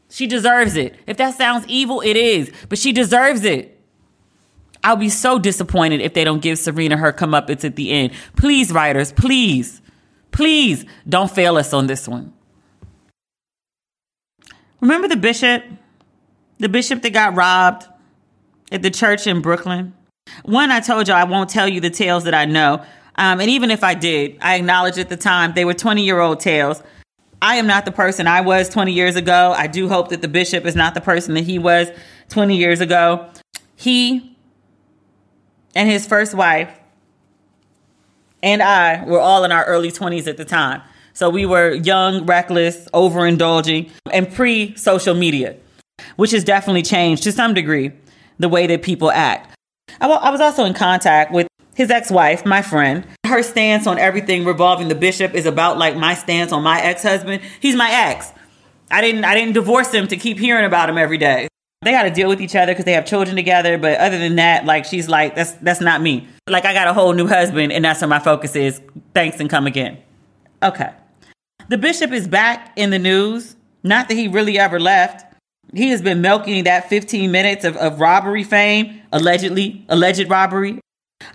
She 0.09 0.27
deserves 0.27 0.75
it. 0.75 0.95
If 1.07 1.17
that 1.17 1.35
sounds 1.35 1.65
evil, 1.67 2.01
it 2.01 2.15
is, 2.15 2.51
but 2.69 2.77
she 2.77 2.91
deserves 2.91 3.43
it. 3.43 3.79
I'll 4.83 4.95
be 4.97 5.09
so 5.09 5.39
disappointed 5.39 6.01
if 6.01 6.13
they 6.13 6.23
don't 6.23 6.41
give 6.41 6.59
Serena 6.59 6.97
her 6.97 7.13
comeuppance 7.13 7.63
at 7.63 7.75
the 7.75 7.91
end. 7.91 8.11
Please, 8.35 8.71
writers, 8.71 9.11
please, 9.13 9.81
please 10.31 10.85
don't 11.07 11.31
fail 11.31 11.57
us 11.57 11.73
on 11.73 11.87
this 11.87 12.07
one. 12.07 12.33
Remember 14.81 15.07
the 15.07 15.15
bishop? 15.15 15.63
The 16.59 16.67
bishop 16.69 17.01
that 17.01 17.11
got 17.11 17.35
robbed 17.35 17.87
at 18.71 18.81
the 18.81 18.91
church 18.91 19.25
in 19.25 19.41
Brooklyn? 19.41 19.93
One, 20.43 20.71
I 20.71 20.81
told 20.81 21.07
you 21.07 21.13
I 21.13 21.23
won't 21.23 21.49
tell 21.49 21.67
you 21.67 21.79
the 21.79 21.89
tales 21.89 22.25
that 22.25 22.33
I 22.33 22.45
know. 22.45 22.83
Um, 23.15 23.39
and 23.39 23.49
even 23.49 23.71
if 23.71 23.83
I 23.83 23.93
did, 23.93 24.37
I 24.41 24.55
acknowledge 24.55 24.97
at 24.97 25.09
the 25.09 25.17
time 25.17 25.53
they 25.53 25.65
were 25.65 25.73
20 25.73 26.03
year 26.03 26.19
old 26.19 26.39
tales. 26.39 26.81
I 27.41 27.55
am 27.55 27.67
not 27.67 27.85
the 27.85 27.91
person 27.91 28.25
I 28.25 28.41
was 28.41 28.69
20 28.69 28.93
years 28.93 29.15
ago. 29.15 29.53
I 29.55 29.67
do 29.67 29.89
hope 29.89 30.09
that 30.09 30.21
the 30.21 30.27
bishop 30.27 30.65
is 30.65 30.75
not 30.75 30.93
the 30.93 31.01
person 31.01 31.33
that 31.33 31.43
he 31.43 31.59
was 31.59 31.89
20 32.29 32.55
years 32.55 32.79
ago. 32.79 33.29
He 33.75 34.37
and 35.75 35.89
his 35.89 36.07
first 36.07 36.33
wife 36.33 36.73
and 38.41 38.61
I 38.61 39.03
were 39.05 39.19
all 39.19 39.43
in 39.43 39.51
our 39.51 39.65
early 39.65 39.91
20s 39.91 40.27
at 40.27 40.37
the 40.37 40.45
time. 40.45 40.81
So 41.13 41.29
we 41.29 41.45
were 41.45 41.73
young, 41.73 42.25
reckless, 42.25 42.87
overindulging, 42.93 43.91
and 44.11 44.31
pre 44.33 44.75
social 44.75 45.13
media, 45.13 45.55
which 46.15 46.31
has 46.31 46.43
definitely 46.43 46.81
changed 46.81 47.23
to 47.23 47.31
some 47.31 47.53
degree 47.53 47.91
the 48.39 48.49
way 48.49 48.67
that 48.67 48.81
people 48.81 49.11
act. 49.11 49.55
I 50.01 50.29
was 50.29 50.41
also 50.41 50.65
in 50.65 50.73
contact 50.73 51.31
with 51.31 51.47
his 51.75 51.89
ex-wife, 51.89 52.45
my 52.45 52.61
friend, 52.61 53.05
her 53.25 53.41
stance 53.41 53.87
on 53.87 53.97
everything 53.97 54.45
revolving 54.45 54.87
the 54.87 54.95
bishop 54.95 55.33
is 55.33 55.45
about 55.45 55.77
like 55.77 55.95
my 55.95 56.13
stance 56.13 56.51
on 56.51 56.63
my 56.63 56.81
ex-husband. 56.81 57.41
He's 57.59 57.75
my 57.75 57.89
ex. 57.91 58.31
I 58.91 59.01
didn't 59.01 59.25
I 59.25 59.33
didn't 59.33 59.53
divorce 59.53 59.91
him 59.91 60.07
to 60.07 60.17
keep 60.17 60.37
hearing 60.37 60.65
about 60.65 60.89
him 60.89 60.97
every 60.97 61.17
day. 61.17 61.47
They 61.81 61.91
got 61.91 62.03
to 62.03 62.11
deal 62.11 62.29
with 62.29 62.41
each 62.41 62.55
other 62.55 62.71
because 62.71 62.85
they 62.85 62.93
have 62.93 63.05
children 63.05 63.35
together. 63.35 63.77
But 63.77 63.99
other 63.99 64.17
than 64.17 64.35
that, 64.35 64.65
like 64.65 64.85
she's 64.85 65.09
like 65.09 65.35
that's 65.35 65.53
that's 65.53 65.81
not 65.81 66.01
me. 66.01 66.27
Like 66.47 66.65
I 66.65 66.73
got 66.73 66.87
a 66.87 66.93
whole 66.93 67.13
new 67.13 67.27
husband, 67.27 67.71
and 67.71 67.83
that's 67.83 68.01
where 68.01 68.07
my 68.07 68.19
focus 68.19 68.55
is. 68.55 68.81
Thanks 69.13 69.39
and 69.39 69.49
come 69.49 69.65
again. 69.65 69.97
Okay, 70.61 70.91
the 71.69 71.77
bishop 71.77 72.11
is 72.11 72.27
back 72.27 72.71
in 72.75 72.91
the 72.91 72.99
news. 72.99 73.55
Not 73.81 74.07
that 74.09 74.15
he 74.15 74.27
really 74.27 74.59
ever 74.59 74.79
left. 74.79 75.25
He 75.73 75.89
has 75.89 76.01
been 76.01 76.21
milking 76.21 76.65
that 76.65 76.87
15 76.87 77.31
minutes 77.31 77.65
of, 77.65 77.75
of 77.77 77.99
robbery 77.99 78.43
fame, 78.43 79.01
allegedly, 79.11 79.85
alleged 79.89 80.29
robbery 80.29 80.79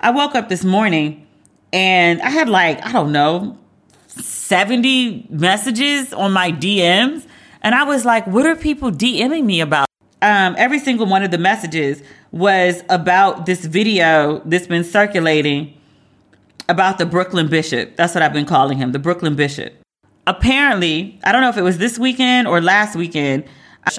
I 0.01 0.11
woke 0.11 0.34
up 0.34 0.49
this 0.49 0.64
morning 0.64 1.26
and 1.72 2.20
I 2.22 2.30
had 2.30 2.49
like, 2.49 2.84
I 2.84 2.93
don't 2.93 3.12
know, 3.12 3.59
70 4.07 5.26
messages 5.30 6.12
on 6.12 6.32
my 6.32 6.53
DMs. 6.53 7.26
And 7.62 7.74
I 7.74 7.84
was 7.84 8.05
like, 8.05 8.26
what 8.26 8.47
are 8.47 8.57
people 8.57 8.91
DMing 8.91 9.45
me 9.45 9.61
about? 9.61 9.86
Um, 10.20 10.55
every 10.59 10.78
single 10.78 11.07
one 11.07 11.22
of 11.22 11.30
the 11.30 11.39
messages 11.39 12.03
was 12.32 12.82
about 12.89 13.47
this 13.47 13.64
video 13.64 14.41
that's 14.45 14.66
been 14.66 14.84
circulating 14.84 15.74
about 16.68 16.99
the 16.99 17.07
Brooklyn 17.07 17.49
Bishop. 17.49 17.97
That's 17.97 18.14
what 18.14 18.22
I've 18.22 18.32
been 18.32 18.47
calling 18.47 18.78
him, 18.78 18.93
the 18.93 18.99
Brooklyn 18.99 19.34
Bishop. 19.36 19.74
Apparently, 20.26 21.18
I 21.24 21.32
don't 21.32 21.41
know 21.41 21.49
if 21.49 21.57
it 21.57 21.62
was 21.62 21.78
this 21.78 21.99
weekend 21.99 22.47
or 22.47 22.61
last 22.61 22.97
weekend. 22.97 23.45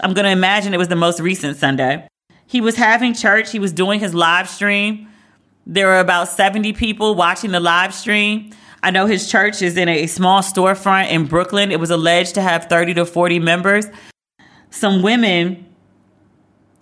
I'm 0.04 0.14
going 0.14 0.26
to 0.26 0.32
imagine 0.32 0.74
it 0.74 0.78
was 0.78 0.90
the 0.90 0.96
most 0.96 1.20
recent 1.20 1.58
Sunday. 1.58 2.08
He 2.46 2.62
was 2.62 2.76
having 2.76 3.14
church, 3.14 3.52
he 3.52 3.60
was 3.60 3.72
doing 3.72 4.00
his 4.00 4.14
live 4.14 4.50
stream. 4.50 5.09
There 5.72 5.86
were 5.86 5.99
about 5.99 6.30
70 6.30 6.74
people 6.74 7.13
watching 7.13 7.51
the 7.51 7.59
live 7.59 7.93
stream. 7.93 8.49
I 8.82 8.89
know 8.89 9.05
his 9.05 9.30
church 9.30 9.61
is 9.61 9.78
in 9.78 9.88
a 9.88 10.07
small 10.07 10.41
storefront 10.41 11.11
in 11.11 11.28
Brooklyn. 11.28 11.72
It 11.72 11.80
was 11.80 11.91
alleged 11.91 12.34
to 12.36 12.41
have 12.41 12.65
30 12.65 12.95
to 12.95 13.05
40 13.05 13.38
members. 13.38 13.86
Some 14.72 15.03
women 15.03 15.67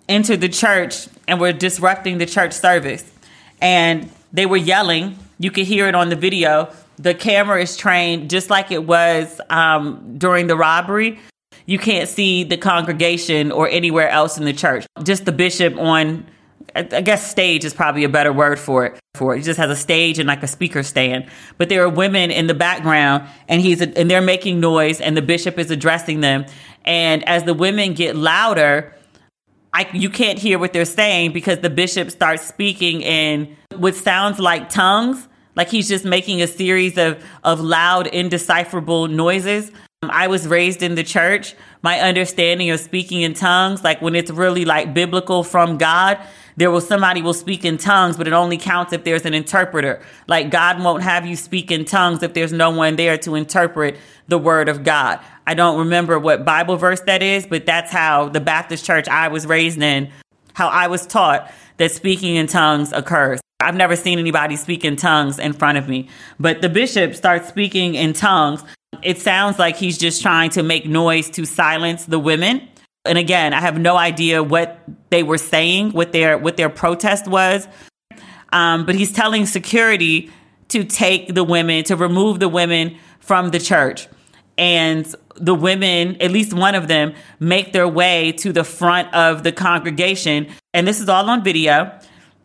entered 0.08 0.40
the 0.40 0.48
church 0.48 1.06
and 1.28 1.38
were 1.38 1.52
disrupting 1.52 2.16
the 2.16 2.24
church 2.24 2.54
service. 2.54 3.04
And 3.60 4.10
they 4.32 4.46
were 4.46 4.56
yelling. 4.56 5.18
You 5.38 5.50
could 5.50 5.66
hear 5.66 5.86
it 5.86 5.94
on 5.94 6.08
the 6.08 6.16
video. 6.16 6.72
The 6.96 7.12
camera 7.12 7.60
is 7.60 7.76
trained 7.76 8.30
just 8.30 8.48
like 8.48 8.70
it 8.70 8.84
was 8.84 9.38
um, 9.50 10.16
during 10.16 10.46
the 10.46 10.56
robbery. 10.56 11.18
You 11.66 11.78
can't 11.78 12.08
see 12.08 12.42
the 12.42 12.56
congregation 12.56 13.52
or 13.52 13.68
anywhere 13.68 14.08
else 14.08 14.38
in 14.38 14.46
the 14.46 14.54
church. 14.54 14.86
Just 15.02 15.26
the 15.26 15.32
bishop 15.32 15.76
on 15.76 16.24
I 16.74 17.00
guess 17.00 17.28
stage 17.28 17.64
is 17.64 17.74
probably 17.74 18.04
a 18.04 18.08
better 18.08 18.32
word 18.32 18.58
for 18.58 18.86
it. 18.86 19.00
For 19.14 19.34
it, 19.34 19.38
he 19.38 19.42
just 19.44 19.58
has 19.58 19.70
a 19.70 19.76
stage 19.76 20.18
and 20.18 20.28
like 20.28 20.42
a 20.42 20.46
speaker 20.46 20.82
stand. 20.82 21.28
But 21.56 21.68
there 21.68 21.82
are 21.82 21.88
women 21.88 22.30
in 22.30 22.46
the 22.46 22.54
background, 22.54 23.28
and 23.48 23.60
he's 23.60 23.80
and 23.80 24.10
they're 24.10 24.20
making 24.20 24.60
noise, 24.60 25.00
and 25.00 25.16
the 25.16 25.22
bishop 25.22 25.58
is 25.58 25.70
addressing 25.70 26.20
them. 26.20 26.46
And 26.84 27.26
as 27.28 27.44
the 27.44 27.54
women 27.54 27.94
get 27.94 28.16
louder, 28.16 28.94
I, 29.72 29.88
you 29.92 30.10
can't 30.10 30.38
hear 30.38 30.58
what 30.58 30.72
they're 30.72 30.84
saying 30.84 31.32
because 31.32 31.58
the 31.58 31.70
bishop 31.70 32.10
starts 32.10 32.46
speaking 32.46 33.02
in 33.02 33.56
what 33.76 33.94
sounds 33.94 34.38
like 34.38 34.68
tongues, 34.68 35.28
like 35.56 35.68
he's 35.68 35.88
just 35.88 36.04
making 36.04 36.40
a 36.42 36.46
series 36.46 36.96
of 36.96 37.22
of 37.44 37.60
loud, 37.60 38.06
indecipherable 38.06 39.08
noises. 39.08 39.70
Um, 40.02 40.10
I 40.12 40.28
was 40.28 40.46
raised 40.46 40.82
in 40.82 40.94
the 40.94 41.02
church. 41.02 41.54
My 41.82 42.00
understanding 42.00 42.70
of 42.70 42.80
speaking 42.80 43.22
in 43.22 43.34
tongues, 43.34 43.82
like 43.82 44.00
when 44.00 44.14
it's 44.14 44.30
really 44.30 44.64
like 44.64 44.94
biblical 44.94 45.42
from 45.42 45.78
God, 45.78 46.18
there 46.58 46.72
will 46.72 46.80
somebody 46.80 47.22
will 47.22 47.34
speak 47.34 47.64
in 47.64 47.78
tongues, 47.78 48.16
but 48.16 48.26
it 48.26 48.32
only 48.32 48.58
counts 48.58 48.92
if 48.92 49.04
there's 49.04 49.24
an 49.24 49.32
interpreter. 49.32 50.02
Like 50.26 50.50
God 50.50 50.82
won't 50.82 51.04
have 51.04 51.24
you 51.24 51.36
speak 51.36 51.70
in 51.70 51.84
tongues 51.84 52.20
if 52.24 52.34
there's 52.34 52.52
no 52.52 52.70
one 52.70 52.96
there 52.96 53.16
to 53.18 53.36
interpret 53.36 53.96
the 54.26 54.38
word 54.38 54.68
of 54.68 54.82
God. 54.82 55.20
I 55.46 55.54
don't 55.54 55.78
remember 55.78 56.18
what 56.18 56.44
Bible 56.44 56.76
verse 56.76 57.00
that 57.02 57.22
is, 57.22 57.46
but 57.46 57.64
that's 57.64 57.92
how 57.92 58.28
the 58.28 58.40
Baptist 58.40 58.84
church 58.84 59.06
I 59.06 59.28
was 59.28 59.46
raised 59.46 59.80
in, 59.80 60.10
how 60.54 60.66
I 60.66 60.88
was 60.88 61.06
taught 61.06 61.48
that 61.76 61.92
speaking 61.92 62.34
in 62.34 62.48
tongues 62.48 62.92
occurs. 62.92 63.40
I've 63.60 63.76
never 63.76 63.94
seen 63.94 64.18
anybody 64.18 64.56
speak 64.56 64.84
in 64.84 64.96
tongues 64.96 65.38
in 65.38 65.52
front 65.52 65.78
of 65.78 65.88
me, 65.88 66.08
but 66.40 66.60
the 66.60 66.68
bishop 66.68 67.14
starts 67.14 67.48
speaking 67.48 67.94
in 67.94 68.14
tongues. 68.14 68.64
It 69.04 69.20
sounds 69.20 69.60
like 69.60 69.76
he's 69.76 69.96
just 69.96 70.22
trying 70.22 70.50
to 70.50 70.64
make 70.64 70.86
noise 70.86 71.30
to 71.30 71.44
silence 71.44 72.06
the 72.06 72.18
women. 72.18 72.68
And 73.04 73.18
again, 73.18 73.54
I 73.54 73.60
have 73.60 73.78
no 73.78 73.96
idea 73.96 74.42
what 74.42 74.80
they 75.10 75.22
were 75.22 75.38
saying, 75.38 75.92
what 75.92 76.12
their 76.12 76.36
what 76.36 76.56
their 76.56 76.68
protest 76.68 77.26
was. 77.26 77.66
Um, 78.52 78.86
but 78.86 78.94
he's 78.94 79.12
telling 79.12 79.46
security 79.46 80.30
to 80.68 80.84
take 80.84 81.34
the 81.34 81.44
women, 81.44 81.84
to 81.84 81.96
remove 81.96 82.40
the 82.40 82.48
women 82.48 82.96
from 83.20 83.50
the 83.50 83.58
church. 83.58 84.08
And 84.56 85.06
the 85.36 85.54
women, 85.54 86.20
at 86.20 86.30
least 86.30 86.52
one 86.52 86.74
of 86.74 86.88
them, 86.88 87.14
make 87.38 87.72
their 87.72 87.86
way 87.86 88.32
to 88.32 88.52
the 88.52 88.64
front 88.64 89.12
of 89.14 89.42
the 89.44 89.52
congregation. 89.52 90.48
And 90.74 90.86
this 90.86 91.00
is 91.00 91.08
all 91.08 91.28
on 91.30 91.44
video. 91.44 91.96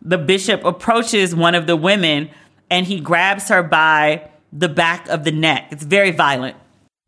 The 0.02 0.18
bishop 0.18 0.64
approaches 0.64 1.34
one 1.34 1.56
of 1.56 1.66
the 1.66 1.76
women 1.76 2.30
and 2.70 2.86
he 2.86 3.00
grabs 3.00 3.50
her 3.50 3.64
by 3.64 4.30
the 4.52 4.70
back 4.70 5.08
of 5.10 5.24
the 5.24 5.32
neck. 5.32 5.68
It's 5.72 5.84
very 5.84 6.12
violent. 6.12 6.58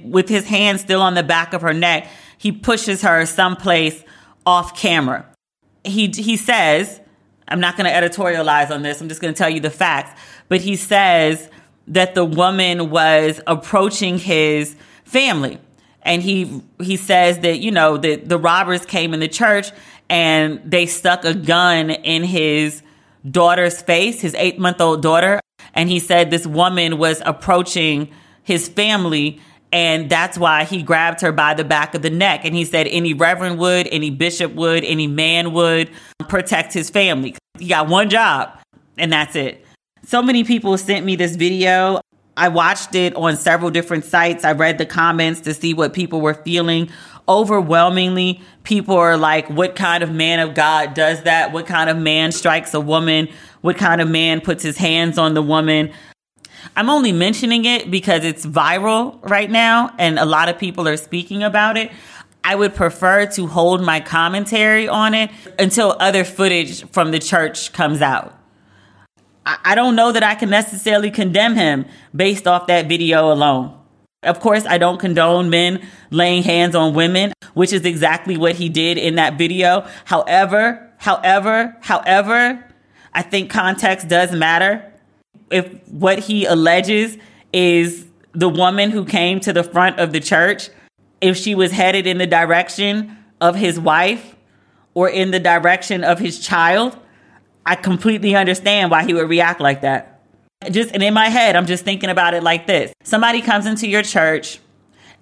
With 0.01 0.27
his 0.29 0.47
hand 0.47 0.79
still 0.79 1.01
on 1.01 1.13
the 1.13 1.23
back 1.23 1.53
of 1.53 1.61
her 1.61 1.73
neck, 1.73 2.07
he 2.37 2.51
pushes 2.51 3.01
her 3.01 3.25
someplace 3.25 4.03
off 4.45 4.77
camera. 4.77 5.25
He 5.83 6.07
he 6.07 6.37
says, 6.37 7.01
I'm 7.47 7.59
not 7.59 7.77
going 7.77 7.89
to 7.89 7.91
editorialize 7.91 8.71
on 8.71 8.81
this. 8.81 9.01
I'm 9.01 9.09
just 9.09 9.21
going 9.21 9.33
to 9.33 9.37
tell 9.37 9.49
you 9.49 9.59
the 9.59 9.69
facts, 9.69 10.19
but 10.49 10.61
he 10.61 10.75
says 10.75 11.49
that 11.87 12.15
the 12.15 12.25
woman 12.25 12.89
was 12.89 13.41
approaching 13.45 14.17
his 14.17 14.75
family 15.03 15.59
and 16.05 16.21
he 16.21 16.61
he 16.79 16.95
says 16.95 17.39
that 17.39 17.59
you 17.59 17.71
know 17.71 17.97
that 17.97 18.29
the 18.29 18.37
robbers 18.37 18.85
came 18.85 19.13
in 19.13 19.19
the 19.19 19.27
church 19.27 19.71
and 20.09 20.61
they 20.63 20.85
stuck 20.85 21.25
a 21.25 21.33
gun 21.33 21.89
in 21.89 22.23
his 22.23 22.83
daughter's 23.29 23.81
face, 23.81 24.21
his 24.21 24.35
8-month-old 24.35 25.01
daughter, 25.01 25.39
and 25.73 25.89
he 25.89 25.97
said 25.99 26.29
this 26.29 26.45
woman 26.45 26.99
was 26.99 27.23
approaching 27.25 28.11
his 28.43 28.69
family 28.69 29.41
and 29.71 30.09
that's 30.09 30.37
why 30.37 30.63
he 30.63 30.81
grabbed 30.83 31.21
her 31.21 31.31
by 31.31 31.53
the 31.53 31.63
back 31.63 31.95
of 31.95 32.01
the 32.01 32.09
neck. 32.09 32.45
And 32.45 32.55
he 32.55 32.65
said 32.65 32.87
any 32.87 33.13
reverend 33.13 33.59
would, 33.59 33.87
any 33.87 34.09
bishop 34.09 34.53
would, 34.53 34.83
any 34.83 35.07
man 35.07 35.53
would 35.53 35.89
protect 36.27 36.73
his 36.73 36.89
family. 36.89 37.35
He 37.59 37.67
got 37.67 37.87
one 37.87 38.09
job, 38.09 38.57
and 38.97 39.11
that's 39.11 39.35
it. 39.35 39.65
So 40.03 40.21
many 40.21 40.43
people 40.43 40.77
sent 40.77 41.05
me 41.05 41.15
this 41.15 41.35
video. 41.35 41.99
I 42.37 42.49
watched 42.49 42.95
it 42.95 43.15
on 43.15 43.37
several 43.37 43.71
different 43.71 44.05
sites. 44.05 44.43
I 44.43 44.51
read 44.51 44.77
the 44.77 44.85
comments 44.85 45.41
to 45.41 45.53
see 45.53 45.73
what 45.73 45.93
people 45.93 46.21
were 46.21 46.33
feeling. 46.33 46.89
Overwhelmingly, 47.27 48.41
people 48.63 48.95
are 48.95 49.17
like, 49.17 49.49
What 49.49 49.75
kind 49.75 50.03
of 50.03 50.11
man 50.11 50.39
of 50.39 50.53
God 50.53 50.93
does 50.93 51.23
that? 51.23 51.53
What 51.53 51.65
kind 51.65 51.89
of 51.89 51.97
man 51.97 52.31
strikes 52.31 52.73
a 52.73 52.79
woman? 52.79 53.29
What 53.61 53.77
kind 53.77 53.99
of 53.99 54.09
man 54.09 54.41
puts 54.41 54.61
his 54.61 54.77
hands 54.77 55.17
on 55.17 55.33
the 55.33 55.41
woman? 55.41 55.91
I'm 56.75 56.89
only 56.89 57.11
mentioning 57.11 57.65
it 57.65 57.89
because 57.89 58.23
it's 58.23 58.45
viral 58.45 59.19
right 59.29 59.49
now 59.49 59.93
and 59.97 60.19
a 60.19 60.25
lot 60.25 60.49
of 60.49 60.57
people 60.57 60.87
are 60.87 60.97
speaking 60.97 61.43
about 61.43 61.77
it. 61.77 61.91
I 62.43 62.55
would 62.55 62.75
prefer 62.75 63.25
to 63.27 63.47
hold 63.47 63.81
my 63.81 63.99
commentary 63.99 64.87
on 64.87 65.13
it 65.13 65.31
until 65.57 65.95
other 65.99 66.23
footage 66.23 66.87
from 66.91 67.11
the 67.11 67.19
church 67.19 67.73
comes 67.73 68.01
out. 68.01 68.37
I 69.45 69.75
don't 69.75 69.95
know 69.95 70.11
that 70.11 70.23
I 70.23 70.33
can 70.35 70.49
necessarily 70.49 71.11
condemn 71.11 71.55
him 71.55 71.85
based 72.15 72.47
off 72.47 72.67
that 72.67 72.87
video 72.87 73.31
alone. 73.31 73.79
Of 74.23 74.39
course, 74.39 74.65
I 74.65 74.79
don't 74.79 74.99
condone 74.99 75.51
men 75.51 75.87
laying 76.09 76.41
hands 76.41 76.73
on 76.73 76.95
women, 76.95 77.31
which 77.53 77.71
is 77.71 77.85
exactly 77.85 78.37
what 78.37 78.55
he 78.55 78.69
did 78.69 78.97
in 78.97 79.15
that 79.15 79.37
video. 79.37 79.87
However, 80.05 80.91
however, 80.97 81.77
however, 81.81 82.65
I 83.13 83.21
think 83.21 83.51
context 83.51 84.07
does 84.07 84.31
matter 84.31 84.91
if 85.51 85.87
what 85.87 86.19
he 86.19 86.45
alleges 86.45 87.17
is 87.53 88.05
the 88.33 88.49
woman 88.49 88.91
who 88.91 89.05
came 89.05 89.39
to 89.41 89.53
the 89.53 89.63
front 89.63 89.99
of 89.99 90.11
the 90.11 90.19
church, 90.19 90.69
if 91.21 91.37
she 91.37 91.55
was 91.55 91.71
headed 91.71 92.07
in 92.07 92.17
the 92.17 92.27
direction 92.27 93.17
of 93.39 93.55
his 93.55 93.79
wife 93.79 94.35
or 94.93 95.09
in 95.09 95.31
the 95.31 95.39
direction 95.39 96.03
of 96.03 96.19
his 96.19 96.39
child, 96.39 96.97
I 97.65 97.75
completely 97.75 98.35
understand 98.35 98.91
why 98.91 99.03
he 99.03 99.13
would 99.13 99.29
react 99.29 99.59
like 99.59 99.81
that. 99.81 100.21
Just 100.69 100.93
and 100.93 101.03
in 101.03 101.13
my 101.13 101.29
head, 101.29 101.55
I'm 101.55 101.65
just 101.65 101.83
thinking 101.83 102.09
about 102.09 102.33
it 102.33 102.43
like 102.43 102.67
this. 102.67 102.93
Somebody 103.03 103.41
comes 103.41 103.65
into 103.65 103.87
your 103.87 104.03
church 104.03 104.59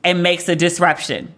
and 0.03 0.23
makes 0.23 0.47
a 0.47 0.55
disruption 0.55 1.33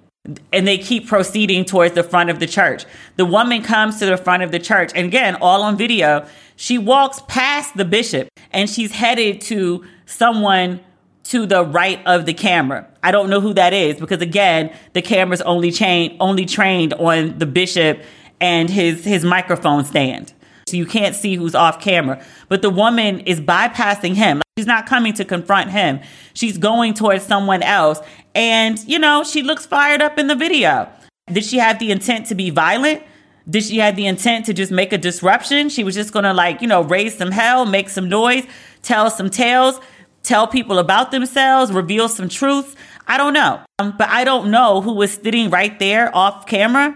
and 0.51 0.67
they 0.67 0.77
keep 0.77 1.07
proceeding 1.07 1.65
towards 1.65 1.93
the 1.95 2.03
front 2.03 2.29
of 2.29 2.39
the 2.39 2.47
church. 2.47 2.85
The 3.15 3.25
woman 3.25 3.61
comes 3.61 3.99
to 3.99 4.05
the 4.05 4.17
front 4.17 4.43
of 4.43 4.51
the 4.51 4.59
church, 4.59 4.91
and 4.95 5.05
again, 5.05 5.35
all 5.35 5.61
on 5.61 5.77
video. 5.77 6.27
She 6.55 6.77
walks 6.77 7.21
past 7.27 7.75
the 7.75 7.85
bishop 7.85 8.29
and 8.51 8.69
she's 8.69 8.93
headed 8.93 9.41
to 9.41 9.83
someone 10.05 10.79
to 11.25 11.45
the 11.45 11.65
right 11.65 11.99
of 12.05 12.25
the 12.25 12.33
camera. 12.33 12.87
I 13.03 13.11
don't 13.11 13.29
know 13.29 13.41
who 13.41 13.53
that 13.55 13.73
is 13.73 13.99
because 13.99 14.21
again, 14.21 14.73
the 14.93 15.01
camera's 15.01 15.41
only 15.41 15.71
chain 15.71 16.15
only 16.19 16.45
trained 16.45 16.93
on 16.93 17.37
the 17.39 17.45
bishop 17.45 18.03
and 18.39 18.69
his 18.69 19.03
his 19.03 19.25
microphone 19.25 19.83
stand. 19.83 20.33
So 20.67 20.77
you 20.77 20.85
can't 20.85 21.15
see 21.15 21.35
who's 21.35 21.55
off 21.55 21.81
camera. 21.81 22.23
But 22.47 22.61
the 22.61 22.69
woman 22.69 23.19
is 23.21 23.41
bypassing 23.41 24.15
him. 24.15 24.41
She's 24.57 24.65
not 24.65 24.85
coming 24.85 25.11
to 25.15 25.25
confront 25.25 25.71
him. 25.71 25.99
She's 26.33 26.57
going 26.57 26.93
towards 26.93 27.25
someone 27.25 27.61
else. 27.61 27.99
And, 28.33 28.81
you 28.87 28.97
know, 28.97 29.25
she 29.25 29.43
looks 29.43 29.65
fired 29.65 30.01
up 30.01 30.17
in 30.17 30.27
the 30.27 30.35
video. 30.35 30.87
Did 31.29 31.43
she 31.43 31.57
have 31.57 31.77
the 31.77 31.91
intent 31.91 32.27
to 32.27 32.35
be 32.35 32.51
violent? 32.51 33.03
Did 33.49 33.65
she 33.65 33.79
have 33.79 33.97
the 33.97 34.05
intent 34.05 34.45
to 34.45 34.53
just 34.53 34.71
make 34.71 34.93
a 34.93 34.97
disruption? 34.97 35.67
She 35.67 35.83
was 35.83 35.93
just 35.93 36.13
going 36.13 36.23
to, 36.23 36.33
like, 36.33 36.61
you 36.61 36.69
know, 36.69 36.83
raise 36.83 37.17
some 37.17 37.31
hell, 37.31 37.65
make 37.65 37.89
some 37.89 38.07
noise, 38.07 38.45
tell 38.81 39.09
some 39.09 39.29
tales, 39.29 39.81
tell 40.23 40.47
people 40.47 40.79
about 40.79 41.11
themselves, 41.11 41.73
reveal 41.73 42.07
some 42.07 42.29
truths. 42.29 42.77
I 43.07 43.17
don't 43.17 43.33
know. 43.33 43.59
Um, 43.79 43.93
but 43.97 44.07
I 44.07 44.23
don't 44.23 44.51
know 44.51 44.79
who 44.79 44.93
was 44.93 45.15
sitting 45.15 45.49
right 45.49 45.77
there 45.79 46.15
off 46.15 46.47
camera. 46.47 46.95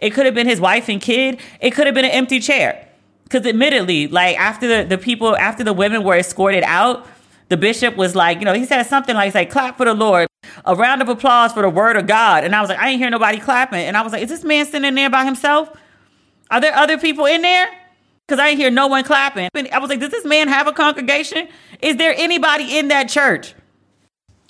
It 0.00 0.10
could 0.10 0.26
have 0.26 0.34
been 0.34 0.46
his 0.46 0.60
wife 0.60 0.90
and 0.90 1.00
kid. 1.00 1.40
It 1.62 1.70
could 1.70 1.86
have 1.86 1.94
been 1.94 2.04
an 2.04 2.10
empty 2.10 2.40
chair. 2.40 2.89
Because 3.30 3.46
admittedly, 3.46 4.08
like 4.08 4.36
after 4.40 4.66
the, 4.66 4.88
the 4.88 4.98
people, 4.98 5.36
after 5.36 5.62
the 5.62 5.72
women 5.72 6.02
were 6.02 6.16
escorted 6.16 6.64
out, 6.64 7.06
the 7.48 7.56
bishop 7.56 7.96
was 7.96 8.16
like, 8.16 8.40
you 8.40 8.44
know, 8.44 8.54
he 8.54 8.66
said 8.66 8.82
something 8.84 9.14
like, 9.14 9.32
say, 9.32 9.46
clap 9.46 9.76
for 9.76 9.84
the 9.84 9.94
Lord, 9.94 10.26
a 10.64 10.74
round 10.74 11.00
of 11.00 11.08
applause 11.08 11.52
for 11.52 11.62
the 11.62 11.68
word 11.70 11.96
of 11.96 12.08
God. 12.08 12.42
And 12.42 12.56
I 12.56 12.60
was 12.60 12.68
like, 12.68 12.80
I 12.80 12.88
ain't 12.88 13.00
hear 13.00 13.08
nobody 13.08 13.38
clapping. 13.38 13.82
And 13.82 13.96
I 13.96 14.02
was 14.02 14.12
like, 14.12 14.24
is 14.24 14.28
this 14.28 14.42
man 14.42 14.66
sitting 14.66 14.96
there 14.96 15.10
by 15.10 15.24
himself? 15.24 15.70
Are 16.50 16.60
there 16.60 16.74
other 16.74 16.98
people 16.98 17.24
in 17.26 17.42
there? 17.42 17.68
Because 18.26 18.40
I 18.40 18.48
ain't 18.48 18.58
hear 18.58 18.70
no 18.70 18.88
one 18.88 19.04
clapping. 19.04 19.48
I 19.54 19.78
was 19.78 19.90
like, 19.90 20.00
does 20.00 20.10
this 20.10 20.24
man 20.24 20.48
have 20.48 20.66
a 20.66 20.72
congregation? 20.72 21.46
Is 21.80 21.98
there 21.98 22.12
anybody 22.16 22.78
in 22.78 22.88
that 22.88 23.08
church? 23.08 23.54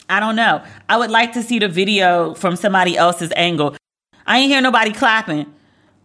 I 0.09 0.21
don't 0.21 0.37
know. 0.37 0.65
I 0.89 0.97
would 0.97 1.11
like 1.11 1.35
to 1.35 1.43
see 1.43 1.59
the 1.59 1.69
video 1.69 2.33
from 2.33 2.57
somebody 2.57 2.97
else's 2.97 3.33
angle. 3.37 3.77
I 4.27 4.39
ain't 4.39 4.51
hear 4.51 4.63
nobody 4.63 4.93
clapping. 4.93 5.53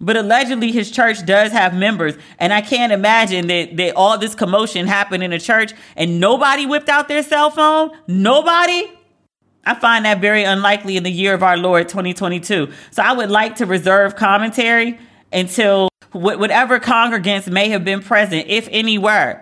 But 0.02 0.18
allegedly, 0.18 0.72
his 0.72 0.91
church 0.91 1.26
does 1.26 1.52
have 1.54 1.74
members, 1.74 2.16
and 2.38 2.54
I 2.54 2.62
can't 2.62 2.91
imagine 2.91 3.48
that, 3.48 3.78
that 3.78 3.96
all 3.96 4.18
this 4.18 4.36
commotion 4.36 4.88
happened 4.88 5.24
in 5.24 5.32
a 5.32 5.39
church 5.39 5.74
and 5.96 6.20
nobody 6.20 6.66
whipped 6.66 6.89
out 6.89 7.08
their 7.08 7.24
cell 7.24 7.50
phone. 7.50 7.91
Nobody. 8.08 8.91
I 9.66 9.74
find 9.76 10.06
that 10.06 10.20
very 10.20 10.43
unlikely 10.43 10.98
in 10.98 11.04
the 11.04 11.12
year 11.12 11.34
of 11.34 11.41
our 11.41 11.58
Lord 11.58 11.88
2022. 11.88 12.72
So 12.91 13.04
I 13.04 13.14
would 13.14 13.32
like 13.32 13.56
to 13.56 13.66
reserve 13.66 14.16
commentary 14.16 15.00
until 15.32 15.89
whatever 16.12 16.80
congregants 16.80 17.50
may 17.50 17.70
have 17.70 17.84
been 17.84 18.02
present, 18.02 18.48
if 18.48 18.68
any 18.72 18.98
were. 18.98 19.41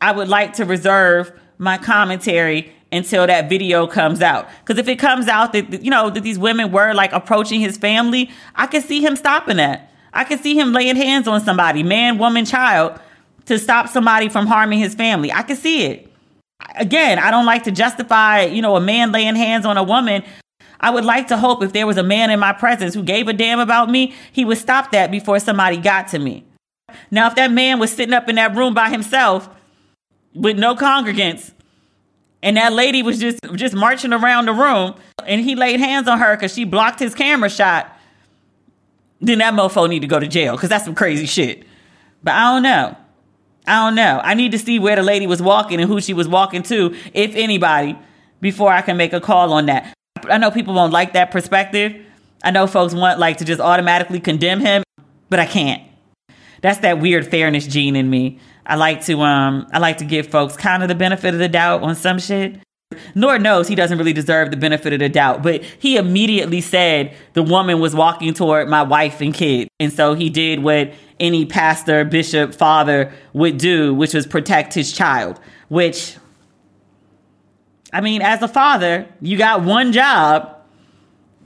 I 0.00 0.12
would 0.12 0.28
like 0.28 0.54
to 0.54 0.64
reserve 0.64 1.32
my 1.58 1.78
commentary 1.78 2.72
until 2.94 3.26
that 3.26 3.48
video 3.48 3.86
comes 3.86 4.22
out. 4.22 4.48
Because 4.60 4.78
if 4.78 4.88
it 4.88 4.98
comes 4.98 5.28
out 5.28 5.52
that 5.52 5.82
you 5.82 5.90
know 5.90 6.10
that 6.10 6.22
these 6.22 6.38
women 6.38 6.70
were 6.70 6.94
like 6.94 7.12
approaching 7.12 7.60
his 7.60 7.76
family, 7.76 8.30
I 8.54 8.66
could 8.66 8.84
see 8.84 9.04
him 9.04 9.16
stopping 9.16 9.56
that. 9.58 9.90
I 10.12 10.24
could 10.24 10.40
see 10.40 10.58
him 10.58 10.72
laying 10.72 10.96
hands 10.96 11.26
on 11.26 11.40
somebody, 11.40 11.82
man, 11.82 12.18
woman, 12.18 12.44
child, 12.44 13.00
to 13.46 13.58
stop 13.58 13.88
somebody 13.88 14.28
from 14.28 14.46
harming 14.46 14.78
his 14.78 14.94
family. 14.94 15.32
I 15.32 15.42
could 15.42 15.58
see 15.58 15.84
it. 15.84 16.10
Again, 16.76 17.18
I 17.18 17.30
don't 17.30 17.46
like 17.46 17.64
to 17.64 17.72
justify, 17.72 18.42
you 18.42 18.62
know, 18.62 18.76
a 18.76 18.80
man 18.80 19.10
laying 19.10 19.34
hands 19.34 19.66
on 19.66 19.76
a 19.76 19.82
woman. 19.82 20.22
I 20.80 20.90
would 20.90 21.04
like 21.04 21.28
to 21.28 21.36
hope 21.36 21.62
if 21.62 21.72
there 21.72 21.86
was 21.86 21.96
a 21.96 22.02
man 22.02 22.30
in 22.30 22.38
my 22.38 22.52
presence 22.52 22.94
who 22.94 23.02
gave 23.02 23.26
a 23.26 23.32
damn 23.32 23.58
about 23.58 23.90
me, 23.90 24.14
he 24.32 24.44
would 24.44 24.58
stop 24.58 24.92
that 24.92 25.10
before 25.10 25.40
somebody 25.40 25.76
got 25.76 26.08
to 26.08 26.18
me. 26.18 26.44
Now, 27.10 27.26
if 27.26 27.34
that 27.34 27.50
man 27.50 27.78
was 27.78 27.90
sitting 27.90 28.14
up 28.14 28.28
in 28.28 28.36
that 28.36 28.54
room 28.54 28.72
by 28.72 28.90
himself 28.90 29.48
with 30.34 30.58
no 30.58 30.74
congregants, 30.74 31.52
and 32.44 32.58
that 32.58 32.74
lady 32.74 33.02
was 33.02 33.18
just 33.18 33.38
just 33.54 33.74
marching 33.74 34.12
around 34.12 34.46
the 34.46 34.52
room 34.52 34.94
and 35.26 35.40
he 35.40 35.56
laid 35.56 35.80
hands 35.80 36.06
on 36.06 36.18
her 36.18 36.36
because 36.36 36.52
she 36.52 36.64
blocked 36.64 37.00
his 37.00 37.14
camera 37.14 37.48
shot. 37.48 37.90
Then 39.20 39.38
that 39.38 39.54
mofo 39.54 39.88
need 39.88 40.00
to 40.00 40.06
go 40.06 40.20
to 40.20 40.28
jail 40.28 40.54
because 40.54 40.68
that's 40.68 40.84
some 40.84 40.94
crazy 40.94 41.24
shit. 41.26 41.64
But 42.22 42.34
i 42.34 42.52
don't 42.52 42.62
know. 42.62 42.96
I 43.66 43.86
don't 43.86 43.94
know. 43.94 44.20
I 44.22 44.34
need 44.34 44.52
to 44.52 44.58
see 44.58 44.78
where 44.78 44.94
the 44.94 45.02
lady 45.02 45.26
was 45.26 45.40
walking 45.40 45.80
and 45.80 45.88
who 45.90 46.02
she 46.02 46.12
was 46.12 46.28
walking 46.28 46.62
to 46.64 46.94
if 47.14 47.34
anybody 47.34 47.98
before 48.42 48.70
i 48.70 48.82
can 48.82 48.98
make 48.98 49.14
a 49.14 49.20
call 49.20 49.52
on 49.54 49.66
that. 49.66 49.94
I 50.24 50.36
know 50.36 50.50
people 50.50 50.74
won't 50.74 50.92
like 50.92 51.14
that 51.14 51.30
perspective. 51.30 51.96
I 52.42 52.50
know 52.50 52.66
folks 52.66 52.92
want 52.92 53.18
like 53.18 53.38
to 53.38 53.46
just 53.46 53.60
automatically 53.60 54.20
condemn 54.20 54.60
him 54.60 54.82
but 55.30 55.40
i 55.40 55.46
can't. 55.46 55.82
That's 56.60 56.80
that 56.80 57.00
weird 57.00 57.26
fairness 57.26 57.66
gene 57.66 57.96
in 57.96 58.10
me 58.10 58.38
I 58.66 58.76
like 58.76 59.04
to 59.06 59.20
um 59.20 59.66
I 59.72 59.78
like 59.78 59.98
to 59.98 60.04
give 60.04 60.28
folks 60.28 60.56
kind 60.56 60.82
of 60.82 60.88
the 60.88 60.94
benefit 60.94 61.34
of 61.34 61.40
the 61.40 61.48
doubt 61.48 61.82
on 61.82 61.94
some 61.94 62.18
shit. 62.18 62.58
Lord 63.14 63.42
knows 63.42 63.66
he 63.66 63.74
doesn't 63.74 63.98
really 63.98 64.12
deserve 64.12 64.50
the 64.50 64.56
benefit 64.56 64.92
of 64.92 65.00
the 65.00 65.08
doubt, 65.08 65.42
but 65.42 65.64
he 65.64 65.96
immediately 65.96 66.60
said 66.60 67.14
the 67.32 67.42
woman 67.42 67.80
was 67.80 67.94
walking 67.94 68.34
toward 68.34 68.68
my 68.68 68.82
wife 68.82 69.20
and 69.20 69.34
kid. 69.34 69.68
And 69.80 69.92
so 69.92 70.14
he 70.14 70.30
did 70.30 70.62
what 70.62 70.92
any 71.18 71.44
pastor, 71.44 72.04
bishop, 72.04 72.54
father 72.54 73.12
would 73.32 73.58
do, 73.58 73.94
which 73.94 74.14
was 74.14 74.26
protect 74.26 74.74
his 74.74 74.92
child, 74.92 75.40
which 75.68 76.16
I 77.92 78.00
mean, 78.00 78.22
as 78.22 78.42
a 78.42 78.48
father, 78.48 79.06
you 79.20 79.38
got 79.38 79.62
one 79.62 79.92
job. 79.92 80.56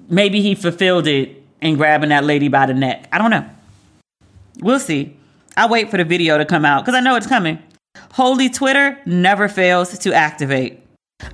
Maybe 0.08 0.40
he 0.40 0.54
fulfilled 0.54 1.06
it 1.06 1.42
in 1.60 1.76
grabbing 1.76 2.08
that 2.08 2.24
lady 2.24 2.48
by 2.48 2.64
the 2.64 2.72
neck. 2.72 3.06
I 3.12 3.18
don't 3.18 3.30
know. 3.30 3.48
We'll 4.60 4.80
see. 4.80 5.17
I'll 5.58 5.68
wait 5.68 5.90
for 5.90 5.96
the 5.96 6.04
video 6.04 6.38
to 6.38 6.44
come 6.44 6.64
out 6.64 6.84
because 6.84 6.94
I 6.94 7.00
know 7.00 7.16
it's 7.16 7.26
coming. 7.26 7.58
Holy 8.12 8.48
Twitter 8.48 8.96
never 9.06 9.48
fails 9.48 9.98
to 9.98 10.12
activate. 10.12 10.80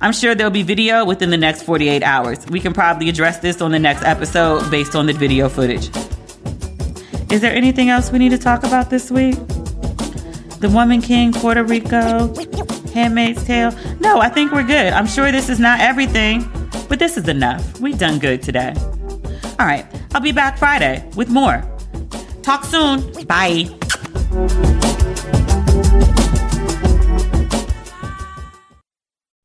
I'm 0.01 0.13
sure 0.13 0.33
there'll 0.33 0.49
be 0.49 0.63
video 0.63 1.05
within 1.05 1.29
the 1.29 1.37
next 1.37 1.61
48 1.61 2.01
hours. 2.01 2.43
We 2.47 2.59
can 2.59 2.73
probably 2.73 3.07
address 3.07 3.37
this 3.37 3.61
on 3.61 3.71
the 3.71 3.77
next 3.77 4.03
episode 4.03 4.71
based 4.71 4.95
on 4.95 5.05
the 5.05 5.13
video 5.13 5.47
footage. 5.47 5.91
Is 7.31 7.41
there 7.41 7.53
anything 7.53 7.89
else 7.89 8.11
we 8.11 8.17
need 8.17 8.29
to 8.29 8.39
talk 8.39 8.63
about 8.63 8.89
this 8.89 9.11
week? 9.11 9.35
The 10.57 10.71
Woman 10.73 11.03
King, 11.03 11.31
Puerto 11.31 11.63
Rico, 11.63 12.33
Handmaid's 12.93 13.43
Tale? 13.43 13.73
No, 13.99 14.21
I 14.21 14.29
think 14.29 14.51
we're 14.51 14.63
good. 14.63 14.91
I'm 14.91 15.05
sure 15.05 15.31
this 15.31 15.49
is 15.49 15.59
not 15.59 15.81
everything, 15.81 16.49
but 16.89 16.97
this 16.97 17.15
is 17.15 17.27
enough. 17.27 17.79
We've 17.79 17.99
done 17.99 18.17
good 18.17 18.41
today. 18.41 18.73
All 19.59 19.67
right, 19.67 19.85
I'll 20.15 20.21
be 20.21 20.31
back 20.31 20.57
Friday 20.57 21.07
with 21.15 21.29
more. 21.29 21.63
Talk 22.41 22.63
soon. 22.63 23.23
Bye. 23.25 23.84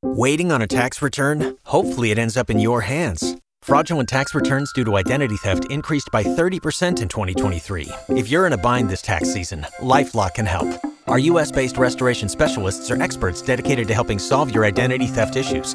Waiting 0.03 0.53
on 0.53 0.61
a 0.62 0.66
tax 0.66 1.01
return? 1.01 1.57
Hopefully, 1.64 2.11
it 2.11 2.18
ends 2.18 2.36
up 2.36 2.51
in 2.51 2.59
your 2.59 2.80
hands. 2.80 3.36
Fraudulent 3.62 4.09
tax 4.09 4.34
returns 4.34 4.72
due 4.72 4.84
to 4.84 4.97
identity 4.97 5.36
theft 5.36 5.64
increased 5.70 6.09
by 6.12 6.24
30% 6.24 7.01
in 7.01 7.09
2023. 7.09 7.88
If 8.09 8.28
you're 8.30 8.47
in 8.47 8.53
a 8.53 8.59
bind 8.59 8.91
this 8.91 9.03
tax 9.03 9.32
season, 9.32 9.66
LifeLock 9.78 10.34
can 10.34 10.47
help. 10.47 10.68
Our 11.07 11.18
US 11.20 11.51
based 11.53 11.78
restoration 11.78 12.28
specialists 12.28 12.91
are 12.91 13.01
experts 13.01 13.43
dedicated 13.43 13.88
to 13.88 13.95
helping 13.95 14.18
solve 14.18 14.55
your 14.55 14.64
identity 14.64 15.07
theft 15.07 15.36
issues. 15.36 15.74